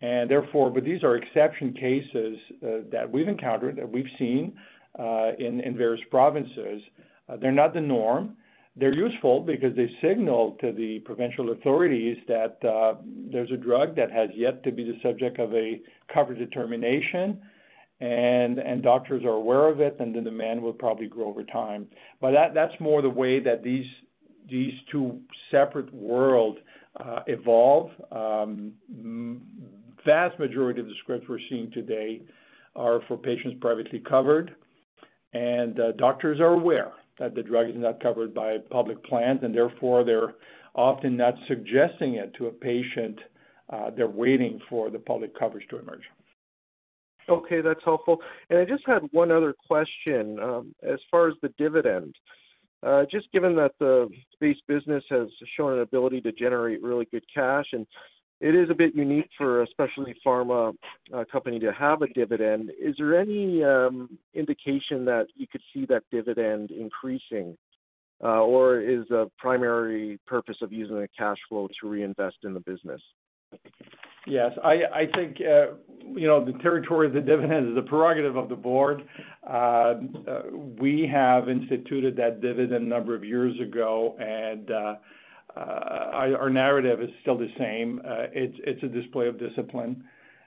And 0.00 0.28
therefore, 0.28 0.70
but 0.70 0.84
these 0.84 1.04
are 1.04 1.14
exception 1.16 1.72
cases 1.72 2.36
uh, 2.62 2.66
that 2.90 3.08
we've 3.10 3.28
encountered, 3.28 3.76
that 3.76 3.88
we've 3.88 4.10
seen 4.18 4.52
uh, 4.98 5.30
in 5.38 5.76
various 5.76 6.04
provinces. 6.10 6.82
Uh, 7.28 7.36
they're 7.36 7.52
not 7.52 7.72
the 7.72 7.80
norm. 7.80 8.36
They're 8.74 8.94
useful 8.94 9.40
because 9.40 9.76
they 9.76 9.90
signal 10.00 10.56
to 10.62 10.72
the 10.72 11.00
provincial 11.00 11.52
authorities 11.52 12.16
that 12.26 12.56
uh, 12.66 12.94
there's 13.30 13.50
a 13.50 13.56
drug 13.56 13.94
that 13.96 14.10
has 14.10 14.30
yet 14.34 14.64
to 14.64 14.72
be 14.72 14.82
the 14.82 14.98
subject 15.02 15.38
of 15.38 15.52
a 15.52 15.80
coverage 16.12 16.38
determination, 16.38 17.38
and 18.00 18.58
and 18.58 18.82
doctors 18.82 19.24
are 19.24 19.36
aware 19.36 19.68
of 19.68 19.80
it, 19.80 19.96
and 20.00 20.14
the 20.14 20.22
demand 20.22 20.62
will 20.62 20.72
probably 20.72 21.06
grow 21.06 21.28
over 21.28 21.44
time. 21.44 21.86
But 22.20 22.32
that 22.32 22.54
that's 22.54 22.72
more 22.80 23.02
the 23.02 23.10
way 23.10 23.40
that 23.40 23.62
these 23.62 23.84
two 24.90 25.20
separate 25.50 25.92
worlds 25.92 26.58
uh, 26.98 27.20
evolve. 27.26 27.90
Um, 28.10 28.72
vast 30.04 30.38
majority 30.38 30.80
of 30.80 30.86
the 30.86 30.94
scripts 31.02 31.28
we're 31.28 31.38
seeing 31.50 31.70
today 31.72 32.22
are 32.74 33.00
for 33.06 33.18
patients 33.18 33.58
privately 33.60 34.00
covered, 34.00 34.56
and 35.34 35.78
uh, 35.78 35.92
doctors 35.92 36.40
are 36.40 36.54
aware 36.54 36.92
that 37.18 37.34
the 37.34 37.42
drug 37.42 37.68
is 37.68 37.76
not 37.76 38.02
covered 38.02 38.34
by 38.34 38.56
public 38.70 39.02
plans, 39.04 39.40
and 39.42 39.54
therefore, 39.54 40.04
they're 40.04 40.34
often 40.74 41.16
not 41.16 41.34
suggesting 41.48 42.14
it 42.14 42.34
to 42.34 42.46
a 42.46 42.50
patient. 42.50 43.18
Uh, 43.70 43.90
they're 43.96 44.08
waiting 44.08 44.60
for 44.68 44.90
the 44.90 44.98
public 44.98 45.38
coverage 45.38 45.66
to 45.68 45.78
emerge. 45.78 46.02
Okay, 47.28 47.60
that's 47.60 47.84
helpful. 47.84 48.18
And 48.50 48.58
I 48.58 48.64
just 48.64 48.82
had 48.86 49.02
one 49.12 49.30
other 49.30 49.54
question. 49.66 50.38
Um, 50.40 50.74
as 50.82 50.98
far 51.10 51.28
as 51.28 51.34
the 51.42 51.52
dividend, 51.56 52.14
uh, 52.82 53.04
just 53.10 53.30
given 53.32 53.54
that 53.56 53.72
the 53.78 54.08
base 54.40 54.56
business 54.66 55.04
has 55.08 55.28
shown 55.56 55.74
an 55.74 55.80
ability 55.80 56.20
to 56.22 56.32
generate 56.32 56.82
really 56.82 57.06
good 57.12 57.24
cash, 57.32 57.66
and 57.72 57.86
it 58.42 58.56
is 58.56 58.68
a 58.70 58.74
bit 58.74 58.94
unique 58.96 59.30
for 59.38 59.62
a 59.62 59.66
specialty 59.68 60.16
pharma 60.26 60.74
company 61.30 61.60
to 61.60 61.72
have 61.72 62.02
a 62.02 62.08
dividend, 62.08 62.70
is 62.70 62.96
there 62.98 63.18
any 63.18 63.62
um, 63.62 64.18
indication 64.34 65.04
that 65.04 65.26
you 65.36 65.46
could 65.46 65.60
see 65.72 65.86
that 65.86 66.02
dividend 66.10 66.72
increasing, 66.72 67.56
uh, 68.22 68.40
or 68.40 68.80
is 68.80 69.04
the 69.08 69.30
primary 69.38 70.18
purpose 70.26 70.56
of 70.60 70.72
using 70.72 70.96
the 70.96 71.08
cash 71.16 71.38
flow 71.48 71.68
to 71.80 71.88
reinvest 71.88 72.38
in 72.42 72.52
the 72.52 72.60
business? 72.60 73.00
Yes. 74.26 74.50
I 74.64 74.74
I 74.92 75.06
think, 75.14 75.36
uh, 75.40 75.74
you 76.12 76.26
know, 76.26 76.44
the 76.44 76.58
territory 76.58 77.06
of 77.06 77.12
the 77.12 77.20
dividend 77.20 77.68
is 77.68 77.74
the 77.76 77.82
prerogative 77.82 78.36
of 78.36 78.48
the 78.48 78.56
board. 78.56 79.02
We 80.80 81.08
have 81.12 81.48
instituted 81.48 82.16
that 82.16 82.40
dividend 82.40 82.84
a 82.84 82.88
number 82.88 83.14
of 83.14 83.24
years 83.24 83.54
ago, 83.60 84.16
and 84.18 84.68
our 85.56 86.50
narrative 86.50 87.00
is 87.00 87.10
still 87.22 87.36
the 87.36 87.50
same. 87.58 88.00
Uh, 88.04 88.26
it's 88.32 88.82
a 88.82 88.88
display 88.88 89.28
of 89.28 89.38
discipline. 89.38 90.04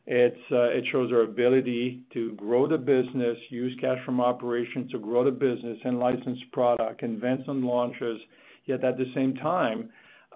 Uh, 0.08 0.12
it 0.12 0.86
shows 0.92 1.12
our 1.12 1.22
ability 1.22 2.04
to 2.14 2.34
grow 2.34 2.68
the 2.68 2.78
business, 2.78 3.38
use 3.50 3.76
cash 3.82 3.98
from 4.06 4.22
operations 4.22 4.92
to 4.92 5.00
grow 5.00 5.24
the 5.24 5.32
business 5.32 5.78
and 5.84 6.00
license 6.00 6.40
product, 6.52 7.02
invent 7.02 7.42
some 7.46 7.66
launches, 7.66 8.20
yet 8.66 8.84
at 8.84 8.98
the 8.98 9.12
same 9.16 9.34
time, 9.36 9.90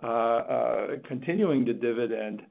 uh, 0.03 0.87
continuing 1.07 1.65
the 1.65 1.73
dividend 1.73 2.41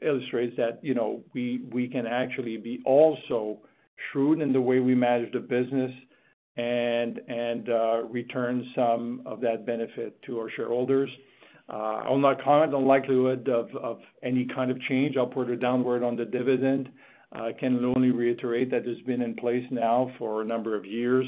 illustrates 0.00 0.56
that, 0.56 0.78
you 0.82 0.94
know, 0.94 1.20
we 1.34 1.62
we 1.72 1.88
can 1.88 2.06
actually 2.06 2.56
be 2.56 2.80
also 2.86 3.58
shrewd 4.10 4.40
in 4.40 4.52
the 4.52 4.60
way 4.60 4.78
we 4.80 4.94
manage 4.94 5.32
the 5.32 5.40
business 5.40 5.90
and 6.58 7.20
and 7.28 7.68
uh 7.70 8.02
return 8.10 8.68
some 8.74 9.22
of 9.24 9.40
that 9.40 9.64
benefit 9.64 10.20
to 10.22 10.38
our 10.38 10.50
shareholders. 10.50 11.08
I 11.70 12.08
will 12.08 12.18
not 12.18 12.42
comment 12.42 12.74
on 12.74 12.82
the 12.82 12.88
likelihood 12.88 13.48
of 13.48 13.98
any 14.22 14.46
kind 14.54 14.70
of 14.70 14.80
change, 14.82 15.16
upward 15.16 15.50
or 15.50 15.56
downward 15.56 16.02
on 16.02 16.16
the 16.16 16.24
dividend. 16.24 16.88
I 17.32 17.52
can 17.52 17.84
only 17.84 18.10
reiterate 18.10 18.70
that 18.70 18.86
it's 18.86 19.02
been 19.02 19.20
in 19.20 19.34
place 19.34 19.64
now 19.70 20.10
for 20.18 20.40
a 20.40 20.44
number 20.46 20.74
of 20.76 20.84
years. 20.84 21.26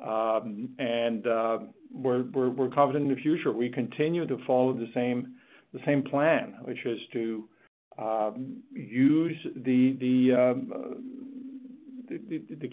And 0.00 1.26
uh 1.26 1.58
we're 1.92 2.70
confident 2.74 3.08
in 3.08 3.14
the 3.14 3.20
future. 3.22 3.52
We 3.52 3.68
continue 3.68 4.26
to 4.26 4.38
follow 4.46 4.72
the 4.72 4.88
same 4.94 5.34
the 5.72 5.80
same 5.86 6.02
plan, 6.02 6.54
which 6.64 6.84
is 6.84 6.98
to 7.12 7.48
use 8.72 9.36
the 9.56 9.96
the 10.00 10.32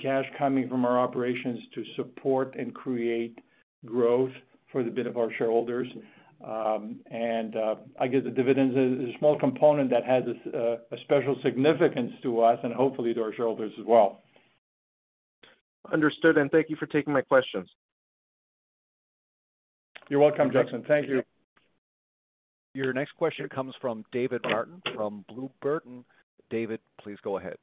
cash 0.02 0.26
coming 0.38 0.68
from 0.68 0.86
our 0.86 1.00
operations 1.00 1.60
to 1.76 1.84
support 1.96 2.56
and 2.58 2.74
create 2.74 3.38
growth 3.86 4.32
for 4.72 4.84
the 4.84 4.90
benefit 4.90 5.08
of 5.08 5.18
our 5.18 5.30
shareholders. 5.38 5.88
Um, 6.46 7.00
and 7.10 7.56
uh, 7.56 7.76
I 8.00 8.08
guess 8.08 8.24
the 8.24 8.32
dividends 8.32 8.76
is 8.76 9.16
a 9.16 9.18
small 9.20 9.40
component 9.40 9.90
that 9.92 10.04
has 10.06 10.24
a 10.54 10.98
special 11.04 11.38
significance 11.42 12.12
to 12.24 12.42
us 12.42 12.60
and 12.64 12.74
hopefully 12.74 13.14
to 13.14 13.22
our 13.22 13.34
shareholders 13.34 13.72
as 13.80 13.86
well. 13.88 14.24
Understood, 15.92 16.38
and 16.38 16.52
thank 16.52 16.70
you 16.70 16.76
for 16.76 16.86
taking 16.86 17.14
my 17.14 17.22
questions. 17.22 17.70
You're 20.10 20.20
welcome, 20.20 20.52
Justin. 20.52 20.84
Thank 20.88 21.08
you. 21.08 21.24
Your 22.74 22.92
next 22.92 23.12
question 23.14 23.48
comes 23.50 23.74
from 23.80 24.04
David 24.12 24.42
Martin 24.44 24.82
from 24.96 25.24
Bloom 25.30 25.50
Burton. 25.62 26.04
David, 26.50 26.80
please 27.02 27.18
go 27.24 27.38
ahead. 27.38 27.56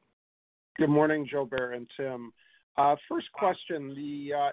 Good 0.76 0.88
morning, 0.88 1.26
Gilbert 1.30 1.72
and 1.72 1.86
Tim. 1.96 2.32
Uh, 2.76 2.96
first 3.08 3.30
question, 3.32 3.90
uh, 3.90 4.50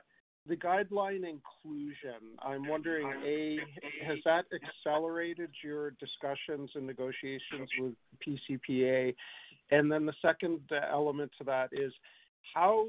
the 0.47 0.55
guideline 0.55 1.23
inclusion. 1.23 2.35
I'm 2.41 2.67
wondering, 2.67 3.07
A, 3.25 3.57
has 4.05 4.17
that 4.25 4.45
accelerated 4.53 5.49
your 5.63 5.91
discussions 5.91 6.71
and 6.75 6.85
negotiations 6.85 7.69
with 7.79 7.93
pCPA? 8.25 9.13
And 9.71 9.91
then 9.91 10.05
the 10.05 10.13
second 10.21 10.59
uh, 10.71 10.79
element 10.91 11.31
to 11.37 11.43
that 11.45 11.69
is 11.71 11.93
how 12.53 12.87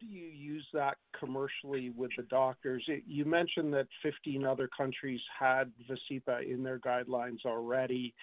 do 0.00 0.06
you 0.06 0.26
use 0.26 0.66
that 0.72 0.96
commercially 1.18 1.90
with 1.90 2.10
the 2.16 2.24
doctors? 2.24 2.88
You 3.06 3.24
mentioned 3.24 3.72
that 3.74 3.86
15 4.02 4.44
other 4.44 4.68
countries 4.76 5.20
had 5.38 5.70
Vascepa 5.88 6.50
in 6.50 6.62
their 6.62 6.78
guidelines 6.78 7.44
already. 7.44 8.14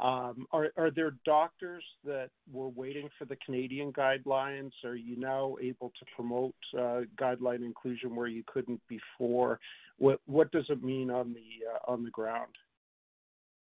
Um, 0.00 0.46
are 0.52 0.90
there 0.94 1.14
doctors 1.24 1.82
that 2.04 2.30
were 2.52 2.68
waiting 2.68 3.08
for 3.18 3.24
the 3.24 3.36
Canadian 3.44 3.92
guidelines? 3.92 4.70
Are 4.84 4.94
you 4.94 5.16
now 5.16 5.56
able 5.60 5.90
to 5.98 6.06
promote 6.14 6.54
uh, 6.78 7.00
guideline 7.20 7.64
inclusion 7.64 8.14
where 8.14 8.28
you 8.28 8.44
couldn't 8.46 8.80
before? 8.88 9.58
What 9.98 10.52
does 10.52 10.66
it 10.68 10.84
mean 10.84 11.10
on 11.10 11.34
the 11.34 11.66
uh, 11.66 11.90
on 11.92 12.04
the 12.04 12.10
ground? 12.10 12.52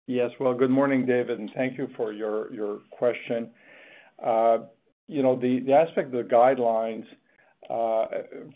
Yes. 0.08 0.32
Well, 0.40 0.54
good 0.54 0.70
morning, 0.70 1.06
David, 1.06 1.40
and 1.40 1.50
thank 1.56 1.78
you 1.78 1.88
for 1.96 2.12
your 2.12 2.54
your 2.54 2.80
question. 2.92 3.50
Uh, 4.22 4.58
you 5.08 5.24
know, 5.24 5.40
the 5.40 5.62
the 5.66 5.72
aspect 5.72 6.14
of 6.14 6.28
the 6.28 6.30
guidelines, 6.30 7.06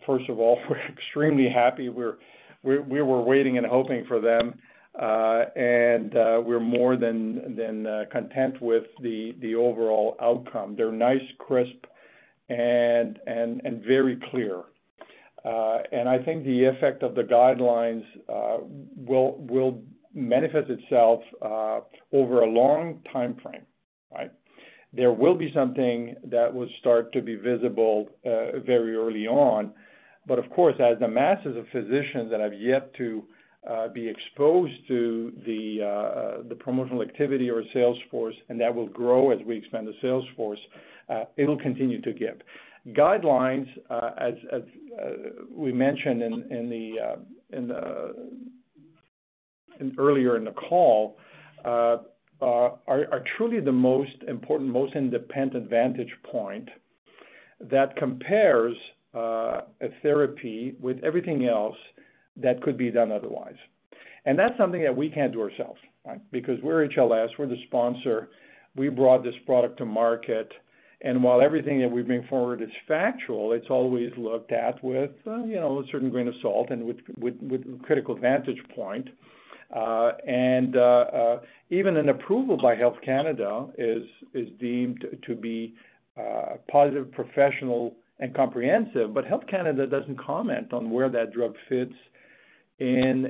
first 0.06 0.30
of 0.30 0.40
all, 0.40 0.60
we're 0.70 0.78
extremely 0.92 1.48
happy. 1.48 1.88
We're, 1.88 2.18
we, 2.64 2.80
We 2.80 3.02
were 3.02 3.22
waiting 3.22 3.58
and 3.58 3.66
hoping 3.66 4.04
for 4.08 4.20
them, 4.20 4.60
Uh, 5.00 5.46
and 5.56 6.16
uh, 6.16 6.42
we're 6.46 6.60
more 6.60 6.98
than 6.98 7.86
uh, 7.88 8.04
content 8.12 8.62
with 8.62 8.84
the 9.02 9.56
overall 9.56 10.18
outcome. 10.22 10.76
They're 10.76 10.92
nice, 10.92 11.22
crisp, 11.40 11.86
and 12.50 13.18
very 13.86 14.18
clear. 14.32 14.64
Uh 15.44 15.80
and 15.92 16.08
I 16.08 16.20
think 16.20 16.44
the 16.44 16.66
effect 16.66 17.02
of 17.02 17.16
the 17.16 17.24
guidelines 17.24 18.04
will 18.98 19.82
manifest 20.14 20.70
itself 20.70 21.22
over 22.12 22.42
a 22.42 22.46
long 22.46 23.02
timeframe, 23.14 23.66
right? 24.14 24.32
There 24.94 25.14
will 25.14 25.36
be 25.36 25.52
something 25.54 26.16
that 26.26 26.54
will 26.54 26.70
start 26.80 27.12
to 27.14 27.22
be 27.22 27.36
visible 27.36 28.10
very 28.24 28.94
early 28.96 29.26
on. 29.26 29.74
But 30.28 30.38
of 30.38 30.50
course, 30.52 30.76
as 30.80 31.00
the 31.00 31.08
masses 31.08 31.58
of 31.58 31.66
physicians 31.72 32.30
that 32.30 32.40
have 32.40 32.54
yet 32.54 32.94
to 32.96 33.24
Uh, 33.70 33.88
be 33.90 34.10
exposed 34.10 34.74
to 34.88 35.32
uh, 35.38 36.42
the 36.50 36.56
promotional 36.56 37.04
activity 37.04 37.48
or 37.48 37.62
sales 37.72 37.98
force, 38.10 38.34
and 38.50 38.60
that 38.60 38.74
will 38.74 38.88
grow 38.88 39.30
as 39.30 39.38
we 39.46 39.56
expand 39.56 39.86
the 39.88 39.94
sales 40.02 40.26
force, 40.36 40.58
uh, 41.10 41.26
it'll 41.38 41.60
continue 41.60 42.02
to 42.02 42.12
give. 42.12 42.42
Guidelines, 42.88 43.68
as 44.18 44.34
we 45.56 45.72
mentioned 45.72 46.24
in 46.24 47.14
earlier 50.00 50.38
in 50.38 50.44
the 50.44 50.54
call, 50.54 51.20
are 51.64 53.24
truly 53.38 53.60
the 53.60 53.72
most 53.72 54.24
important, 54.28 54.72
most 54.72 54.96
independent 54.96 55.70
vantage 55.70 56.12
point 56.32 56.68
that 57.60 57.96
compares 57.96 58.76
a 59.14 59.62
therapy 60.02 60.74
with 60.82 60.98
everything 61.04 61.46
else 61.46 61.78
that 62.38 62.62
could 62.62 62.78
be 62.78 62.92
done 62.92 63.12
otherwise. 63.12 63.56
And 64.26 64.38
that's 64.38 64.58
something 64.58 64.84
that 64.84 64.96
we 64.96 65.10
can't 65.10 65.34
do 65.34 65.42
ourselves, 65.42 65.80
right? 66.06 66.22
Because 66.32 66.58
we're 66.62 66.88
HLS, 66.88 67.30
we're 67.38 67.48
the 67.48 67.62
sponsor. 67.68 68.30
we 68.76 68.90
brought 68.90 69.24
this 69.24 69.36
product 69.46 69.78
to 69.80 69.86
market. 69.86 70.52
And 71.04 71.24
while 71.24 71.42
everything 71.42 71.80
that 71.82 71.90
we 71.90 72.04
bring 72.04 72.24
forward 72.28 72.62
is 72.62 72.70
factual, 72.88 73.54
it's 73.54 73.70
always 73.70 74.12
looked 74.18 74.52
at 74.52 74.82
with, 74.84 75.12
uh, 75.26 75.44
you 75.46 75.56
know, 75.56 75.80
a 75.80 75.84
certain 75.92 76.12
grain 76.12 76.28
of 76.28 76.36
salt 76.42 76.70
and 76.70 76.86
with 76.86 76.98
with 77.18 77.82
critical 77.84 78.16
vantage 78.16 78.62
point. 78.76 79.10
Uh, 79.76 80.12
and 80.28 80.76
uh, 80.76 81.38
even 81.70 81.98
an 81.98 82.10
approval 82.10 82.58
by 82.62 82.76
Health 82.76 82.98
Canada 83.04 83.68
is 83.78 84.04
deemed 84.60 85.06
to 85.26 85.36
be 85.36 85.74
positive, 86.70 87.12
professional, 87.12 87.96
and 88.20 88.36
comprehensive. 88.36 89.14
But 89.14 89.26
Health 89.26 89.48
Canada 89.50 89.88
doesn't 89.88 90.20
comment 90.20 90.72
on 90.72 90.92
where 90.92 91.10
that 91.10 91.34
drug 91.34 91.56
fits 91.68 91.96
in 92.82 93.26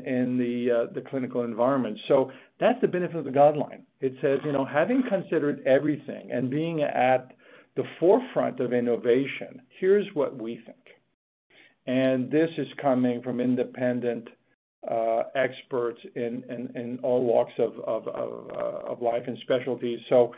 uh, 0.72 0.94
the 0.94 1.02
clinical 1.02 1.44
environment. 1.44 1.98
So 2.08 2.32
that's 2.60 2.80
the 2.82 2.88
benefit 2.88 3.18
of 3.18 3.26
the 3.26 3.32
guideline. 3.32 3.82
It 4.00 4.14
says, 4.22 4.40
you 4.46 4.54
know, 4.54 4.66
having 4.66 5.04
considered 5.10 5.62
everything 5.66 6.32
and 6.32 6.50
being 6.50 6.84
at 6.84 7.34
the 7.76 7.84
forefront 8.00 8.62
of 8.62 8.72
innovation, 8.72 9.62
here's 9.80 10.08
what 10.14 10.38
we 10.38 10.62
think. 10.66 10.78
And 11.86 12.32
this 12.32 12.50
is 12.58 12.68
coming 12.82 13.22
from 13.22 13.42
independent 13.42 14.30
uh, 14.90 15.24
experts 15.36 16.00
in 16.16 17.00
all 17.04 17.24
walks 17.24 17.52
uh, 17.60 17.66
of 17.66 19.02
life 19.02 19.24
and 19.28 19.38
specialties. 19.42 20.00
So, 20.10 20.34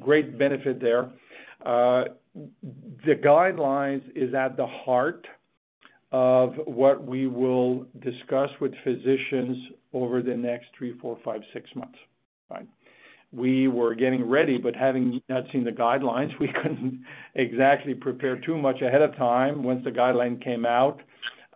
great 0.00 0.36
benefit 0.38 0.80
there. 0.80 1.10
The 1.64 3.14
guidelines 3.24 4.02
is 4.16 4.34
at 4.34 4.56
the 4.56 4.66
heart 4.66 5.24
what 6.12 7.04
we 7.06 7.26
will 7.26 7.86
discuss 8.00 8.50
with 8.60 8.72
physicians 8.84 9.56
over 9.92 10.22
the 10.22 10.36
next 10.36 10.66
three, 10.76 10.96
four, 10.98 11.18
five, 11.24 11.40
six 11.52 11.68
months, 11.74 11.98
right? 12.50 12.66
We 13.32 13.68
were 13.68 13.94
getting 13.94 14.28
ready, 14.28 14.58
but 14.58 14.76
having 14.76 15.22
not 15.28 15.44
seen 15.52 15.64
the 15.64 15.70
guidelines, 15.70 16.30
we 16.40 16.48
couldn't 16.62 17.02
exactly 17.34 17.94
prepare 17.94 18.38
too 18.40 18.58
much 18.58 18.82
ahead 18.82 19.02
of 19.02 19.16
time. 19.16 19.62
Once 19.62 19.82
the 19.84 19.90
guideline 19.90 20.42
came 20.42 20.66
out, 20.66 21.00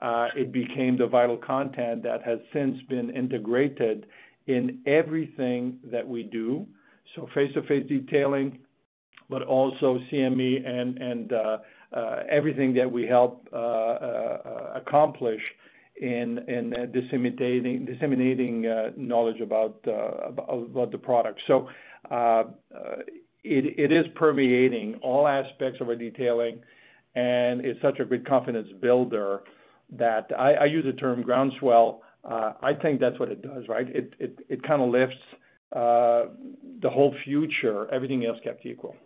uh, 0.00 0.28
it 0.36 0.52
became 0.52 0.96
the 0.98 1.06
vital 1.06 1.36
content 1.36 2.02
that 2.02 2.22
has 2.22 2.38
since 2.52 2.76
been 2.88 3.10
integrated 3.10 4.06
in 4.46 4.78
everything 4.86 5.78
that 5.90 6.06
we 6.06 6.22
do. 6.22 6.66
So 7.14 7.28
face-to-face 7.34 7.86
detailing, 7.88 8.58
but 9.28 9.42
also 9.42 9.98
CME 10.10 10.66
and 10.66 11.32
uh, 11.32 11.58
Uh, 11.92 12.24
everything 12.28 12.74
that 12.74 12.90
we 12.90 13.06
help 13.06 13.48
uh, 13.52 13.56
uh, 13.56 14.72
accomplish 14.74 15.40
in 16.00 16.34
disseminating 16.92 18.62
knowledge 18.96 19.40
about 19.40 19.82
the 19.84 21.00
product. 21.00 21.40
So 21.46 21.68
it 23.44 23.92
is 23.92 24.06
permeating 24.16 24.96
all 24.96 25.28
aspects 25.28 25.80
of 25.80 25.88
our 25.88 25.94
detailing, 25.94 26.60
and 27.14 27.64
it's 27.64 27.80
such 27.80 28.00
a 28.00 28.04
good 28.04 28.26
confidence 28.26 28.68
builder 28.82 29.42
that 29.92 30.30
I 30.36 30.64
use 30.64 30.84
the 30.84 30.92
term 30.92 31.22
groundswell. 31.22 32.02
I 32.24 32.74
think 32.82 33.00
that's 33.00 33.18
what 33.20 33.30
it 33.30 33.42
does, 33.42 33.68
right? 33.68 33.86
It 33.88 34.62
kind 34.64 34.82
of 34.82 34.90
lifts 34.90 35.22
the 35.72 36.90
whole 36.90 37.14
future, 37.24 37.88
everything 37.92 38.26
else 38.26 38.38
kept 38.42 38.66
equal. 38.66 38.96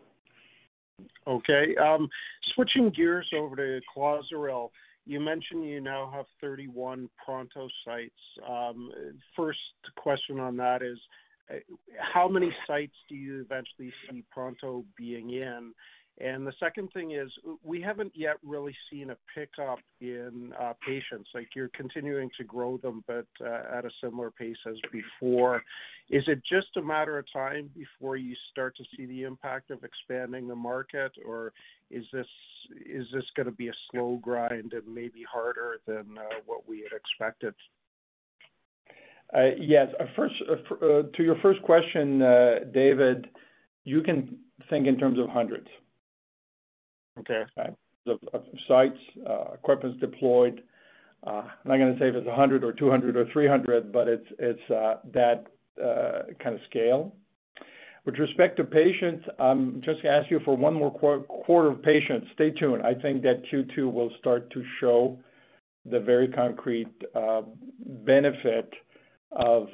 Okay. 1.27 1.77
Um, 1.77 2.09
switching 2.55 2.91
gears 2.91 3.29
over 3.37 3.57
to 3.57 3.81
Clozaril. 3.95 4.71
You 5.07 5.21
mentioned 5.21 5.65
you 5.69 5.81
now 5.81 6.11
have 6.15 6.27
31 6.41 7.09
Pronto 7.25 7.69
sites. 7.85 8.13
Um, 8.49 8.93
first 9.37 9.59
question 9.97 10.39
on 10.39 10.57
that 10.59 10.83
is, 10.83 10.99
uh, 11.51 11.55
how 11.99 12.29
many 12.29 12.55
sites 12.67 12.95
do 13.09 13.15
you 13.15 13.41
eventually 13.41 13.93
see 14.09 14.23
Pronto 14.31 14.85
being 14.97 15.31
in? 15.31 15.73
And 16.21 16.47
the 16.47 16.53
second 16.61 16.91
thing 16.93 17.13
is, 17.13 17.31
we 17.65 17.81
haven't 17.81 18.13
yet 18.15 18.37
really 18.45 18.77
seen 18.91 19.11
a 19.11 19.17
pickup 19.35 19.79
in 20.03 20.53
uh, 20.61 20.75
patients. 20.87 21.31
Like, 21.35 21.49
you're 21.57 21.71
continuing 21.75 22.31
to 22.37 22.45
grow 22.45 22.77
them, 22.77 23.03
but 23.07 23.27
uh, 23.41 23.79
at 23.79 23.87
a 23.87 23.91
similar 24.03 24.31
pace 24.31 24.57
as 24.69 24.77
before. 24.93 25.63
Is 26.11 26.23
it 26.27 26.43
just 26.45 26.77
a 26.77 26.83
matter 26.83 27.19
of 27.19 27.25
time 27.33 27.71
before 27.75 28.17
you 28.17 28.35
start 28.51 28.77
to 28.77 28.85
see 28.95 29.07
the 29.07 29.23
impact 29.23 29.71
of 29.71 29.83
expanding 29.83 30.47
the 30.47 30.55
market, 30.55 31.13
or 31.25 31.53
is 31.91 32.05
this 32.13 32.27
is 32.85 33.07
this 33.15 33.25
gonna 33.37 33.51
be 33.51 33.69
a 33.69 33.73
slow 33.91 34.19
grind 34.21 34.75
and 34.75 34.87
maybe 34.87 35.25
harder 35.31 35.81
than 35.87 36.19
uh, 36.19 36.41
what 36.45 36.69
we 36.69 36.81
had 36.81 36.93
expected? 36.95 37.55
Yes. 39.59 39.89
First, 40.17 40.35
to 40.81 41.23
your 41.23 41.37
first 41.41 41.63
question, 41.63 42.19
David, 42.75 43.29
you 43.85 44.03
can 44.03 44.39
think 44.69 44.87
in 44.87 44.99
terms 44.99 45.19
of 45.19 45.29
hundreds. 45.29 45.69
Okay. 47.19 47.43
Of 48.07 48.19
uh, 48.33 48.39
sites, 48.67 48.97
uh, 49.29 49.53
equipment 49.55 50.01
deployed. 50.01 50.63
Uh, 51.27 51.43
I'm 51.43 51.67
not 51.67 51.77
gonna 51.77 51.99
say 51.99 52.09
if 52.09 52.15
it's 52.15 52.27
100 52.27 52.65
or 52.65 52.73
200 52.73 53.17
or 53.17 53.27
300, 53.33 53.93
but 53.93 54.09
it's 54.09 54.27
that 54.69 55.47
kind 55.77 56.55
of 56.55 56.61
scale. 56.69 57.15
With 58.07 58.19
respect 58.19 58.57
to 58.57 58.65
patients, 58.65 59.27
I'm 59.39 59.83
just 59.83 60.03
going 60.03 60.15
to 60.15 60.21
ask 60.23 60.31
you 60.31 60.41
for 60.43 60.57
one 60.57 60.73
more 60.73 60.91
quarter 60.91 61.69
of 61.69 61.83
patience, 61.83 62.25
stay 62.33 62.51
tuned. 62.51 62.83
I 62.83 62.95
think 62.95 63.23
that 63.23 63.43
Q2 63.53 63.93
will 63.93 64.11
start 64.19 64.51
to 64.53 64.65
show 64.81 65.19
the 65.85 66.01
very 66.01 66.29
concrete 66.29 66.89
benefit 68.07 68.73
of 69.33 69.69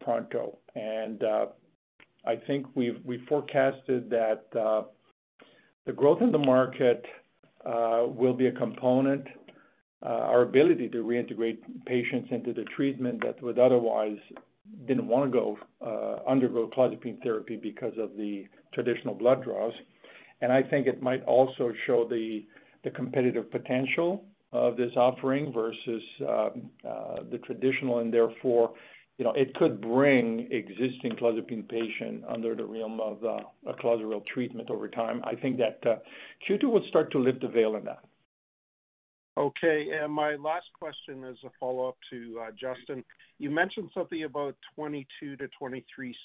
Pronto. 0.00 0.58
And 0.74 1.22
I 2.26 2.36
think 2.46 2.66
we've 2.74 3.24
forecasted 3.28 4.10
that 4.10 4.44
the 5.86 5.92
growth 5.92 6.22
in 6.22 6.32
the 6.32 6.38
market 6.38 7.04
uh, 7.64 8.04
will 8.06 8.34
be 8.34 8.46
a 8.46 8.52
component. 8.52 9.26
Uh, 10.04 10.08
our 10.08 10.42
ability 10.42 10.88
to 10.88 10.98
reintegrate 10.98 11.58
patients 11.86 12.28
into 12.30 12.52
the 12.52 12.64
treatment 12.76 13.22
that 13.24 13.40
would 13.42 13.58
otherwise 13.58 14.16
didn't 14.86 15.06
wanna 15.06 15.30
go 15.30 15.56
uh, 15.84 16.28
undergo 16.28 16.68
clozapine 16.76 17.22
therapy 17.22 17.56
because 17.56 17.92
of 17.98 18.16
the 18.16 18.44
traditional 18.74 19.14
blood 19.14 19.44
draws. 19.44 19.72
And 20.40 20.52
I 20.52 20.62
think 20.62 20.86
it 20.86 21.02
might 21.02 21.24
also 21.24 21.72
show 21.86 22.08
the 22.08 22.44
competitive 22.96 23.50
potential 23.50 24.24
of 24.52 24.76
this 24.76 24.90
offering 24.96 25.52
versus 25.52 26.02
the 26.18 27.38
traditional, 27.44 28.00
and 28.00 28.12
therefore, 28.12 28.72
you 29.18 29.24
know, 29.24 29.32
it 29.32 29.54
could 29.54 29.80
bring 29.80 30.48
existing 30.50 31.12
clozapine 31.12 31.68
patient 31.68 32.24
under 32.28 32.54
the 32.54 32.64
realm 32.64 33.00
of 33.00 33.22
uh, 33.24 33.40
a 33.66 33.74
Clozaril 33.74 34.24
treatment 34.26 34.70
over 34.70 34.88
time. 34.88 35.20
I 35.24 35.34
think 35.34 35.58
that 35.58 35.78
uh, 35.86 35.96
Q2 36.48 36.64
will 36.64 36.84
start 36.88 37.12
to 37.12 37.18
lift 37.18 37.40
the 37.40 37.48
veil 37.48 37.76
in 37.76 37.84
that. 37.84 38.04
Okay. 39.38 39.88
And 40.00 40.12
my 40.12 40.36
last 40.36 40.66
question 40.78 41.24
is 41.24 41.38
a 41.44 41.50
follow-up 41.58 41.96
to 42.10 42.40
uh, 42.42 42.50
Justin. 42.52 43.04
You 43.38 43.50
mentioned 43.50 43.90
something 43.94 44.24
about 44.24 44.56
22-23 44.78 45.48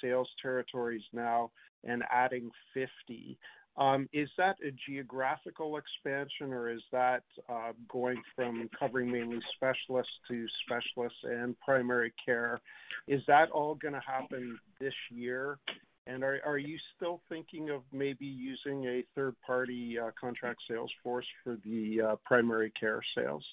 sales 0.02 0.30
territories 0.42 1.04
now 1.14 1.52
and 1.84 2.04
adding 2.12 2.50
50. 2.74 3.38
Um, 3.78 4.10
is 4.12 4.30
that 4.38 4.56
a 4.66 4.72
geographical 4.90 5.78
expansion, 5.78 6.52
or 6.52 6.70
is 6.70 6.82
that 6.92 7.24
uh, 7.48 7.74
going 7.88 8.22
from 8.36 8.70
covering 8.78 9.12
mainly 9.12 9.40
specialists 9.56 10.14
to 10.30 10.48
specialists 10.66 11.20
and 11.24 11.56
primary 11.60 12.12
care? 12.26 12.60
Is 13.08 13.22
that 13.28 13.52
all 13.52 13.76
gonna 13.76 14.02
happen 14.06 14.58
this 14.80 14.96
year? 15.12 15.60
And 16.08 16.24
are 16.24 16.40
are 16.46 16.58
you 16.58 16.78
still 16.96 17.22
thinking 17.30 17.70
of 17.70 17.82
maybe 17.92 18.26
using 18.26 18.86
a 18.86 19.04
third-party 19.14 20.00
uh, 20.00 20.12
contract 20.20 20.62
sales 20.68 20.92
force 21.04 21.28
for 21.44 21.58
the 21.64 22.02
uh, 22.02 22.16
primary 22.26 22.72
care 22.80 23.02
sales? 23.16 23.44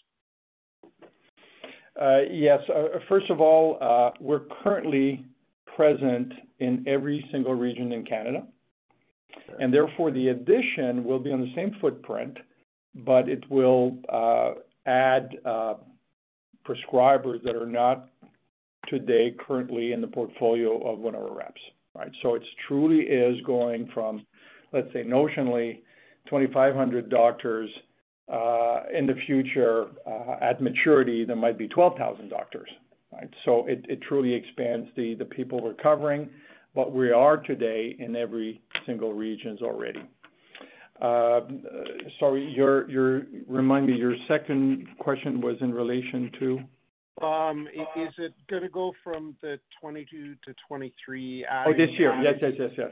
Yes. 2.30 2.60
First 3.08 3.28
of 3.30 3.40
all, 3.40 4.14
we're 4.20 4.46
currently 4.62 5.26
present 5.76 6.32
in 6.60 6.84
every 6.86 7.28
single 7.30 7.54
region 7.54 7.92
in 7.92 8.04
Canada, 8.04 8.46
and 9.60 9.72
therefore 9.72 10.10
the 10.10 10.28
addition 10.28 11.04
will 11.04 11.18
be 11.18 11.32
on 11.32 11.40
the 11.40 11.52
same 11.54 11.76
footprint, 11.80 12.36
but 12.94 13.28
it 13.28 13.48
will 13.50 13.98
uh, 14.12 14.52
add 14.86 15.36
uh, 15.44 15.74
prescribers 16.66 17.42
that 17.44 17.54
are 17.56 17.66
not 17.66 18.08
today 18.88 19.34
currently 19.46 19.92
in 19.92 20.00
the 20.00 20.06
portfolio 20.06 20.80
of 20.86 20.98
one 20.98 21.14
of 21.14 21.22
our 21.22 21.36
reps, 21.36 21.60
right? 21.94 22.10
So 22.22 22.34
it 22.34 22.42
truly 22.68 23.00
is 23.00 23.40
going 23.46 23.88
from, 23.94 24.24
let's 24.72 24.92
say, 24.92 25.04
notionally 25.04 25.80
2,500 26.28 27.10
doctors, 27.10 27.70
uh, 28.32 28.84
in 28.96 29.06
the 29.06 29.14
future, 29.26 29.88
at 30.40 30.62
maturity, 30.62 31.24
there 31.24 31.36
might 31.36 31.58
be 31.58 31.68
12,000 31.68 32.28
doctors, 32.30 32.68
right? 33.12 33.28
So 33.44 33.66
it 33.68 34.00
truly 34.02 34.32
expands 34.32 34.88
the 34.96 35.16
people 35.30 35.62
we're 35.62 35.74
covering, 35.74 36.30
but 36.74 36.92
we 36.92 37.10
are 37.10 37.36
today 37.36 37.94
in 37.98 38.16
every 38.16 38.62
single 38.86 39.12
regions 39.12 39.62
already. 39.62 40.02
Uh, 41.00 41.40
sorry, 42.20 42.44
your 42.56 42.88
your 42.88 43.22
remind 43.48 43.86
me, 43.86 43.94
your 43.94 44.14
second 44.28 44.86
question 44.98 45.40
was 45.40 45.56
in 45.60 45.72
relation 45.72 46.30
to? 46.38 46.58
Um, 47.24 47.68
is 47.96 48.12
it 48.18 48.34
gonna 48.48 48.68
go 48.68 48.92
from 49.02 49.36
the 49.40 49.58
22 49.80 50.34
to 50.44 50.54
23 50.68 51.46
Oh, 51.66 51.72
this 51.72 51.90
year. 51.98 52.14
Yes, 52.22 52.34
yes, 52.40 52.52
yes, 52.58 52.70
yes. 52.76 52.90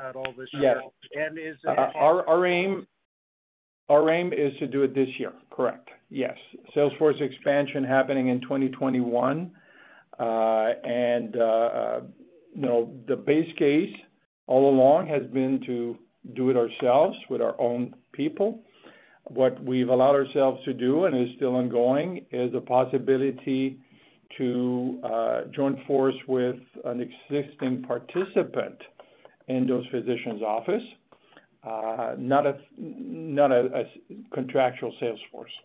At 0.00 0.16
all 0.16 0.32
this 0.36 0.48
year? 0.52 0.82
Yes. 1.12 1.28
Is 1.36 1.56
it? 1.64 1.78
Uh, 1.78 1.90
our 1.96 2.46
aim 2.46 2.86
our 3.88 4.10
aim 4.10 4.32
is 4.32 4.56
to 4.58 4.66
do 4.66 4.82
it 4.84 4.94
this 4.94 5.08
year. 5.18 5.32
Correct. 5.50 5.88
Yes. 6.10 6.36
Sales 6.74 6.92
force 6.98 7.16
expansion 7.20 7.84
happening 7.84 8.28
in 8.28 8.40
2021. 8.40 9.50
Uh, 10.18 10.22
and 10.84 11.34
You 12.54 12.60
know, 12.62 12.94
the 13.08 13.16
base 13.16 13.50
case 13.58 13.94
all 14.52 14.64
along 14.74 15.06
has 15.06 15.24
been 15.32 15.54
to 15.70 15.96
do 16.34 16.50
it 16.50 16.56
ourselves 16.56 17.16
with 17.30 17.40
our 17.40 17.56
own 17.68 17.94
people. 18.12 18.48
What 19.40 19.54
we've 19.64 19.88
allowed 19.88 20.16
ourselves 20.22 20.58
to 20.66 20.74
do, 20.74 21.04
and 21.06 21.12
is 21.16 21.34
still 21.36 21.54
ongoing, 21.56 22.26
is 22.30 22.50
a 22.54 22.60
possibility 22.60 23.78
to 24.38 25.00
uh, 25.04 25.40
join 25.54 25.82
force 25.86 26.20
with 26.28 26.60
an 26.84 26.98
existing 27.08 27.82
participant 27.82 28.78
in 29.48 29.66
those 29.66 29.86
physicians' 29.90 30.42
office, 30.42 30.86
uh, 31.64 32.14
not 32.18 32.44
a 32.46 32.54
not 32.78 33.50
a 33.52 33.84
contractual 34.34 34.92
sales 35.00 35.20
force. 35.30 35.56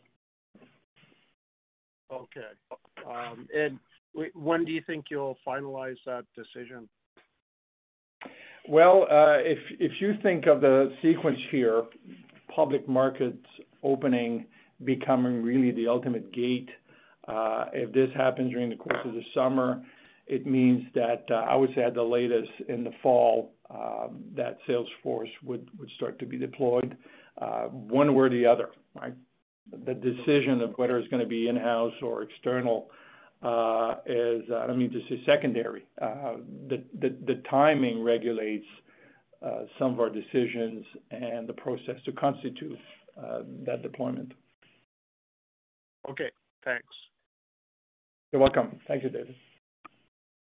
Okay. 2.12 2.52
Um, 3.06 3.48
and 3.54 3.80
When 4.34 4.66
do 4.66 4.72
you 4.72 4.82
think 4.88 5.06
you'll 5.12 5.38
finalize 5.46 6.00
that 6.06 6.26
decision? 6.36 6.88
Well, 8.68 9.04
uh 9.10 9.38
if 9.40 9.60
if 9.80 9.92
you 10.02 10.14
think 10.22 10.46
of 10.48 10.62
the 10.62 10.92
sequence 11.02 11.40
here, 11.52 11.84
public 12.54 12.88
markets 12.88 13.46
opening, 13.84 14.46
becoming 14.84 15.42
really 15.42 15.72
the 15.72 15.88
ultimate 15.88 16.32
gate, 16.34 16.70
uh, 17.28 17.66
if 17.74 17.94
this 17.94 18.10
happens 18.16 18.52
during 18.52 18.70
the 18.70 18.76
course 18.76 19.00
of 19.06 19.14
the 19.14 19.24
summer, 19.34 19.84
it 20.28 20.46
means 20.46 20.84
that 20.96 21.26
uh, 21.32 21.36
I 21.36 21.56
would 21.56 21.70
say 21.76 21.84
at 21.84 21.94
the 21.94 22.04
latest 22.04 22.52
in 22.68 22.84
the 22.84 22.92
fall, 23.02 23.54
um, 23.70 24.24
that 24.36 24.58
sales 24.68 24.88
force 25.04 25.30
would 25.44 25.70
start 25.96 26.20
to 26.20 26.26
be 26.26 26.38
deployed, 26.38 26.98
uh, 27.42 27.66
one 27.66 28.14
way 28.14 28.26
or 28.26 28.30
the 28.30 28.46
other, 28.46 28.70
right? 28.96 29.14
The 29.86 29.94
decision 29.94 30.62
of 30.62 30.74
whether 30.78 30.98
it's 30.98 31.08
gonna 31.10 31.26
be 31.26 31.48
in-house 31.48 31.94
or 32.02 32.24
external 32.24 32.90
Uh, 33.42 33.98
is, 34.08 34.42
uh, 34.52 34.58
I 34.58 34.68
don't 34.68 34.80
mean 34.80 34.92
to 34.92 35.00
say 35.10 35.22
secondary. 35.26 35.86
Uh, 36.02 36.38
the 36.68 37.42
timing 37.50 38.04
regulates 38.04 38.66
some 39.78 39.94
of 39.94 40.00
our 40.00 40.10
decisions 40.10 40.84
and 41.12 41.48
the 41.48 41.54
process 41.54 41.96
to 42.06 42.12
constitute 42.14 42.80
that 43.66 43.84
deployment. 43.84 44.34
Okay, 46.10 46.32
thanks. 46.66 46.88
You're 48.32 48.42
welcome. 48.42 48.80
Thank 48.88 49.04
you, 49.04 49.10
David. 49.10 49.36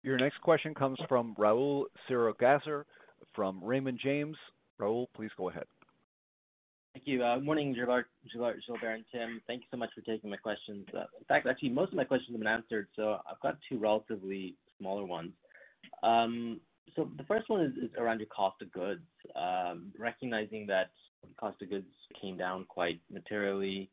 Your 0.03 0.17
next 0.17 0.41
question 0.41 0.73
comes 0.73 0.97
from 1.07 1.35
Rahul 1.37 1.83
Sarugaser 2.09 2.85
from 3.35 3.63
Raymond 3.63 3.99
James. 4.01 4.37
Rahul, 4.81 5.07
please 5.15 5.31
go 5.37 5.49
ahead. 5.49 5.65
Thank 6.93 7.07
you. 7.07 7.23
Uh, 7.23 7.39
morning, 7.39 7.73
Gilbert, 7.73 8.07
Gilbert, 8.31 8.59
Gilbert, 8.65 8.93
and 8.93 9.05
Tim. 9.11 9.41
Thank 9.47 9.61
you 9.61 9.67
so 9.71 9.77
much 9.77 9.89
for 9.93 10.01
taking 10.01 10.29
my 10.29 10.37
questions. 10.37 10.85
Uh, 10.93 11.01
in 11.17 11.25
fact, 11.27 11.47
actually, 11.47 11.69
most 11.69 11.89
of 11.89 11.97
my 11.97 12.03
questions 12.03 12.31
have 12.31 12.39
been 12.39 12.47
answered, 12.47 12.87
so 12.95 13.17
I've 13.29 13.39
got 13.41 13.57
two 13.69 13.77
relatively 13.77 14.55
smaller 14.77 15.05
ones. 15.05 15.31
Um 16.03 16.59
so 16.95 17.09
the 17.17 17.23
first 17.23 17.49
one 17.49 17.61
is 17.61 17.89
around 17.97 18.19
your 18.19 18.27
cost 18.27 18.61
of 18.61 18.71
goods. 18.71 19.01
Um, 19.35 19.91
recognizing 19.97 20.65
that 20.67 20.89
cost 21.39 21.61
of 21.61 21.69
goods 21.69 21.85
came 22.19 22.37
down 22.37 22.65
quite 22.67 22.99
materially, 23.11 23.89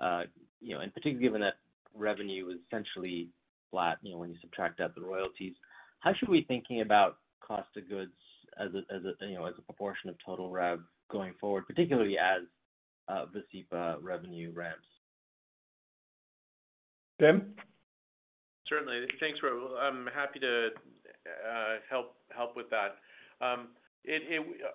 uh, 0.00 0.22
you 0.60 0.74
know, 0.74 0.80
and 0.80 0.92
particularly 0.92 1.24
given 1.24 1.40
that 1.40 1.54
revenue 1.94 2.46
was 2.46 2.56
essentially 2.66 3.28
flat, 3.70 3.98
you 4.02 4.12
know, 4.12 4.18
when 4.18 4.30
you 4.30 4.36
subtract 4.40 4.80
out 4.80 4.94
the 4.94 5.00
royalties. 5.00 5.54
How 6.00 6.12
should 6.14 6.28
we 6.28 6.40
be 6.40 6.46
thinking 6.46 6.82
about 6.82 7.18
cost 7.40 7.68
of 7.76 7.88
goods 7.88 8.12
as 8.58 8.70
a 8.74 8.94
as 8.94 9.02
a 9.04 9.26
you 9.26 9.34
know 9.34 9.46
as 9.46 9.54
a 9.58 9.62
proportion 9.62 10.08
of 10.08 10.16
total 10.24 10.50
rev 10.50 10.80
going 11.10 11.34
forward, 11.40 11.66
particularly 11.66 12.18
as 12.18 12.42
uh, 13.08 13.26
Vascepa 13.26 13.96
revenue 14.00 14.52
ramps? 14.54 14.86
Tim? 17.20 17.54
Certainly. 18.68 19.06
Thanks, 19.20 19.38
Rahul. 19.40 19.78
I'm 19.78 20.08
happy 20.12 20.40
to 20.40 20.68
uh, 20.68 21.74
help 21.88 22.56
with 22.56 22.66
that. 22.70 22.98
Um, 23.40 23.68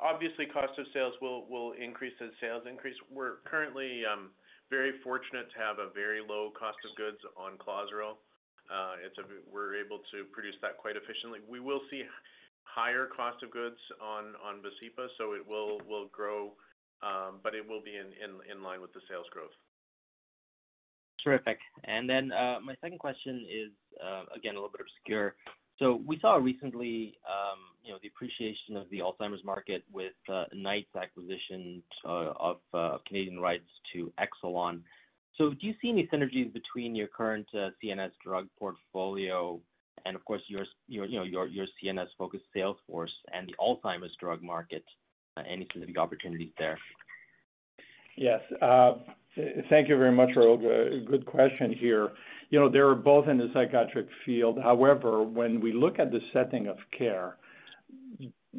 obviously, 0.01 0.45
cost 0.47 0.77
of 0.79 0.85
sales 0.93 1.13
will 1.21 1.73
increase 1.79 2.13
as 2.21 2.29
sales 2.39 2.63
increase. 2.69 2.95
We're 3.11 3.43
currently 3.45 4.03
um, 4.05 4.31
very 4.69 4.93
fortunate 5.03 5.51
to 5.51 5.59
have 5.59 5.79
a 5.79 5.91
very 5.93 6.21
low 6.23 6.51
cost 6.57 6.79
of 6.87 6.95
goods 6.95 7.19
on 7.35 7.59
Clozaril. 7.59 8.15
Uh, 8.71 8.95
we're 9.51 9.75
able 9.75 9.99
to 10.15 10.23
produce 10.31 10.55
that 10.63 10.77
quite 10.77 10.95
efficiently. 10.95 11.39
We 11.43 11.59
will 11.59 11.81
see 11.91 12.03
higher 12.73 13.07
cost 13.07 13.43
of 13.43 13.51
goods 13.51 13.77
on 14.01 14.33
Vascepa, 14.63 15.07
so 15.17 15.33
it 15.33 15.45
will 15.47 16.07
grow, 16.11 16.53
um, 17.03 17.39
but 17.43 17.53
it 17.53 17.67
will 17.67 17.81
be 17.81 17.95
in 17.97 18.63
line 18.63 18.81
with 18.81 18.93
the 18.93 19.01
sales 19.09 19.27
growth. 19.31 19.51
Terrific. 21.23 21.59
And 21.83 22.09
then 22.09 22.31
uh 22.31 22.59
my 22.63 22.75
second 22.81 22.99
question 22.99 23.45
is, 23.49 23.71
uh, 24.03 24.23
again, 24.35 24.55
a 24.55 24.57
little 24.57 24.71
bit 24.71 24.81
obscure. 24.81 25.35
So 25.77 25.99
we 26.05 26.19
saw 26.19 26.35
recently, 26.35 27.17
um, 27.25 27.59
you 27.83 27.91
know, 27.91 27.97
the 28.01 28.07
appreciation 28.07 28.77
of 28.77 28.87
the 28.91 28.99
Alzheimer's 28.99 29.43
market 29.43 29.83
with 29.91 30.13
uh, 30.31 30.45
Knight's 30.53 30.95
acquisition 30.95 31.81
uh, 32.05 32.33
of 32.39 32.57
Canadian 33.07 33.39
rights 33.39 33.69
to 33.93 34.11
Exelon. 34.19 34.81
So 35.37 35.51
do 35.51 35.65
you 35.65 35.73
see 35.81 35.89
any 35.89 36.07
synergies 36.13 36.53
between 36.53 36.95
your 36.95 37.07
current 37.07 37.47
CNS 37.55 38.11
drug 38.23 38.47
portfolio 38.59 39.59
and 40.05 40.15
of 40.15 40.23
course, 40.25 40.41
your 40.47 40.65
your 40.87 41.05
you 41.05 41.17
know 41.17 41.23
your 41.23 41.47
your 41.47 41.65
CNS-focused 41.81 42.45
sales 42.53 42.77
force 42.87 43.13
and 43.33 43.47
the 43.47 43.53
Alzheimer's 43.59 44.15
drug 44.19 44.41
market? 44.41 44.83
Uh, 45.37 45.43
any 45.49 45.65
specific 45.65 45.97
opportunities 45.97 46.51
there? 46.59 46.77
Yes. 48.17 48.41
Uh, 48.61 48.95
thank 49.69 49.87
you 49.87 49.97
very 49.97 50.11
much, 50.11 50.29
Rahul. 50.35 50.57
Uh, 50.57 51.09
good 51.09 51.25
question 51.25 51.71
here. 51.71 52.09
You 52.49 52.59
know, 52.59 52.69
they're 52.69 52.95
both 52.95 53.29
in 53.29 53.37
the 53.37 53.49
psychiatric 53.53 54.07
field. 54.25 54.59
However, 54.61 55.23
when 55.23 55.61
we 55.61 55.71
look 55.71 55.99
at 55.99 56.11
the 56.11 56.19
setting 56.33 56.67
of 56.67 56.75
care, 56.97 57.37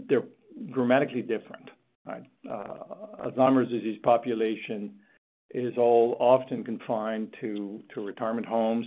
they're 0.08 0.24
dramatically 0.72 1.20
different, 1.20 1.70
right? 2.06 2.24
Alzheimer's 2.46 3.70
disease 3.70 4.00
population 4.02 4.94
is 5.50 5.74
all 5.76 6.16
often 6.18 6.64
confined 6.64 7.34
to 7.42 7.82
retirement 7.96 8.46
homes 8.46 8.86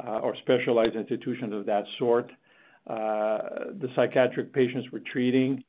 Uh, 0.00 0.20
or 0.20 0.34
specialized 0.36 0.96
institutions 0.96 1.52
of 1.52 1.66
that 1.66 1.84
sort. 1.98 2.30
Uh, 2.86 3.38
the 3.78 3.88
psychiatric 3.94 4.50
patients 4.50 4.88
we're 4.90 5.02
treating 5.12 5.62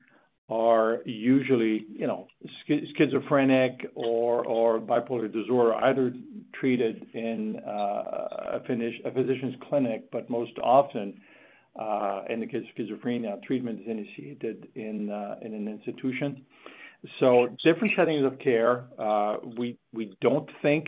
are 0.47 1.01
usually, 1.03 1.85
you 1.91 2.07
know, 2.07 2.27
schizophrenic 2.65 3.85
or 3.95 4.79
bipolar 4.79 5.29
disorder, 5.29 5.75
either 5.75 6.13
treated 6.53 7.05
in 7.13 7.59
uh, 7.67 8.59
a 8.59 9.11
physician's 9.13 9.55
clinic, 9.67 10.09
but 10.09 10.29
most 10.29 10.57
often, 10.63 11.19
in 12.29 12.39
the 12.39 12.47
case 12.47 12.63
of 12.63 12.75
schizophrenia, 12.77 13.43
treatment 13.43 13.81
is 13.81 13.87
initiated 13.87 14.69
in 14.75 15.09
an 15.11 15.67
institution. 15.67 16.45
So 17.19 17.49
different 17.61 17.93
settings 17.97 18.25
of 18.25 18.39
care. 18.39 18.85
We 19.57 19.77
don't 20.21 20.49
think 20.61 20.85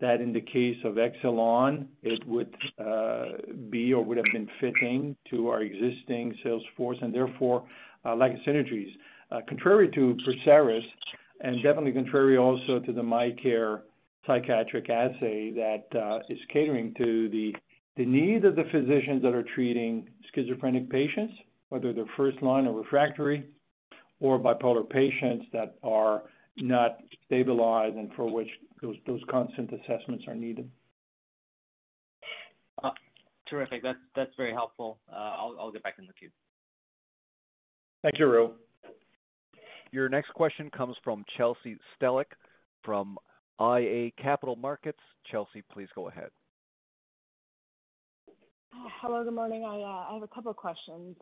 that 0.00 0.20
in 0.20 0.32
the 0.32 0.40
case 0.40 0.76
of 0.84 0.94
Exelon, 0.94 1.86
it 2.02 2.26
would 2.26 2.54
uh, 2.78 3.24
be 3.70 3.92
or 3.92 4.04
would 4.04 4.18
have 4.18 4.26
been 4.32 4.48
fitting 4.60 5.16
to 5.30 5.48
our 5.48 5.62
existing 5.62 6.34
sales 6.42 6.62
force 6.76 6.98
and 7.00 7.14
therefore 7.14 7.66
uh, 8.04 8.14
lack 8.14 8.32
of 8.32 8.38
synergies. 8.46 8.90
Uh, 9.30 9.40
contrary 9.48 9.90
to 9.90 10.16
PERSERIS, 10.24 10.84
and 11.40 11.56
definitely 11.62 11.92
contrary 11.92 12.36
also 12.36 12.78
to 12.80 12.92
the 12.92 13.02
MyCare 13.02 13.82
psychiatric 14.26 14.90
assay 14.90 15.50
that 15.52 16.22
is 16.28 16.38
catering 16.52 16.94
to 16.98 17.28
the 17.28 17.54
need 18.04 18.44
of 18.44 18.56
the 18.56 18.64
physicians 18.70 19.22
that 19.22 19.34
are 19.34 19.44
treating 19.54 20.08
schizophrenic 20.34 20.90
patients, 20.90 21.32
whether 21.70 21.92
they're 21.92 22.04
first 22.16 22.40
line 22.42 22.66
or 22.66 22.76
refractory, 22.76 23.46
or 24.20 24.38
bipolar 24.38 24.88
patients 24.88 25.46
that 25.52 25.76
are 25.82 26.22
not 26.58 26.98
stabilized 27.26 27.96
and 27.96 28.10
for 28.14 28.30
which 28.30 28.48
those 28.82 29.20
constant 29.30 29.70
assessments 29.72 30.24
are 30.26 30.34
needed. 30.34 30.70
Uh, 32.82 32.90
terrific. 33.48 33.82
That's 33.82 34.30
very 34.36 34.52
helpful. 34.52 34.98
Uh, 35.10 35.16
I'll 35.16 35.70
get 35.72 35.82
back 35.82 35.94
in 35.98 36.06
the 36.06 36.12
queue. 36.12 36.30
Thank 38.02 38.18
you, 38.18 38.26
Rahul. 38.26 38.52
Your 39.92 40.08
next 40.08 40.32
question 40.34 40.70
comes 40.70 40.96
from 41.02 41.24
Chelsea 41.36 41.78
Stellick 42.00 42.26
from 42.84 43.18
iA 43.60 44.10
Capital 44.20 44.56
Markets. 44.56 44.98
Chelsea, 45.30 45.62
please 45.72 45.88
go 45.94 46.08
ahead. 46.08 46.30
Hello, 49.00 49.24
good 49.24 49.34
morning. 49.34 49.64
I 49.64 49.80
uh, 49.80 50.14
have 50.14 50.22
a 50.22 50.28
couple 50.28 50.50
of 50.50 50.56
questions. 50.56 51.16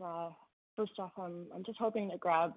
First 0.76 0.93
off, 0.99 1.12
I'm 1.18 1.47
just 1.64 1.78
hoping 1.78 2.11
to 2.11 2.18
grab 2.18 2.53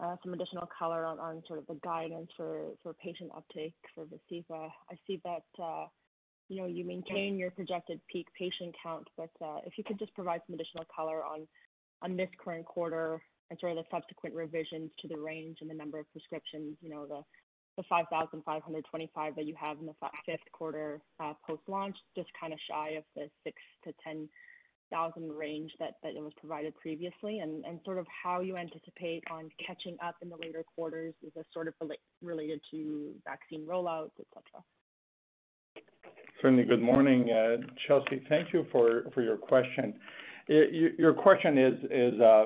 Uh, 0.00 0.16
some 0.24 0.34
additional 0.34 0.68
color 0.76 1.04
on 1.06 1.42
sort 1.46 1.58
of 1.60 1.66
the 1.68 1.78
guidance 1.84 2.28
for 2.36 2.72
patient 3.00 3.30
uptake 3.36 3.74
for 3.94 4.04
Vascepa. 4.04 4.68
I 4.90 4.98
see 5.06 5.20
that 5.24 5.44
uh, 5.62 5.86
you 6.48 6.60
know, 6.60 6.66
you 6.66 6.84
maintain 6.84 7.38
your 7.38 7.50
projected 7.50 8.00
peak 8.10 8.26
patient 8.38 8.74
count, 8.82 9.08
but 9.16 9.30
uh, 9.42 9.58
if 9.64 9.78
you 9.78 9.84
could 9.84 9.98
just 9.98 10.14
provide 10.14 10.40
some 10.46 10.54
additional 10.54 10.84
color 10.94 11.24
on 11.24 11.46
on 12.02 12.16
this 12.16 12.28
current 12.42 12.66
quarter 12.66 13.22
and 13.50 13.58
sort 13.58 13.72
of 13.72 13.78
the 13.78 13.84
subsequent 13.90 14.34
revisions 14.34 14.90
to 15.00 15.08
the 15.08 15.16
range 15.16 15.58
and 15.60 15.70
the 15.70 15.74
number 15.74 15.98
of 15.98 16.10
prescriptions, 16.12 16.76
you 16.82 16.90
know, 16.90 17.06
the 17.06 17.82
5,525 17.88 19.36
that 19.36 19.46
you 19.46 19.54
have 19.58 19.78
in 19.80 19.86
the 19.86 19.94
fifth 20.26 20.40
quarter 20.52 21.00
post-launch, 21.46 21.96
just 22.16 22.28
kind 22.38 22.52
of 22.52 22.58
shy 22.68 22.90
of 22.90 23.04
the 23.16 23.28
6,000-10,000 23.86 24.28
range 25.36 25.72
that 25.78 25.94
was 26.02 26.32
provided 26.38 26.74
previously, 26.76 27.40
and 27.40 27.64
sort 27.84 27.98
of 27.98 28.06
how 28.22 28.40
you 28.40 28.56
anticipate 28.56 29.22
on 29.30 29.50
catching 29.64 29.96
up 30.02 30.16
in 30.22 30.28
the 30.28 30.36
later 30.36 30.64
quarters. 30.74 31.14
Is 31.22 31.32
this 31.34 31.44
sort 31.52 31.68
of 31.68 31.74
related 32.22 32.60
to 32.70 33.12
vaccine 33.24 33.66
rollouts, 33.66 34.12
et 34.18 34.26
cetera? 34.32 34.62
Certainly. 36.40 36.64
Good 36.64 36.82
morning, 36.82 37.30
uh, 37.30 37.56
Chelsea. 37.86 38.22
Thank 38.28 38.52
you 38.52 38.66
for 38.70 39.04
your 39.16 39.36
question. 39.36 39.94
Your 40.46 41.14
question 41.14 41.56
is 41.56 42.20
uh, 42.20 42.44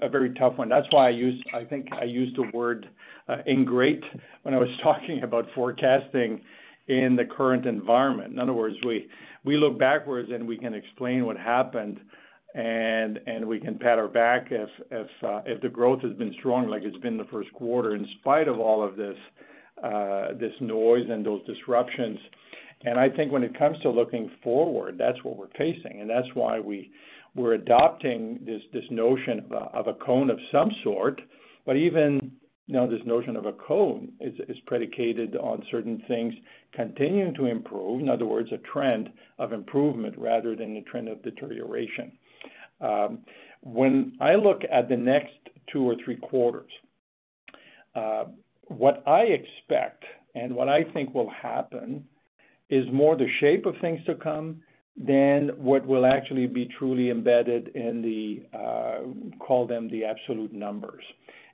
a 0.00 0.08
very 0.08 0.32
tough 0.34 0.56
one. 0.56 0.70
That's 0.70 0.86
why 0.90 1.10
I 1.52 1.64
think 1.64 1.88
I 1.92 2.04
used 2.04 2.36
the 2.36 2.50
word 2.54 2.88
uh, 3.28 3.38
ingrate 3.46 4.02
when 4.42 4.54
I 4.54 4.58
was 4.58 4.70
talking 4.82 5.22
about 5.22 5.46
forecasting 5.54 6.40
in 6.88 7.16
the 7.16 7.24
current 7.24 7.66
environment. 7.66 8.32
In 8.32 8.38
other 8.38 8.52
words, 8.52 8.76
we 8.84 9.08
we 9.44 9.56
look 9.56 9.78
backwards, 9.78 10.30
and 10.32 10.46
we 10.46 10.58
can 10.58 10.74
explain 10.74 11.26
what 11.26 11.36
happened, 11.36 12.00
and 12.54 13.18
and 13.26 13.46
we 13.46 13.60
can 13.60 13.78
pat 13.78 13.98
our 13.98 14.08
back 14.08 14.48
if 14.50 14.68
if 14.90 15.08
uh, 15.22 15.42
if 15.46 15.60
the 15.62 15.68
growth 15.68 16.02
has 16.02 16.12
been 16.14 16.34
strong 16.38 16.68
like 16.68 16.82
it's 16.82 16.96
been 16.98 17.16
the 17.16 17.24
first 17.24 17.52
quarter, 17.52 17.94
in 17.94 18.06
spite 18.20 18.48
of 18.48 18.58
all 18.58 18.82
of 18.82 18.96
this 18.96 19.16
uh, 19.82 20.28
this 20.38 20.52
noise 20.60 21.06
and 21.10 21.24
those 21.24 21.44
disruptions. 21.46 22.18
And 22.84 23.00
I 23.00 23.08
think 23.08 23.32
when 23.32 23.42
it 23.42 23.58
comes 23.58 23.78
to 23.80 23.90
looking 23.90 24.30
forward, 24.44 24.96
that's 24.98 25.22
what 25.24 25.36
we're 25.36 25.48
facing, 25.56 26.00
and 26.00 26.08
that's 26.08 26.28
why 26.34 26.60
we 26.60 26.90
we're 27.34 27.54
adopting 27.54 28.40
this 28.46 28.84
notion 28.90 29.44
of 29.74 29.86
a 29.88 29.94
cone 29.94 30.30
of 30.30 30.38
some 30.50 30.70
sort. 30.82 31.20
But 31.66 31.76
even, 31.76 32.32
know, 32.74 32.90
this 32.90 33.00
notion 33.06 33.36
of 33.36 33.46
a 33.46 33.52
cone 33.52 34.12
is 34.20 34.56
predicated 34.66 35.36
on 35.36 35.62
certain 35.70 36.02
things 36.08 36.34
continuing 36.72 37.32
to 37.34 37.46
improve. 37.46 38.00
In 38.00 38.08
other 38.08 38.26
words, 38.26 38.50
a 38.52 38.58
trend 38.58 39.10
of 39.38 39.52
improvement 39.52 40.16
rather 40.18 40.56
than 40.56 40.76
a 40.76 40.82
trend 40.82 41.08
of 41.08 41.22
deterioration. 41.22 42.12
Um, 42.80 43.18
when 43.62 44.16
I 44.20 44.34
look 44.34 44.62
at 44.70 44.88
the 44.88 44.96
next 44.96 45.32
two 45.72 45.88
or 45.88 45.94
three 46.04 46.16
quarters, 46.16 46.70
uh, 47.94 48.24
what 48.64 49.02
I 49.06 49.22
expect 49.22 50.04
and 50.34 50.54
what 50.54 50.68
I 50.68 50.84
think 50.92 51.14
will 51.14 51.30
happen 51.30 52.04
is 52.68 52.84
more 52.92 53.16
the 53.16 53.28
shape 53.40 53.64
of 53.64 53.74
things 53.80 54.00
to 54.06 54.16
come 54.16 54.60
than 54.96 55.50
what 55.56 55.86
will 55.86 56.06
actually 56.06 56.46
be 56.46 56.68
truly 56.78 57.10
embedded 57.10 57.68
in 57.68 58.02
the, 58.02 58.58
uh, 58.58 59.38
call 59.38 59.66
them 59.66 59.88
the 59.90 60.04
absolute 60.04 60.52
numbers. 60.52 61.04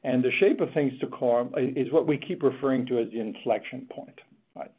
And 0.04 0.22
the 0.22 0.30
shape 0.40 0.60
of 0.60 0.72
things 0.74 0.92
to 1.00 1.06
come 1.06 1.52
uh, 1.56 1.60
is 1.60 1.92
what 1.92 2.06
we 2.06 2.18
keep 2.18 2.42
referring 2.42 2.86
to 2.86 2.98
as 2.98 3.08
the 3.12 3.20
inflection 3.20 3.86
point, 3.94 4.20
right? 4.56 4.72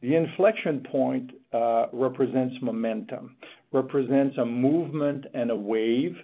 The 0.00 0.14
inflection 0.14 0.86
point 0.90 1.32
uh, 1.52 1.86
represents 1.92 2.54
momentum, 2.62 3.36
represents 3.72 4.38
a 4.38 4.44
movement 4.44 5.26
and 5.34 5.50
a 5.50 5.56
wave 5.56 6.16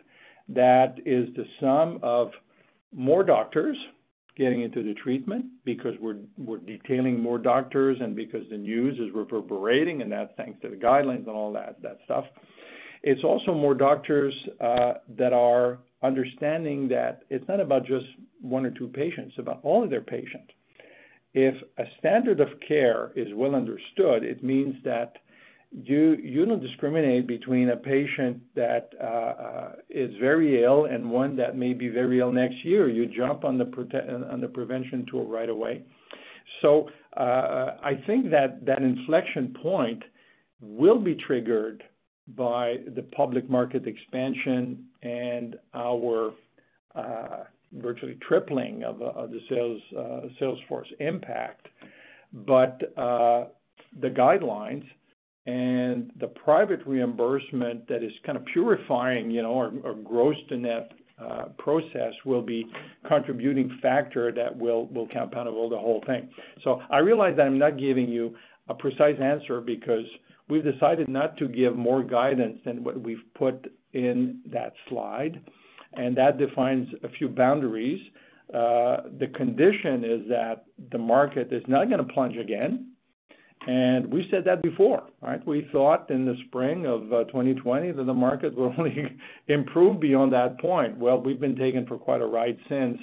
that 0.49 0.97
is 1.05 1.29
the 1.35 1.45
sum 1.61 1.99
of 2.03 2.31
more 2.95 3.25
doctors 3.25 3.77
getting 4.37 4.63
into 4.63 4.83
the 4.83 4.95
treatment 4.95 5.47
because 5.65 5.95
we're 6.01 6.59
detailing 6.59 7.21
more 7.21 7.39
doctors 7.39 7.97
and 8.01 8.15
because 8.15 8.43
the 8.51 8.57
news 8.57 8.99
is 8.99 9.15
reverberating, 9.15 10.03
and 10.03 10.13
that's 10.13 10.31
thanks 10.37 10.61
to 10.61 10.69
the 10.69 10.77
guidelines 10.77 11.27
and 11.27 11.31
all 11.31 11.53
that 11.53 11.79
stuff. 12.05 12.25
It's 13.03 13.25
also 13.25 13.55
more 13.55 13.75
doctors 13.75 14.35
uh, 14.61 14.95
that 15.17 15.33
are 15.33 15.79
understanding 16.07 16.89
that 16.89 17.23
it's 17.31 17.47
not 17.49 17.61
about 17.61 17.85
just 17.87 18.07
one 18.41 18.65
or 18.65 18.71
two 18.71 18.89
patients, 18.89 19.35
about 19.39 19.61
all 19.63 19.83
of 19.85 19.91
their 19.91 20.01
patients. 20.01 20.53
If 21.35 21.55
a 21.79 21.85
standard 21.99 22.41
of 22.41 22.49
care 22.67 23.13
is 23.15 23.29
well 23.35 23.55
understood, 23.55 24.25
it 24.25 24.43
means 24.43 24.75
that 24.85 25.19
you 25.73 26.47
don't 26.47 26.63
discriminate 26.63 27.27
between 27.27 27.71
a 27.71 27.77
patient 27.77 28.41
that 28.55 28.91
is 29.91 30.11
very 30.19 30.63
ill 30.63 30.87
and 30.87 31.11
one 31.11 31.37
that 31.37 31.57
may 31.57 31.75
be 31.75 31.89
very 31.89 32.21
ill 32.21 32.33
next 32.33 32.65
year. 32.65 32.89
You 32.89 33.07
jump 33.07 33.45
on 33.45 33.59
the 33.59 34.51
prevention 34.55 35.05
tool 35.11 35.27
right 35.27 35.51
away. 35.51 35.83
So 36.63 36.89
uh, 37.17 37.77
I 37.83 38.03
think 38.07 38.31
that 38.31 38.65
that 38.65 38.81
inflection 38.81 39.55
point 39.63 40.03
will 40.61 40.99
be 40.99 41.15
triggered 41.15 41.83
by 42.37 42.77
the 42.95 43.03
public 43.03 43.49
market 43.49 43.87
expansion 43.87 44.85
and 45.03 45.57
our 45.75 46.33
uh, 46.95 47.45
virtually 47.75 48.17
tripling 48.27 48.83
of 48.83 49.01
uh, 49.03 49.27
the 49.27 49.41
sales 49.49 49.81
uh, 49.97 50.29
sales 50.39 50.59
force 50.69 50.89
impact. 51.01 51.69
But 52.33 52.81
uh 52.97 53.45
the 54.01 54.09
guidelines 54.09 54.85
and 55.47 56.11
the 56.19 56.27
private 56.27 56.81
reimbursement 56.87 57.87
that 57.89 58.03
is 58.03 58.13
kind 58.25 58.37
of 58.37 58.45
purifying, 58.47 59.31
you 59.31 59.43
know, 59.43 59.57
our 59.57 59.95
gross 59.95 60.37
to 60.49 60.57
net 60.57 60.93
process 61.59 62.13
will 62.25 62.43
be 62.43 62.67
contributing 63.09 63.79
factor 63.81 64.33
that 64.33 64.55
will 64.55 64.87
will 64.89 65.09
compound 65.09 65.47
the 65.47 65.79
whole 65.79 66.03
thing. 66.07 66.29
So 66.63 66.83
I 66.91 66.99
realize 66.99 67.37
that 67.37 67.47
I'm 67.47 67.59
not 67.59 67.79
giving 67.79 68.09
you 68.09 68.35
a 68.69 68.75
precise 68.75 69.17
answer 69.23 69.61
because 69.61 70.05
we've 70.49 70.65
decided 70.65 71.09
not 71.09 71.37
to 71.39 71.49
give 71.49 71.77
more 71.77 72.03
guidance 72.03 72.59
than 72.65 72.85
what 72.85 73.01
we've 73.01 73.25
put 73.35 73.73
in 73.93 74.41
that 74.53 74.73
slide, 74.89 75.41
and 75.95 76.17
that 76.17 76.39
defines 76.39 76.89
a 77.03 77.09
few 77.09 77.29
boundaries. 77.29 78.01
Uh, 78.53 79.09
the 79.19 79.27
condition 79.35 80.05
is 80.05 80.29
that 80.29 80.67
the 80.93 80.99
market 80.99 81.53
is 81.53 81.63
not 81.67 81.91
gonna 81.91 82.05
plunge 82.05 82.37
again, 82.37 82.93
and 83.67 84.13
we 84.13 84.29
said 84.31 84.45
that 84.45 84.63
before, 84.63 85.05
right? 85.21 85.45
We 85.47 85.69
thought 85.73 86.11
in 86.11 86.25
the 86.25 86.37
spring 86.47 86.87
of 86.87 87.13
uh, 87.13 87.25
2020 87.25 87.93
that 87.93 88.05
the 88.05 88.15
market 88.15 88.55
will 88.55 88.73
only 88.79 89.17
improve 89.49 89.99
beyond 89.99 90.33
that 90.33 90.61
point. 90.61 90.97
Well, 90.97 91.21
we've 91.21 91.41
been 91.41 91.57
taken 91.57 91.87
for 91.87 91.99
quite 91.99 92.21
a 92.21 92.27
ride 92.27 92.59
since, 92.69 92.99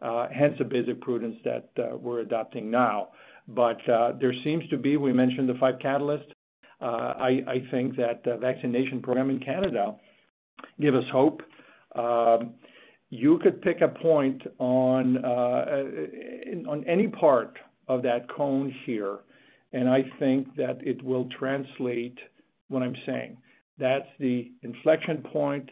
uh, 0.00 0.28
hence 0.32 0.54
the 0.58 0.64
basic 0.64 1.00
prudence 1.00 1.36
that 1.44 1.70
we're 2.00 2.20
adopting 2.20 2.70
now. 2.70 3.08
But 3.48 3.78
there 3.86 4.34
seems 4.44 4.68
to 4.68 4.76
be, 4.76 4.96
we 4.96 5.12
mentioned 5.12 5.48
the 5.48 5.54
five 5.54 5.76
catalysts. 5.78 6.30
Uh, 6.80 6.84
I 6.84 7.64
think 7.70 7.96
that 7.96 8.22
the 8.24 8.36
vaccination 8.36 9.00
program 9.00 9.30
in 9.30 9.40
Canada 9.40 9.94
give 10.80 10.94
us 10.94 11.04
hope. 11.12 11.42
Um, 11.94 12.54
you 13.10 13.38
could 13.38 13.62
pick 13.62 13.80
a 13.80 13.88
point 13.88 14.42
uh, 14.58 14.62
on 14.62 16.84
any 16.88 17.08
part 17.08 17.56
of 17.86 18.02
that 18.02 18.28
cone 18.34 18.74
here, 18.84 19.18
and 19.72 19.88
I 19.88 20.04
think 20.18 20.54
that 20.56 20.78
it 20.82 21.02
will 21.02 21.28
translate 21.38 22.18
what 22.68 22.82
I'm 22.82 22.96
saying. 23.06 23.36
That's 23.78 24.08
the 24.18 24.50
inflection 24.62 25.18
point 25.32 25.70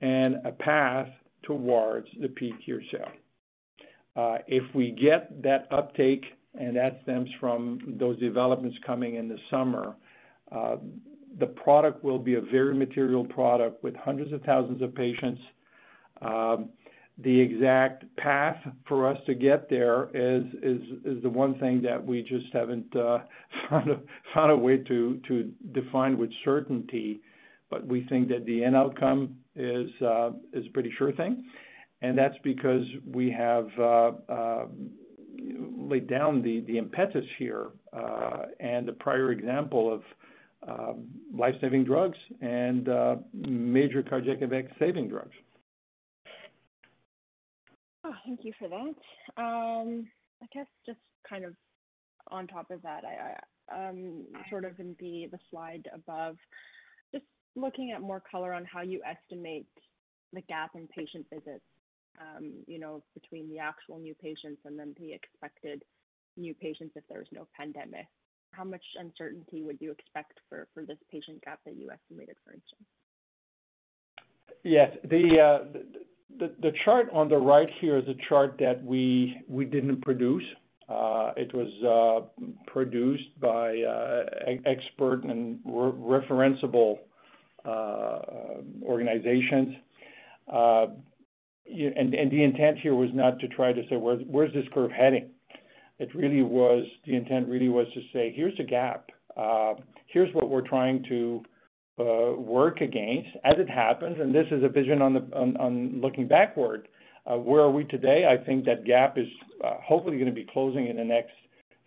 and 0.00 0.36
a 0.44 0.52
path 0.52 1.08
towards 1.42 2.08
the 2.20 2.28
peak 2.28 2.54
year 2.66 2.82
sale. 2.92 3.10
Uh, 4.14 4.38
if 4.46 4.62
we 4.74 4.90
get 4.90 5.42
that 5.42 5.66
uptake, 5.70 6.24
and 6.58 6.76
that 6.76 7.00
stems 7.02 7.28
from 7.38 7.96
those 7.98 8.18
developments 8.18 8.76
coming 8.86 9.16
in 9.16 9.28
the 9.28 9.38
summer, 9.50 9.94
Uh, 10.52 10.76
the 11.38 11.46
product 11.46 12.02
will 12.02 12.18
be 12.18 12.34
a 12.34 12.40
very 12.40 12.74
material 12.74 13.24
product 13.24 13.82
with 13.82 13.94
hundreds 13.96 14.32
of 14.32 14.42
thousands 14.42 14.80
of 14.82 14.94
patients. 14.94 15.40
Um, 16.22 16.70
the 17.18 17.40
exact 17.40 18.04
path 18.16 18.56
for 18.86 19.08
us 19.08 19.18
to 19.26 19.34
get 19.34 19.70
there 19.70 20.08
is 20.14 20.44
the 21.22 21.28
one 21.28 21.58
thing 21.58 21.80
that 21.82 22.04
we 22.04 22.22
just 22.22 22.52
haven't 22.52 22.94
uh, 22.94 23.18
found 24.34 24.50
a 24.50 24.56
way 24.56 24.78
to 24.78 25.52
define 25.72 26.18
with 26.18 26.30
certainty. 26.44 27.20
But 27.70 27.86
we 27.86 28.06
think 28.08 28.28
that 28.28 28.46
the 28.46 28.62
end 28.62 28.76
outcome 28.76 29.36
is 29.56 29.90
uh, 30.00 30.30
a 30.54 30.68
pretty 30.72 30.92
sure 30.96 31.10
thing, 31.12 31.44
and 32.02 32.16
that's 32.16 32.36
because 32.44 32.84
we 33.12 33.30
have 33.30 33.68
laid 35.76 36.06
down 36.06 36.42
the 36.42 36.78
impetus 36.78 37.24
here, 37.38 37.68
and 38.60 38.86
the 38.86 38.92
prior 38.92 39.32
example 39.32 39.92
of 39.92 40.02
Um, 40.66 41.08
life-saving 41.32 41.84
drugs 41.84 42.18
and 42.40 42.88
uh, 42.88 43.16
major 43.32 44.02
cardiac 44.02 44.42
event-saving 44.42 45.08
drugs. 45.08 45.34
Oh, 48.02 48.14
thank 48.24 48.40
you 48.42 48.52
for 48.58 48.68
that. 48.68 48.96
Um, 49.40 50.08
I 50.42 50.46
guess 50.52 50.66
just 50.84 50.98
kind 51.28 51.44
of 51.44 51.54
on 52.30 52.48
top 52.48 52.70
of 52.70 52.82
that, 52.82 53.04
I 53.04 53.88
um, 53.90 54.26
sort 54.50 54.64
of 54.64 54.80
in 54.80 54.96
the 54.98 55.28
slide 55.50 55.88
above, 55.94 56.36
just 57.12 57.26
looking 57.54 57.92
at 57.92 58.00
more 58.00 58.22
color 58.28 58.52
on 58.52 58.64
how 58.64 58.80
you 58.82 59.02
estimate 59.04 59.68
the 60.32 60.40
gap 60.42 60.70
in 60.74 60.88
patient 60.88 61.26
visits, 61.32 61.64
you 62.66 62.80
know, 62.80 63.04
between 63.14 63.48
the 63.48 63.58
actual 63.58 63.98
new 63.98 64.14
patients 64.14 64.60
and 64.64 64.76
then 64.78 64.94
the 64.98 65.12
expected 65.12 65.84
new 66.36 66.54
patients 66.54 66.92
if 66.96 67.04
there's 67.08 67.28
no 67.30 67.46
pandemic. 67.56 68.06
How 68.52 68.64
much 68.64 68.84
uncertainty 68.98 69.62
would 69.62 69.78
you 69.80 69.92
expect 69.92 70.40
for 70.48 70.66
this 70.86 70.98
patient 71.10 71.42
gap 71.44 71.60
that 71.64 71.76
you 71.76 71.90
estimated, 71.90 72.36
for 72.44 72.52
instance? 72.52 72.84
Yes. 74.62 74.96
The 75.04 75.40
uh, 76.40 76.70
chart 76.84 77.08
on 77.12 77.28
the 77.28 77.36
right 77.36 77.68
here 77.80 77.98
is 77.98 78.08
a 78.08 78.14
chart 78.28 78.56
that 78.58 78.82
we 78.84 79.36
didn't 79.48 80.02
produce. 80.02 80.44
Uh, 80.88 81.32
it 81.36 81.52
was 81.52 81.68
uh, 81.84 82.20
produced 82.66 83.38
by 83.40 83.76
expert 84.64 85.24
and 85.24 85.58
referenceable 85.64 86.98
organizations. 88.84 89.76
And 90.48 92.12
the 92.12 92.42
intent 92.42 92.78
here 92.78 92.94
was 92.94 93.10
not 93.12 93.40
to 93.40 93.48
try 93.48 93.72
to 93.72 93.82
say, 93.88 93.96
"Where's 93.96 94.52
this 94.52 94.66
curve 94.72 94.92
heading?" 94.92 95.30
It 95.98 96.14
really 96.14 96.42
was 96.42 96.84
the 97.06 97.16
intent 97.16 97.48
really 97.48 97.68
was 97.68 97.86
to 97.94 98.00
say, 98.12 98.32
"Here's 98.34 98.58
a 98.60 98.64
gap. 98.64 99.10
Uh, 99.36 99.74
here's 100.06 100.32
what 100.34 100.50
we're 100.50 100.66
trying 100.66 101.04
to 101.08 101.42
uh, 101.98 102.32
work 102.36 102.80
against 102.80 103.30
as 103.44 103.54
it 103.58 103.68
happens." 103.68 104.18
And 104.20 104.34
this 104.34 104.46
is 104.50 104.62
a 104.62 104.68
vision 104.68 105.02
on 105.02 106.00
looking 106.00 106.28
backward. 106.28 106.88
Uh, 107.26 107.36
where 107.38 107.60
are 107.60 107.70
we 107.70 107.84
today? 107.84 108.26
I 108.26 108.36
think 108.44 108.64
that 108.66 108.84
gap 108.84 109.18
is 109.18 109.26
hopefully 109.62 110.18
gonna 110.18 110.32
be 110.32 110.46
closing 110.52 110.86
in 110.86 110.96
the 110.96 111.04
next 111.04 111.34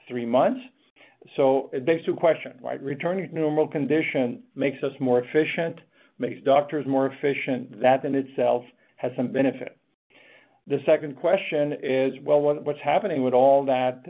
three 0.08 0.26
months. 0.26 0.60
So 1.36 1.70
it 1.74 1.86
begs 1.86 2.04
two 2.06 2.16
questions, 2.16 2.56
right? 2.62 2.82
Returning 2.82 3.30
to 3.30 3.36
normal 3.36 3.68
condition 3.68 4.44
makes 4.56 4.82
us 4.84 4.94
more 5.00 5.22
efficient, 5.22 5.80
makes 6.18 6.42
doctors 6.44 6.86
more 6.88 7.08
efficient. 7.08 7.80
That 7.82 8.04
in 8.06 8.16
itself 8.16 8.64
has 8.98 9.12
some 9.16 9.32
benefit. 9.32 9.79
The 10.70 10.78
second 10.86 11.16
question 11.16 11.74
is, 11.82 12.14
well, 12.24 12.42
what's 12.42 12.80
happening 12.84 13.24
with 13.24 13.34
all 13.34 13.66
that? 13.66 14.06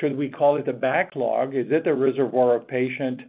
Should 0.00 0.16
we 0.16 0.30
call 0.30 0.56
it 0.56 0.66
a 0.68 0.72
backlog? 0.72 1.54
Is 1.54 1.66
it 1.70 1.86
a 1.86 1.94
reservoir 1.94 2.56
of 2.56 2.66
patient? 2.66 3.20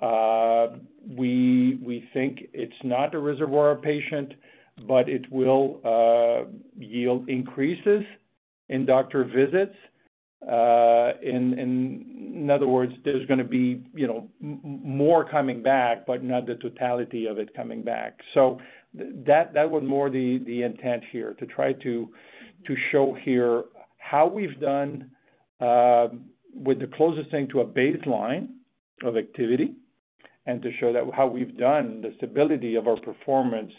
Uh 0.00 0.68
we 1.06 1.78
we 1.84 2.08
think 2.14 2.32
it's 2.52 2.80
not 2.84 3.14
a 3.14 3.18
reservoir 3.18 3.72
of 3.72 3.82
patient, 3.82 4.32
but 4.86 5.08
it 5.08 5.30
will 5.30 5.80
yield 6.78 7.28
increases 7.28 8.02
in 8.68 8.86
doctor 8.86 9.24
visits. 9.24 9.76
Uh 10.48 11.10
in 11.22 12.48
other 12.50 12.66
words, 12.66 12.92
there's 13.04 13.26
gonna 13.26 13.44
be, 13.44 13.84
you 13.94 14.06
know, 14.06 14.28
more 14.40 15.28
coming 15.28 15.62
back, 15.62 16.06
but 16.06 16.22
not 16.24 16.46
the 16.46 16.54
totality 16.54 17.26
of 17.26 17.38
it 17.38 17.52
coming 17.54 17.82
back. 17.82 18.12
That 18.94 19.54
that 19.54 19.70
was 19.70 19.82
more 19.84 20.10
the 20.10 20.62
intent 20.62 21.04
here, 21.12 21.34
to 21.34 21.46
try 21.46 21.72
to 21.74 22.08
to 22.66 22.76
show 22.90 23.16
here 23.24 23.64
how 23.98 24.26
we've 24.26 24.58
done 24.60 25.10
with 26.54 26.80
the 26.80 26.88
closest 26.96 27.30
thing 27.30 27.48
to 27.48 27.60
a 27.60 27.66
baseline 27.66 28.48
of 29.04 29.16
activity 29.16 29.74
and 30.46 30.60
to 30.62 30.70
show 30.80 30.92
that 30.92 31.04
how 31.14 31.26
we've 31.26 31.56
done 31.56 32.00
the 32.00 32.12
stability 32.16 32.74
of 32.74 32.88
our 32.88 32.98
performance 33.00 33.72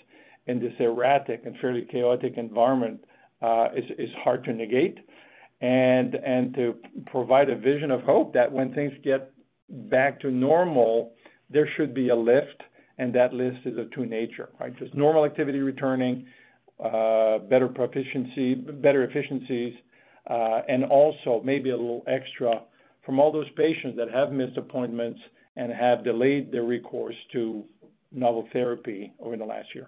in 0.47 0.59
this 0.59 0.73
erratic 0.79 1.41
and 1.45 1.55
fairly 1.59 1.85
chaotic 1.91 2.33
environment 2.37 3.03
uh 3.41 3.67
is 3.75 3.83
is 3.97 4.09
hard 4.23 4.43
to 4.45 4.53
negate. 4.53 4.97
And 5.61 6.15
and 6.15 6.53
to 6.55 6.75
provide 7.07 7.49
a 7.49 7.55
vision 7.55 7.91
of 7.91 8.01
hope 8.01 8.33
that 8.33 8.51
when 8.51 8.73
things 8.73 8.93
get 9.03 9.31
back 9.69 10.19
to 10.21 10.31
normal, 10.31 11.13
there 11.49 11.69
should 11.75 11.93
be 11.93 12.09
a 12.09 12.15
lift, 12.15 12.63
and 12.97 13.13
that 13.15 13.33
list 13.33 13.59
is 13.65 13.77
of 13.77 13.91
two 13.91 14.05
nature, 14.05 14.49
right? 14.59 14.77
Just 14.77 14.93
normal 14.95 15.25
activity 15.25 15.59
returning, 15.59 16.25
uh, 16.83 17.39
better 17.39 17.67
proficiency, 17.67 18.55
better 18.55 19.03
efficiencies, 19.03 19.73
uh, 20.29 20.61
and 20.67 20.83
also 20.85 21.41
maybe 21.43 21.69
a 21.69 21.77
little 21.77 22.03
extra 22.07 22.61
from 23.05 23.19
all 23.19 23.31
those 23.31 23.49
patients 23.55 23.97
that 23.97 24.09
have 24.11 24.31
missed 24.31 24.57
appointments 24.57 25.19
and 25.55 25.71
have 25.71 26.03
delayed 26.03 26.51
their 26.51 26.63
recourse 26.63 27.15
to 27.33 27.63
novel 28.11 28.47
therapy 28.53 29.11
over 29.19 29.37
the 29.37 29.45
last 29.45 29.67
year. 29.73 29.87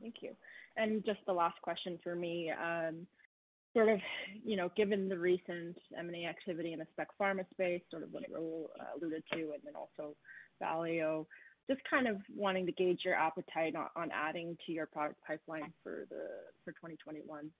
Thank 0.00 0.16
you. 0.20 0.32
And 0.76 1.04
just 1.04 1.20
the 1.26 1.32
last 1.32 1.60
question 1.62 1.98
for 2.02 2.14
me, 2.14 2.50
um, 2.50 3.06
sort 3.74 3.88
of, 3.88 4.00
you 4.44 4.56
know, 4.56 4.70
given 4.76 5.08
the 5.08 5.18
recent 5.18 5.76
M&A 5.98 6.26
activity 6.26 6.72
in 6.72 6.78
the 6.78 6.86
spec 6.92 7.08
pharma 7.20 7.48
space, 7.50 7.82
sort 7.90 8.02
of 8.02 8.12
what 8.12 8.24
Rahul 8.30 8.64
uh, 8.78 8.98
alluded 8.98 9.22
to, 9.32 9.38
and 9.38 9.62
then 9.64 9.74
also 9.74 10.14
Valeo, 10.62 11.26
just 11.68 11.80
kind 11.88 12.06
of 12.06 12.16
wanting 12.36 12.66
to 12.66 12.72
gauge 12.72 13.00
your 13.04 13.14
appetite 13.14 13.74
on 13.74 14.10
adding 14.12 14.56
to 14.66 14.72
your 14.72 14.86
product 14.86 15.18
pipeline 15.26 15.72
for 15.82 16.06
2021. 16.66 17.50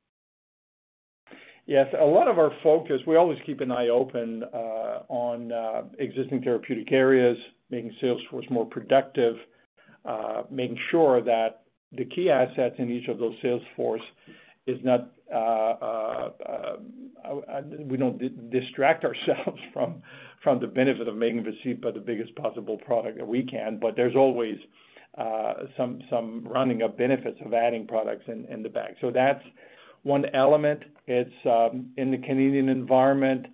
Yes. 1.66 1.86
A 1.98 2.04
lot 2.04 2.28
of 2.28 2.38
our 2.38 2.50
focus, 2.62 3.00
we 3.06 3.16
always 3.16 3.38
keep 3.46 3.60
an 3.60 3.70
eye 3.70 3.88
open 3.88 4.42
uh, 4.52 5.02
on 5.08 5.52
uh, 5.52 5.82
existing 5.98 6.42
therapeutic 6.42 6.90
areas, 6.92 7.36
making 7.70 7.94
sales 8.00 8.20
force 8.30 8.44
more 8.50 8.66
productive, 8.66 9.36
uh, 10.04 10.42
making 10.50 10.78
sure 10.90 11.22
that 11.22 11.62
the 11.92 12.04
key 12.04 12.30
assets 12.30 12.74
in 12.78 12.90
each 12.90 13.08
of 13.08 13.18
those 13.18 13.34
sales 13.42 13.62
force 13.76 14.02
is 14.66 14.78
not, 14.82 15.12
we 17.88 17.96
don't 17.96 18.50
distract 18.50 19.04
ourselves 19.04 19.60
from 19.72 20.02
the 20.44 20.66
benefit 20.66 21.08
of 21.08 21.16
making 21.16 21.44
Vascepa 21.44 21.94
the 21.94 22.00
biggest 22.00 22.34
possible 22.36 22.76
product 22.78 23.18
that 23.18 23.26
we 23.26 23.42
can. 23.42 23.78
But 23.80 23.96
there's 23.96 24.16
always 24.16 24.56
uh 25.18 25.66
some 25.76 26.00
some 26.08 26.46
rounding 26.48 26.82
up 26.82 26.96
benefits 26.96 27.38
of 27.44 27.52
adding 27.52 27.86
products 27.86 28.24
in 28.26 28.62
the 28.62 28.68
bag. 28.68 28.94
So 29.00 29.10
that's 29.10 29.44
one 30.02 30.24
element. 30.34 30.80
It's 31.06 31.30
um, 31.44 31.90
in 31.96 32.10
the 32.10 32.18
Canadian 32.18 32.68
environment, 32.68 33.46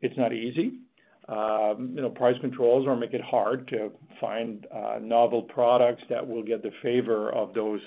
it's 0.00 0.16
not 0.16 0.32
easy. 0.32 0.80
Um, 1.28 1.92
you 1.94 2.02
know, 2.02 2.10
price 2.10 2.36
controls 2.40 2.86
or 2.86 2.94
make 2.96 3.12
it 3.12 3.20
hard 3.20 3.66
to 3.68 3.90
find 4.20 4.64
uh, 4.72 4.98
novel 5.00 5.42
products 5.42 6.02
that 6.08 6.26
will 6.26 6.44
get 6.44 6.62
the 6.62 6.70
favor 6.82 7.32
of 7.32 7.52
those 7.52 7.80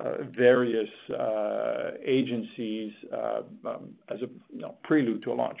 uh, 0.00 0.24
various 0.36 0.88
uh, 1.18 1.92
agencies 2.04 2.92
um, 3.12 3.94
as 4.10 4.18
a 4.18 4.26
you 4.52 4.60
know 4.60 4.74
prelude 4.82 5.22
to 5.22 5.32
a 5.32 5.34
launch. 5.34 5.58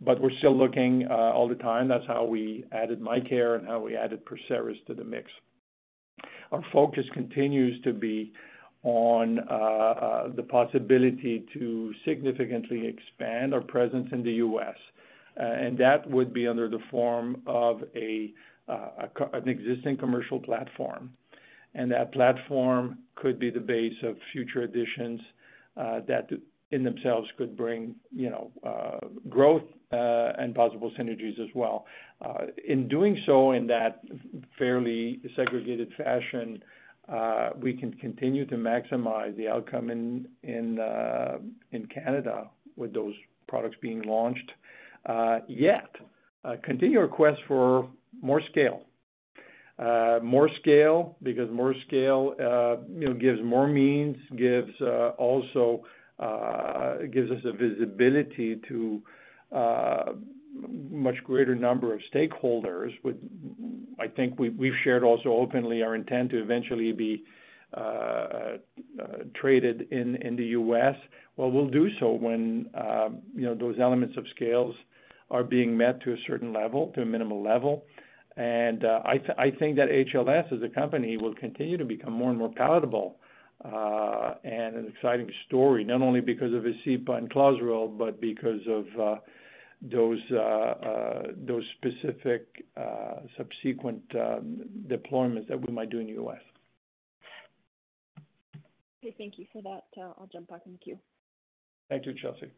But 0.00 0.20
we're 0.20 0.36
still 0.38 0.56
looking 0.56 1.06
uh, 1.10 1.14
all 1.14 1.48
the 1.48 1.56
time. 1.56 1.88
That's 1.88 2.06
how 2.06 2.24
we 2.24 2.64
added 2.72 3.00
MyCare 3.00 3.58
and 3.58 3.66
how 3.66 3.80
we 3.80 3.96
added 3.96 4.22
Perseris 4.24 4.84
to 4.86 4.94
the 4.94 5.04
mix. 5.04 5.30
Our 6.52 6.62
focus 6.72 7.04
continues 7.12 7.80
to 7.82 7.92
be 7.92 8.32
on 8.82 9.40
uh, 9.40 9.52
uh, 9.52 10.28
the 10.34 10.42
possibility 10.42 11.44
to 11.52 11.92
significantly 12.06 12.86
expand 12.86 13.52
our 13.52 13.60
presence 13.60 14.08
in 14.12 14.22
the 14.22 14.32
U.S. 14.32 14.76
And 15.36 15.76
that 15.78 16.08
would 16.10 16.32
be 16.32 16.48
under 16.48 16.68
the 16.68 16.80
form 16.90 17.42
of 17.46 17.82
an 17.94 18.32
existing 19.46 19.98
commercial 19.98 20.40
platform. 20.40 21.12
And 21.74 21.90
that 21.92 22.12
platform 22.12 22.98
could 23.16 23.38
be 23.38 23.50
the 23.50 23.60
base 23.60 23.94
of 24.02 24.16
future 24.32 24.62
additions 24.62 25.20
that 25.76 26.28
in 26.72 26.84
themselves 26.84 27.28
could 27.36 27.56
bring, 27.56 27.94
you 28.14 28.30
know, 28.30 28.50
uh, 28.64 28.98
growth 29.28 29.62
uh, 29.92 30.32
and 30.38 30.54
possible 30.54 30.92
synergies 30.98 31.38
as 31.40 31.48
well. 31.54 31.84
Uh, 32.24 32.46
in 32.68 32.86
doing 32.86 33.20
so 33.26 33.52
in 33.52 33.66
that 33.66 34.02
fairly 34.58 35.20
segregated 35.34 35.92
fashion, 35.96 36.62
we 37.60 37.72
can 37.72 37.92
continue 37.94 38.46
to 38.46 38.54
maximize 38.54 39.36
the 39.36 39.48
outcome 39.48 39.90
in 39.90 40.28
Canada 41.92 42.48
with 42.76 42.94
those 42.94 43.14
products 43.48 43.76
being 43.82 44.02
launched. 44.02 44.50
Yet 45.48 45.90
continue 46.62 47.00
our 47.00 47.08
quest 47.08 47.40
for 47.48 47.88
more 48.22 48.40
scale. 48.50 48.82
More 50.22 50.48
scale 50.60 51.16
because 51.22 51.50
more 51.50 51.74
scale, 51.88 52.34
you 52.96 53.08
know, 53.08 53.14
gives 53.14 53.40
more 53.42 53.66
means, 53.66 54.16
gives 54.36 54.70
also 55.18 55.84
gives 57.12 57.30
us 57.30 57.40
a 57.44 57.52
visibility 57.52 58.60
to 58.68 59.02
uh 59.54 60.12
much 60.90 61.16
greater 61.24 61.54
number 61.54 61.94
of 61.94 62.00
stakeholders. 62.12 62.90
I 63.98 64.08
think 64.08 64.38
we've 64.38 64.74
shared 64.82 65.04
also 65.04 65.30
openly 65.30 65.82
our 65.82 65.94
intent 65.94 66.30
to 66.30 66.42
eventually 66.42 66.92
be 66.92 67.24
uh, 67.76 67.80
uh, 67.80 68.56
traded 69.40 69.86
in 69.92 70.34
the 70.36 70.46
U.S. 70.46 70.96
Well, 71.36 71.52
we'll 71.52 71.70
do 71.70 71.88
so 72.00 72.10
when, 72.12 72.68
uh, 72.74 73.10
you 73.34 73.42
know, 73.42 73.54
those 73.54 73.76
elements 73.80 74.16
of 74.16 74.24
scales 74.34 74.74
are 75.30 75.44
being 75.44 75.76
met 75.76 76.02
to 76.02 76.12
a 76.12 76.16
certain 76.26 76.52
level, 76.52 76.90
to 76.96 77.02
a 77.02 77.06
minimal 77.06 77.42
level. 77.42 77.84
And 78.36 78.84
I 78.84 79.50
think 79.58 79.76
that 79.76 79.88
HLS 79.88 80.52
as 80.52 80.62
a 80.62 80.68
company 80.68 81.16
will 81.16 81.34
continue 81.34 81.76
to 81.76 81.84
become 81.84 82.12
more 82.12 82.30
and 82.30 82.38
more 82.38 82.52
palatable, 82.52 83.16
and 83.64 84.76
an 84.76 84.92
exciting 84.94 85.30
story, 85.46 85.84
not 85.84 86.02
only 86.02 86.20
because 86.20 86.52
of 86.54 86.62
Vascepa 86.62 87.16
and 87.16 87.30
Clozaril, 87.30 87.96
but 87.96 88.20
because 88.20 88.60
of 88.68 88.86
uh, 89.00 89.16
those 89.82 90.20
uh, 90.30 91.22
those 91.46 91.64
specific 91.76 92.64
subsequent 93.36 94.02
um, 94.14 94.62
deployments 94.88 95.48
that 95.48 95.60
we 95.60 95.72
might 95.72 95.90
do 95.90 95.98
in 95.98 96.06
the 96.06 96.12
U.S. 96.12 96.40
Okay. 99.02 99.14
Thank 99.16 99.38
you 99.38 99.46
for 99.52 99.62
that. 99.62 99.84
I'll 99.98 100.28
jump 100.32 100.48
back 100.48 100.62
in 100.66 100.72
the 100.72 100.78
queue. 100.78 100.98
Thank 101.88 102.06
you, 102.06 102.14
Chelsea. 102.20 102.50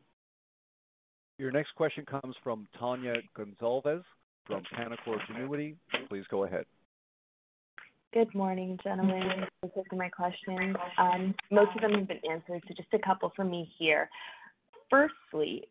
Your 1.39 1.51
next 1.51 1.75
question 1.77 2.05
comes 2.05 2.35
from 2.43 2.67
Tania 2.79 3.15
Gonsalves 3.37 4.05
from 4.47 4.63
Canaccord 4.77 5.19
Genuity. 5.31 5.77
Please 6.09 6.25
go 6.31 6.45
ahead. 6.45 6.67
Good 8.13 8.35
morning, 8.35 8.79
gentlemen. 8.85 9.23
Thanks 9.27 9.51
for 9.75 9.83
taking 9.83 9.97
my 9.97 10.11
questions. 10.11 10.77
Um, 10.99 11.35
most 11.51 11.71
of 11.75 11.81
them 11.81 11.95
have 11.95 12.09
been 12.09 12.21
answered, 12.31 12.63
so 12.69 12.75
just 12.77 12.93
a 12.93 12.99
couple 12.99 13.33
from 13.35 13.51
me 13.51 13.73
here. 13.79 14.11
Firstly, 14.91 15.67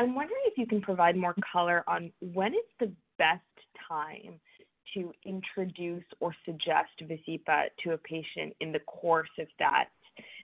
I'm 0.00 0.16
wondering 0.16 0.40
if 0.46 0.58
you 0.58 0.66
can 0.66 0.80
provide 0.80 1.16
more 1.16 1.36
color 1.52 1.84
on 1.86 2.10
when 2.34 2.52
is 2.52 2.66
the 2.80 2.90
best 3.16 3.42
time 3.88 4.40
to 4.94 5.12
introduce 5.24 6.02
or 6.18 6.34
suggest 6.44 6.90
Vascepa 7.00 7.66
to 7.84 7.92
a 7.92 7.98
patient 7.98 8.56
in 8.58 8.72
the 8.72 8.80
course 8.80 9.30
of 9.38 9.46
that, 9.60 9.84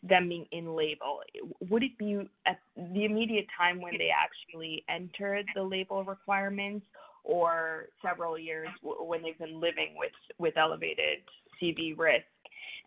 them 0.04 0.28
being 0.28 0.46
in 0.52 0.76
label. 0.76 1.18
Would 1.68 1.82
it 1.82 1.98
be 1.98 2.30
at 2.46 2.60
the 2.76 3.04
immediate 3.04 3.46
time 3.58 3.80
when 3.80 3.98
they 3.98 4.10
actually 4.10 4.84
enter 4.88 5.42
the 5.56 5.64
label 5.64 6.04
requirements 6.04 6.86
or 7.28 7.90
several 8.04 8.36
years 8.38 8.68
when 8.82 9.22
they've 9.22 9.38
been 9.38 9.60
living 9.60 9.94
with 10.38 10.56
elevated 10.56 11.18
CV 11.62 11.96
risk? 11.96 12.24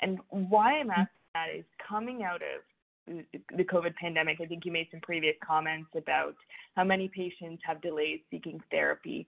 And 0.02 0.20
why 0.30 0.80
I'm 0.80 0.90
asking 0.90 1.08
that 1.36 1.48
is 1.56 1.64
coming 1.88 2.24
out 2.24 2.42
of 2.42 2.64
the 3.08 3.64
COVID 3.64 3.96
pandemic, 3.96 4.40
I 4.42 4.46
think 4.46 4.66
you 4.66 4.72
made 4.72 4.88
some 4.92 5.00
previous 5.02 5.36
comments 5.46 5.90
about 5.96 6.36
how 6.76 6.84
many 6.84 7.08
patients 7.08 7.62
have 7.66 7.82
delays 7.82 8.20
seeking 8.30 8.60
therapy. 8.72 9.28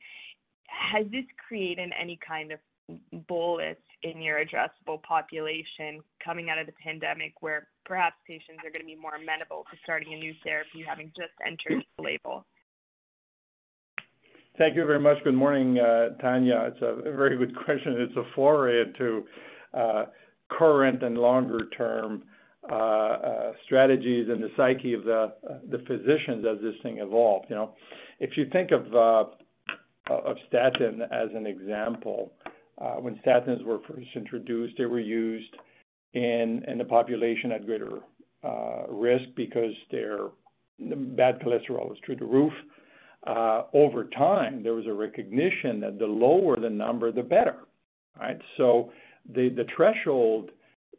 Has 0.68 1.06
this 1.12 1.26
created 1.48 1.92
any 2.00 2.18
kind 2.26 2.52
of 2.52 2.60
bolus 3.28 3.78
in 4.02 4.22
your 4.22 4.44
addressable 4.44 5.02
population 5.04 6.04
coming 6.24 6.50
out 6.50 6.60
of 6.60 6.66
the 6.66 6.74
pandemic, 6.84 7.34
where 7.42 7.68
perhaps 7.86 8.16
patients 8.28 8.60
are 8.66 8.72
gonna 8.72 8.84
be 8.84 8.96
more 8.96 9.16
amenable 9.16 9.66
to 9.72 9.78
starting 9.84 10.14
a 10.14 10.18
new 10.18 10.34
therapy 10.44 10.84
having 10.88 11.12
just 11.16 11.34
entered 11.46 11.84
the 11.98 12.04
label? 12.04 12.46
Thank 14.56 14.76
you 14.76 14.86
very 14.86 15.00
much. 15.00 15.18
Good 15.24 15.34
morning, 15.34 15.80
uh, 15.80 16.10
Tania. 16.22 16.68
It's 16.68 16.82
a 16.84 17.12
very 17.12 17.38
good 17.38 17.56
question. 17.66 17.96
It's 17.98 18.16
a 18.16 18.24
foray 18.36 18.84
into 18.84 19.24
uh, 19.74 20.06
current 20.50 21.02
and 21.02 21.18
longer 21.18 21.70
term 21.76 22.24
uh, 22.72 23.54
strategies 23.66 24.30
and 24.30 24.44
the 24.44 24.50
psyche 24.56 24.94
of 24.94 25.06
the 25.06 25.34
physicians 25.88 26.46
as 26.46 26.62
this 26.62 26.76
thing 26.84 27.00
evolved, 27.00 27.48
you 27.50 27.56
know. 27.56 27.74
If 28.20 28.38
you 28.38 28.46
think 28.54 28.70
of 28.72 28.86
statin 30.48 31.02
as 31.02 31.30
an 31.36 31.48
example, 31.48 32.32
when 33.00 33.20
statins 33.26 33.66
were 33.66 33.80
first 33.88 34.08
introduced, 34.16 34.76
they 34.78 34.86
were 34.86 35.00
used 35.00 35.54
in 36.14 36.64
the 36.78 36.86
population 36.86 37.52
at 37.52 37.66
greater 37.66 38.00
risk 38.88 39.26
because 39.36 39.74
their 39.90 40.28
bad 40.80 41.40
cholesterol 41.40 41.90
was 41.90 41.98
through 42.06 42.18
the 42.18 42.26
roof. 42.26 42.54
Uh, 43.26 43.64
over 43.74 44.06
time, 44.06 44.64
there 44.64 44.74
was 44.74 44.86
a 44.86 44.94
recognition 44.94 45.80
that 45.80 45.98
the 45.98 46.06
lower 46.06 46.60
the 46.60 46.70
number, 46.70 47.12
the 47.12 47.24
better, 47.24 47.56
right? 48.20 48.40
So 48.58 48.92
the 49.34 49.50
the 49.50 49.66
threshold 49.76 50.52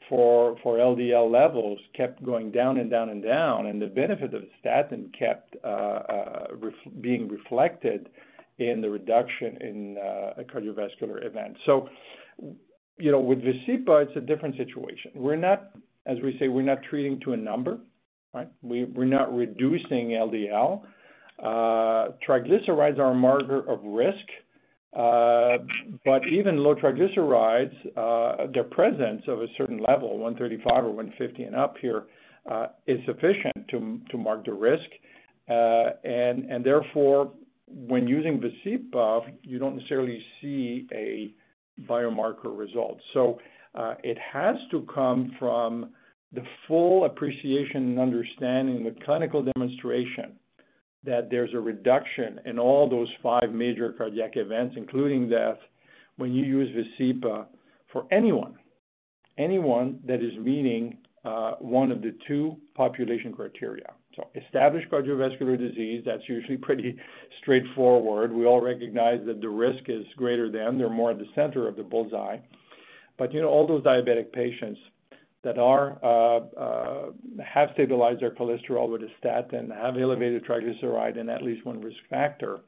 for 0.09 0.57
for 0.62 0.79
LDL 0.79 1.31
levels 1.31 1.79
kept 1.95 2.25
going 2.25 2.51
down 2.51 2.79
and 2.79 2.91
down 2.91 3.11
and 3.11 3.22
down, 3.22 3.66
and 3.66 3.81
the 3.81 3.87
benefit 3.87 4.33
of 4.35 4.43
statin 4.61 5.12
kept 5.18 5.57
uh, 5.64 5.68
uh 5.68 6.47
ref- 6.59 7.03
being 7.03 7.29
reflected 7.29 8.09
in 8.59 8.81
the 8.81 8.89
reduction 8.89 9.57
in 9.61 9.97
uh, 9.99 10.43
cardiovascular 10.45 11.25
events. 11.25 11.59
So, 11.66 11.89
you 12.99 13.11
know, 13.11 13.20
with 13.20 13.39
Vascepa, 13.41 14.07
it's 14.07 14.16
a 14.16 14.20
different 14.20 14.57
situation. 14.57 15.11
We're 15.14 15.37
not, 15.37 15.70
as 16.07 16.18
we 16.22 16.37
say, 16.39 16.49
we're 16.49 16.62
not 16.62 16.79
treating 16.89 17.18
to 17.20 17.33
a 17.33 17.37
number, 17.37 17.79
right? 18.33 18.49
We, 18.62 18.85
we're 18.85 19.07
not 19.07 19.35
reducing 19.35 20.11
LDL. 20.11 20.83
Uh, 21.43 22.11
triglycerides 22.26 22.99
are 22.99 23.11
a 23.11 23.14
marker 23.14 23.68
of 23.68 23.80
risk, 23.82 24.26
uh, 24.97 25.59
but 26.05 26.22
even 26.28 26.59
low 26.59 26.74
triglycerides, 26.74 27.74
uh, 27.97 28.47
their 28.53 28.64
presence 28.64 29.22
of 29.26 29.41
a 29.41 29.47
certain 29.59 29.78
level, 29.78 30.18
135 30.18 30.85
or 30.85 30.93
150 30.93 31.43
and 31.43 31.57
up 31.57 31.74
here, 31.80 32.05
is 32.87 33.01
sufficient 33.07 33.68
to 33.68 34.18
mark 34.18 34.45
the 34.45 34.53
risk. 34.53 34.89
And 35.49 36.64
therefore, 36.64 37.32
when 37.66 38.07
using 38.07 38.41
Vascepa, 38.41 39.22
you 39.43 39.59
don't 39.59 39.76
necessarily 39.76 40.24
see 40.41 40.87
a 40.93 41.35
biomarker 41.89 42.57
result. 42.57 42.99
So 43.12 43.41
it 44.05 44.18
has 44.32 44.55
to 44.70 44.87
come 44.95 45.32
from 45.39 45.91
the 46.32 46.43
full 46.68 47.05
appreciation 47.07 47.89
and 47.89 47.99
understanding, 47.99 48.87
of 48.87 48.95
the 48.95 49.05
clinical 49.05 49.43
demonstration 49.43 50.39
that 51.05 51.30
there's 51.30 51.52
a 51.55 51.61
reduction 51.61 52.40
in 52.46 52.59
all 52.59 52.88
those 52.88 53.09
five 53.22 53.52
major 53.52 53.92
cardiac 53.92 54.36
events, 54.36 54.74
including 54.76 55.28
death, 55.28 55.59
when 56.16 56.32
you 56.32 56.44
use 56.44 56.68
Vascepa 56.74 57.46
for 57.92 58.07
anyone 58.11 58.57
anyone 59.38 60.00
that 60.07 60.22
is 60.22 60.36
meeting 60.38 60.96
uh, 61.24 61.52
one 61.59 61.90
of 61.90 62.02
the 62.02 62.14
two 62.28 62.57
population 62.74 63.32
criteria. 63.32 63.86
So 64.14 64.28
established 64.34 64.90
cardiovascular 64.90 65.59
disease, 65.59 66.02
that's 66.05 66.22
usually 66.28 66.57
pretty 66.62 66.96
straightforward. 67.40 68.32
We 68.32 68.46
all 68.46 68.61
recognize 68.61 69.20
that 69.26 69.40
the 69.40 69.48
risk 69.48 69.84
is 69.88 70.05
greater 70.16 70.50
than, 70.50 70.78
they're 70.78 70.90
more 70.90 71.11
at 71.12 71.18
the 71.18 71.26
center 71.34 71.66
of 71.66 71.76
the 71.76 71.82
bull's-eye. 71.82 72.40
You 73.30 73.42
know, 73.42 73.48
all 73.48 73.66
those 73.66 73.82
diabetic 73.82 74.32
patients 74.32 74.78
that 75.45 75.59
uh, 75.59 77.11
have 77.45 77.68
stabilized 77.74 78.20
their 78.20 78.30
cholesterol 78.30 78.88
with 78.88 79.03
a 79.03 79.09
statin, 79.18 79.70
have 79.70 79.97
elevated 79.97 80.45
triglyceride 80.45 81.18
and 81.18 81.30
at 81.30 81.42
least 81.42 81.64
one 81.64 81.80
risk 81.80 81.99
factor, 82.11 82.61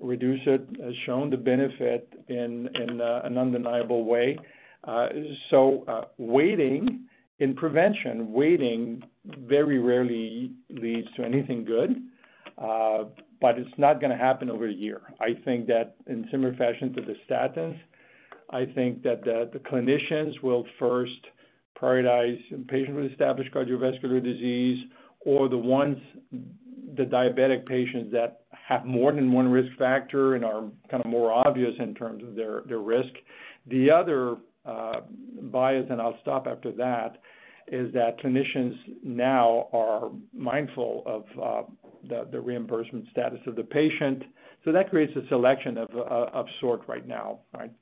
reduce 0.00 0.40
it, 0.46 0.66
has 0.82 0.94
shown 1.06 1.30
the 1.30 1.36
benefit 1.36 2.12
in 2.28 2.68
uh, 3.00 3.20
an 3.24 3.38
undeniable 3.38 4.04
way. 4.04 4.38
Uh, 4.84 5.08
so 5.50 6.08
waiting 6.18 7.06
in 7.38 7.54
prevention 7.54 8.32
waiting 8.32 9.02
very 9.46 9.78
rarely 9.78 10.52
leads 10.70 11.06
to 11.14 11.24
anything 11.24 11.64
good, 11.64 12.02
but 12.56 13.58
it's 13.58 13.78
not 13.78 14.00
gonna 14.00 14.16
happen 14.16 14.50
over 14.50 14.66
a 14.66 14.72
year. 14.72 15.02
I 15.20 15.34
think 15.44 15.66
that 15.66 15.96
in 16.06 16.26
similar 16.30 16.54
fashion 16.54 16.92
to 16.94 17.00
the 17.00 17.14
statins, 17.28 17.78
I 18.50 18.66
think 18.66 19.02
that 19.02 19.24
the 19.24 19.60
clinicians 19.70 20.40
will 20.42 20.66
first 20.78 21.12
prioritize 21.82 22.38
patients 22.68 22.94
with 22.94 23.10
established 23.10 23.52
cardiovascular 23.52 24.22
disease 24.22 24.84
or 25.20 25.48
the 25.48 25.58
ones, 25.58 25.96
the 26.96 27.04
diabetic 27.04 27.66
patients 27.66 28.12
that 28.12 28.42
have 28.68 28.84
more 28.84 29.12
than 29.12 29.32
one 29.32 29.48
risk 29.48 29.76
factor 29.78 30.34
and 30.34 30.44
are 30.44 30.62
kind 30.90 31.04
of 31.04 31.06
more 31.06 31.32
obvious 31.32 31.72
in 31.78 31.94
terms 31.94 32.22
of 32.22 32.34
their 32.34 32.78
risk. 32.78 33.12
The 33.66 33.90
other 33.90 34.36
uh, 34.64 35.00
bias, 35.42 35.86
and 35.90 36.00
I'll 36.00 36.18
stop 36.22 36.46
after 36.46 36.72
that, 36.72 37.18
is 37.68 37.92
that 37.94 38.20
clinicians 38.20 38.74
now 39.02 39.68
are 39.72 40.10
mindful 40.36 41.02
of 41.06 41.24
uh, 41.40 41.62
the 42.32 42.40
reimbursement 42.40 43.06
status 43.10 43.38
of 43.46 43.56
the 43.56 43.62
patient. 43.62 44.22
So 44.64 44.72
that 44.72 44.90
creates 44.90 45.12
a 45.16 45.26
selection 45.28 45.78
of 45.78 45.88
uh, 45.96 46.42
sort 46.60 46.82
right 46.88 47.06
now, 47.06 47.40
right? 47.56 47.72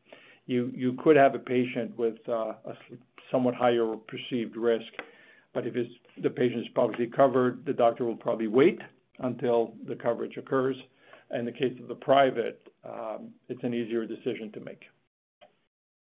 You 0.46 0.96
could 1.04 1.16
have 1.16 1.34
a 1.36 1.38
patient 1.38 1.96
with 1.96 2.16
a 2.26 2.56
somewhat 3.30 3.54
higher 3.54 3.96
perceived 4.08 4.56
risk, 4.56 4.92
but 5.54 5.66
if 5.66 5.74
the 6.22 6.30
patient 6.30 6.60
is 6.60 6.68
publicly 6.74 7.06
covered, 7.06 7.64
the 7.66 7.72
doctor 7.72 8.04
will 8.04 8.16
probably 8.16 8.46
wait 8.46 8.80
until 9.20 9.74
the 9.86 9.96
coverage 9.96 10.36
occurs. 10.36 10.76
In 11.32 11.44
the 11.44 11.52
case 11.52 11.74
of 11.80 11.88
the 11.88 11.94
private, 11.94 12.60
um, 12.84 13.30
it's 13.48 13.62
an 13.62 13.74
easier 13.74 14.04
decision 14.04 14.50
to 14.52 14.60
make. 14.60 14.82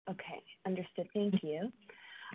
Okay. 0.08 0.42
Understood. 0.66 1.08
Thank 1.14 1.34
you. 1.42 1.72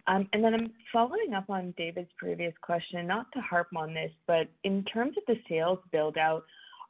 Um, 0.08 0.28
and 0.34 0.44
then 0.44 0.54
I'm 0.54 0.72
following 0.92 1.34
up 1.36 1.50
on 1.50 1.74
David's 1.78 2.10
previous 2.18 2.54
question, 2.62 3.08
not 3.08 3.28
to 3.34 3.40
harp 3.40 3.68
on 3.76 3.94
this, 3.94 4.12
but 4.28 4.48
in 4.64 4.84
terms 4.86 5.16
of 5.18 5.24
the 5.28 5.36
sales 5.48 5.80
build-out, 5.92 6.44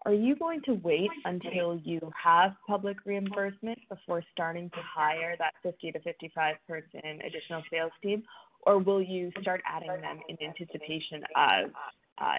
are 0.06 0.14
you 0.14 0.36
going 0.36 0.62
to 0.64 0.74
wait 0.76 1.10
until 1.26 1.80
you 1.84 2.00
have 2.22 2.54
public 2.68 2.98
reimbursement 3.06 3.80
before 3.90 4.24
starting 4.32 4.70
to 4.70 4.80
hire 4.82 5.36
that 5.40 5.54
50 5.64 5.92
to 5.94 6.00
55 6.00 6.56
person 6.68 7.02
additional 7.26 7.64
sales 7.72 7.92
team? 8.04 8.24
Or 8.68 8.80
will 8.80 9.02
you 9.02 9.32
start 9.42 9.62
adding 9.66 9.90
them 10.02 10.20
in 10.30 10.38
anticipation 10.44 11.24
of 11.36 11.72
uh, 12.20 12.36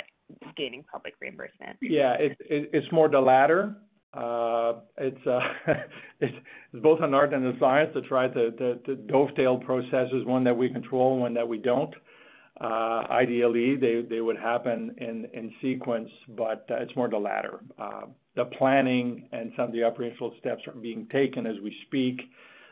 gaining 0.56 0.84
public 0.90 1.14
reimbursement? 1.20 1.76
Yeah. 1.80 2.16
It's 2.18 2.90
more 2.92 3.08
the 3.08 3.20
latter. 3.20 3.76
Uh, 4.14 4.74
it's 4.98 5.18
it's 6.20 6.36
both 6.82 7.00
an 7.02 7.14
art 7.14 7.34
and 7.34 7.46
a 7.46 7.58
science 7.58 7.90
to 7.94 8.00
try 8.02 8.28
to 8.28 8.50
dovetail 9.08 9.58
processes, 9.58 10.24
one 10.24 10.44
that 10.44 10.56
we 10.56 10.70
control, 10.70 11.18
one 11.18 11.34
that 11.34 11.46
we 11.46 11.58
don't. 11.58 11.94
Uh, 12.58 13.04
ideally, 13.10 13.76
they 13.76 14.20
would 14.20 14.38
happen 14.38 14.94
in 14.98 15.52
sequence, 15.60 16.08
but 16.30 16.66
uh, 16.70 16.76
it's 16.76 16.96
more 16.96 17.08
the 17.08 17.18
latter. 17.18 17.60
Uh, 17.78 18.06
the 18.34 18.46
planning 18.46 19.28
and 19.32 19.52
some 19.56 19.66
of 19.66 19.72
the 19.72 19.84
operational 19.84 20.32
steps 20.38 20.62
are 20.66 20.72
being 20.72 21.06
taken 21.08 21.46
as 21.46 21.56
we 21.62 21.76
speak. 21.86 22.22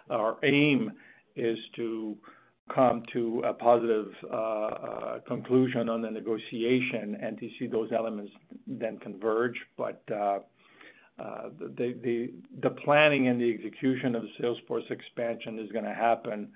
Our 0.09 0.39
aim 0.43 0.93
is 1.37 1.59
to 1.77 2.17
come 2.75 3.03
to 3.13 3.43
a 3.45 3.53
positive 3.53 4.09
conclusion 5.27 5.91
on 5.91 6.01
the 6.01 6.11
negotiation 6.11 7.19
and 7.21 7.39
to 7.39 7.51
see 7.59 7.67
those 7.67 7.93
elements 7.93 8.33
then 8.67 8.99
converge. 8.99 9.61
But 9.77 10.03
the 10.07 10.45
planning 12.85 13.29
and 13.29 13.39
the 13.39 13.53
execution 13.53 14.15
of 14.15 14.23
the 14.23 14.29
expansion 14.91 15.59
is 15.59 15.71
gonna 15.73 15.95
happen 15.95 16.53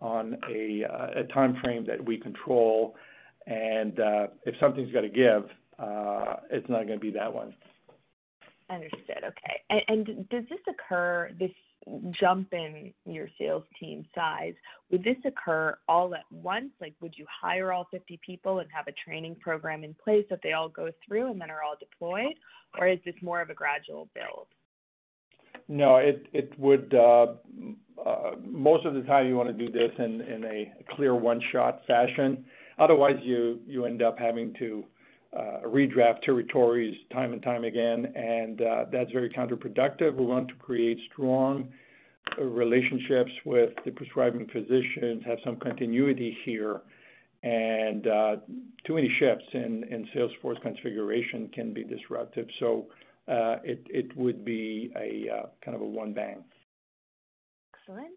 on 0.00 0.36
a 0.48 0.84
timeframe 1.34 1.86
that 1.86 2.04
we 2.04 2.18
control. 2.18 2.96
And 3.46 3.98
uh 4.00 4.26
if 4.44 4.54
something's 4.60 4.92
gotta 4.92 5.08
give, 5.08 5.44
it's 6.50 6.68
not 6.68 6.86
gonna 6.86 6.98
be 6.98 7.10
that 7.12 7.32
one. 7.32 7.54
Understood. 8.68 9.24
Okay. 9.24 9.84
Does 10.30 10.44
this 10.48 10.60
occur, 10.68 11.30
this 11.38 11.50
jump 12.20 12.52
in 12.52 12.92
your 13.04 13.26
sales 13.38 13.64
team 13.80 14.04
size, 14.14 14.54
would 14.90 15.02
this 15.02 15.16
occur 15.24 15.76
all 15.88 16.14
at 16.14 16.24
once? 16.30 16.70
Like, 16.80 16.94
would 17.00 17.14
you 17.16 17.26
hire 17.28 17.72
all 17.72 17.88
50 17.90 18.20
people 18.24 18.60
and 18.60 18.68
have 18.72 18.86
a 18.86 18.92
training 18.92 19.36
program 19.40 19.82
in 19.82 19.94
place 20.04 20.24
that 20.30 20.40
they 20.42 20.52
all 20.52 20.68
go 20.68 20.90
through 21.04 21.30
and 21.30 21.40
then 21.40 21.50
are 21.50 21.62
all 21.62 21.76
deployed? 21.80 22.34
Or 22.78 22.86
is 22.86 22.98
this 23.04 23.14
more 23.22 23.40
of 23.40 23.50
a 23.50 23.54
gradual 23.54 24.08
build? 24.14 24.46
No, 25.68 25.96
it 25.96 26.58
would 26.58 26.94
uh, 26.94 27.26
uh, 28.04 28.32
most 28.44 28.86
of 28.86 28.94
the 28.94 29.02
time 29.02 29.26
you 29.26 29.36
wanna 29.36 29.52
do 29.52 29.70
this 29.70 29.92
in 29.98 30.44
a 30.44 30.72
clear 30.94 31.14
one-shot 31.14 31.82
fashion. 31.86 32.44
Otherwise, 32.78 33.16
you 33.22 33.84
end 33.84 34.02
up 34.02 34.18
having 34.18 34.54
to 34.58 34.84
uh, 35.36 35.60
redraft 35.66 36.22
territories 36.22 36.96
time 37.12 37.32
and 37.32 37.42
time 37.42 37.64
again, 37.64 38.12
and 38.16 38.60
that's 38.90 39.12
very 39.12 39.30
counterproductive. 39.30 40.14
We 40.16 40.26
want 40.26 40.48
to 40.48 40.54
create 40.54 40.98
strong 41.12 41.68
relationships 42.38 43.30
with 43.44 43.70
the 43.84 43.90
prescribing 43.90 44.46
physicians, 44.48 45.22
have 45.26 45.38
some 45.44 45.56
continuity 45.56 46.36
here. 46.44 46.82
And 47.42 48.06
uh 48.06 48.36
too 48.86 48.94
many 48.94 49.10
shifts 49.18 49.46
in 49.54 50.06
sales 50.12 50.30
force 50.42 50.58
configuration 50.62 51.48
can 51.54 51.72
be 51.72 51.84
disruptive. 51.84 52.46
Uh, 53.30 53.56
it 53.64 54.16
would 54.16 54.44
be 54.44 54.92
a 54.96 55.32
uh, 55.32 55.46
kind 55.64 55.76
of 55.76 55.82
a 55.82 55.86
one 55.86 56.12
bang. 56.12 56.42
Excellent. 57.74 58.14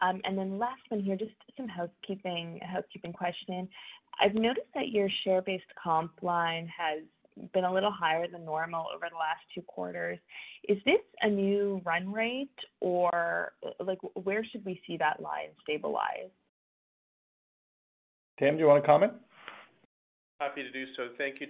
Um, 0.00 0.20
and 0.24 0.38
then 0.38 0.58
last 0.58 0.80
one 0.88 1.00
here, 1.00 1.16
just 1.16 1.32
some 1.56 1.66
housekeeping 1.66 2.60
housekeeping 2.62 3.12
question. 3.12 3.68
I've 4.20 4.34
noticed 4.34 4.68
that 4.74 4.88
your 4.90 5.08
share-based 5.24 5.72
comp 5.82 6.12
line 6.22 6.68
has 6.76 7.02
been 7.54 7.64
a 7.64 7.72
little 7.72 7.90
higher 7.90 8.28
than 8.28 8.44
normal 8.44 8.86
over 8.94 9.06
the 9.10 9.16
last 9.16 9.40
two 9.54 9.62
quarters. 9.62 10.18
Is 10.68 10.78
this 10.84 11.00
a 11.22 11.28
new 11.28 11.80
run 11.84 12.12
rate 12.12 12.50
or, 12.80 13.52
like, 13.80 13.98
where 14.14 14.44
should 14.44 14.64
we 14.64 14.80
see 14.86 14.96
that 14.98 15.20
line 15.20 15.48
stabilize? 15.62 16.30
Tim, 18.38 18.56
do 18.56 18.60
you 18.60 18.66
wanna 18.66 18.82
comment? 18.82 19.12
Happy 20.40 20.62
to 20.62 20.70
do 20.70 20.84
so. 20.94 21.08
Thank 21.16 21.40
you, 21.40 21.46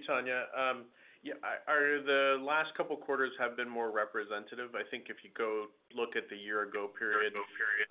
um, 0.57 0.85
Tania. 1.23 2.03
The 2.03 2.37
last 2.43 2.75
couple 2.75 2.95
quarters 2.97 3.31
have 3.39 3.55
been 3.55 3.69
more 3.69 3.91
representative. 3.91 4.75
I 4.75 4.83
think 4.89 5.05
if 5.09 5.23
you 5.23 5.29
go 5.37 5.67
look 5.95 6.15
at 6.15 6.29
the 6.29 6.35
year 6.35 6.63
ago 6.63 6.89
period, 6.97 7.33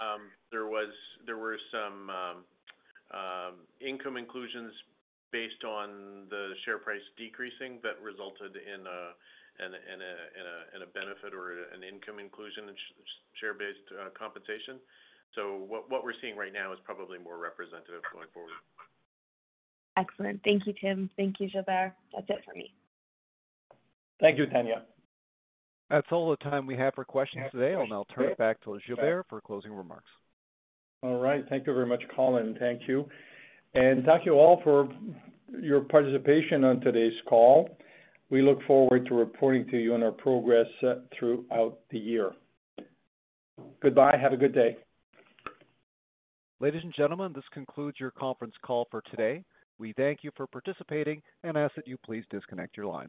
um, 0.00 0.28
there 0.50 0.66
were 0.66 1.59
some 1.72 2.10
um, 2.10 2.36
um, 3.12 3.54
income 3.80 4.16
inclusions 4.16 4.72
based 5.32 5.64
on 5.64 6.28
the 6.28 6.52
share 6.64 6.78
price 6.78 7.00
decreasing 7.16 7.80
that 7.82 7.96
resulted 8.04 8.52
in 8.56 8.84
a 8.84 9.16
benefit 10.92 11.32
or 11.32 11.52
an 11.72 11.82
income 11.82 12.18
inclusion 12.18 12.68
in 12.68 12.76
share-based 13.40 13.88
uh, 13.96 14.10
compensation. 14.12 14.76
So 15.34 15.64
what 15.68 16.04
we're 16.04 16.12
seeing 16.20 16.36
right 16.36 16.52
now 16.52 16.72
is 16.72 16.78
probably 16.84 17.18
more 17.18 17.38
representative 17.38 18.04
going 18.12 18.28
forward. 18.34 18.52
Excellent. 19.96 20.44
Thank 20.44 20.66
you, 20.66 20.74
Tim. 20.78 21.09
Thank 21.16 21.40
you, 21.40 21.48
Gilbert. 21.48 21.94
That's 22.12 22.28
it 22.28 22.44
for 22.44 22.52
me. 22.54 22.72
Thank 24.20 24.39
you, 24.39 24.47
Tania. 24.47 24.82
That's 25.90 26.06
all 26.10 26.30
the 26.30 26.36
time 26.36 26.66
we 26.66 26.76
have 26.76 26.94
for 26.94 27.05
questions 27.05 27.44
today. 27.52 27.74
I'll 27.74 27.86
now 27.86 28.05
turn 28.14 28.30
it 28.30 28.39
back 28.39 28.62
to 28.64 28.78
Gilbert 28.86 29.26
for 29.28 29.40
closing 29.40 29.72
remarks. 29.72 30.09
All 31.02 31.18
right. 31.18 31.44
Thank 31.48 31.66
you 31.66 31.74
very 31.74 31.86
much, 31.86 32.02
Colin. 32.14 32.56
Thank 32.59 32.82
you. 32.89 33.09
And 33.74 34.05
thank 34.05 34.24
you 34.24 34.32
all 34.34 34.60
for 34.64 34.89
your 35.60 35.80
participation 35.80 36.64
on 36.64 36.80
today's 36.80 37.12
call. 37.28 37.76
We 38.30 38.40
look 38.40 38.62
forward 38.66 39.06
to 39.06 39.14
reporting 39.14 39.66
to 39.68 39.76
you 39.76 39.93
on 39.94 40.02
our 40.02 40.12
progress 40.12 40.66
uh, 40.82 40.94
throughout 41.18 41.78
the 41.90 41.98
year. 41.98 42.32
Goodbye. 43.82 44.16
Have 44.20 44.32
a 44.32 44.36
good 44.39 44.55
day. 44.55 44.78
Ladies 46.60 46.82
and 46.84 46.94
gentlemen, 46.97 47.32
this 47.34 47.44
concludes 47.52 47.98
your 48.01 48.12
conference 48.12 48.55
call 48.64 48.86
for 48.90 49.02
today. 49.10 49.44
We 49.78 49.93
thank 49.93 50.20
you 50.22 50.30
for 50.36 50.47
participating 50.47 51.20
and 51.43 51.59
ask 51.59 51.74
that 51.74 51.89
you 51.89 51.98
please 51.98 52.24
disconnect 52.30 52.76
your 52.76 52.86
line. 52.86 53.09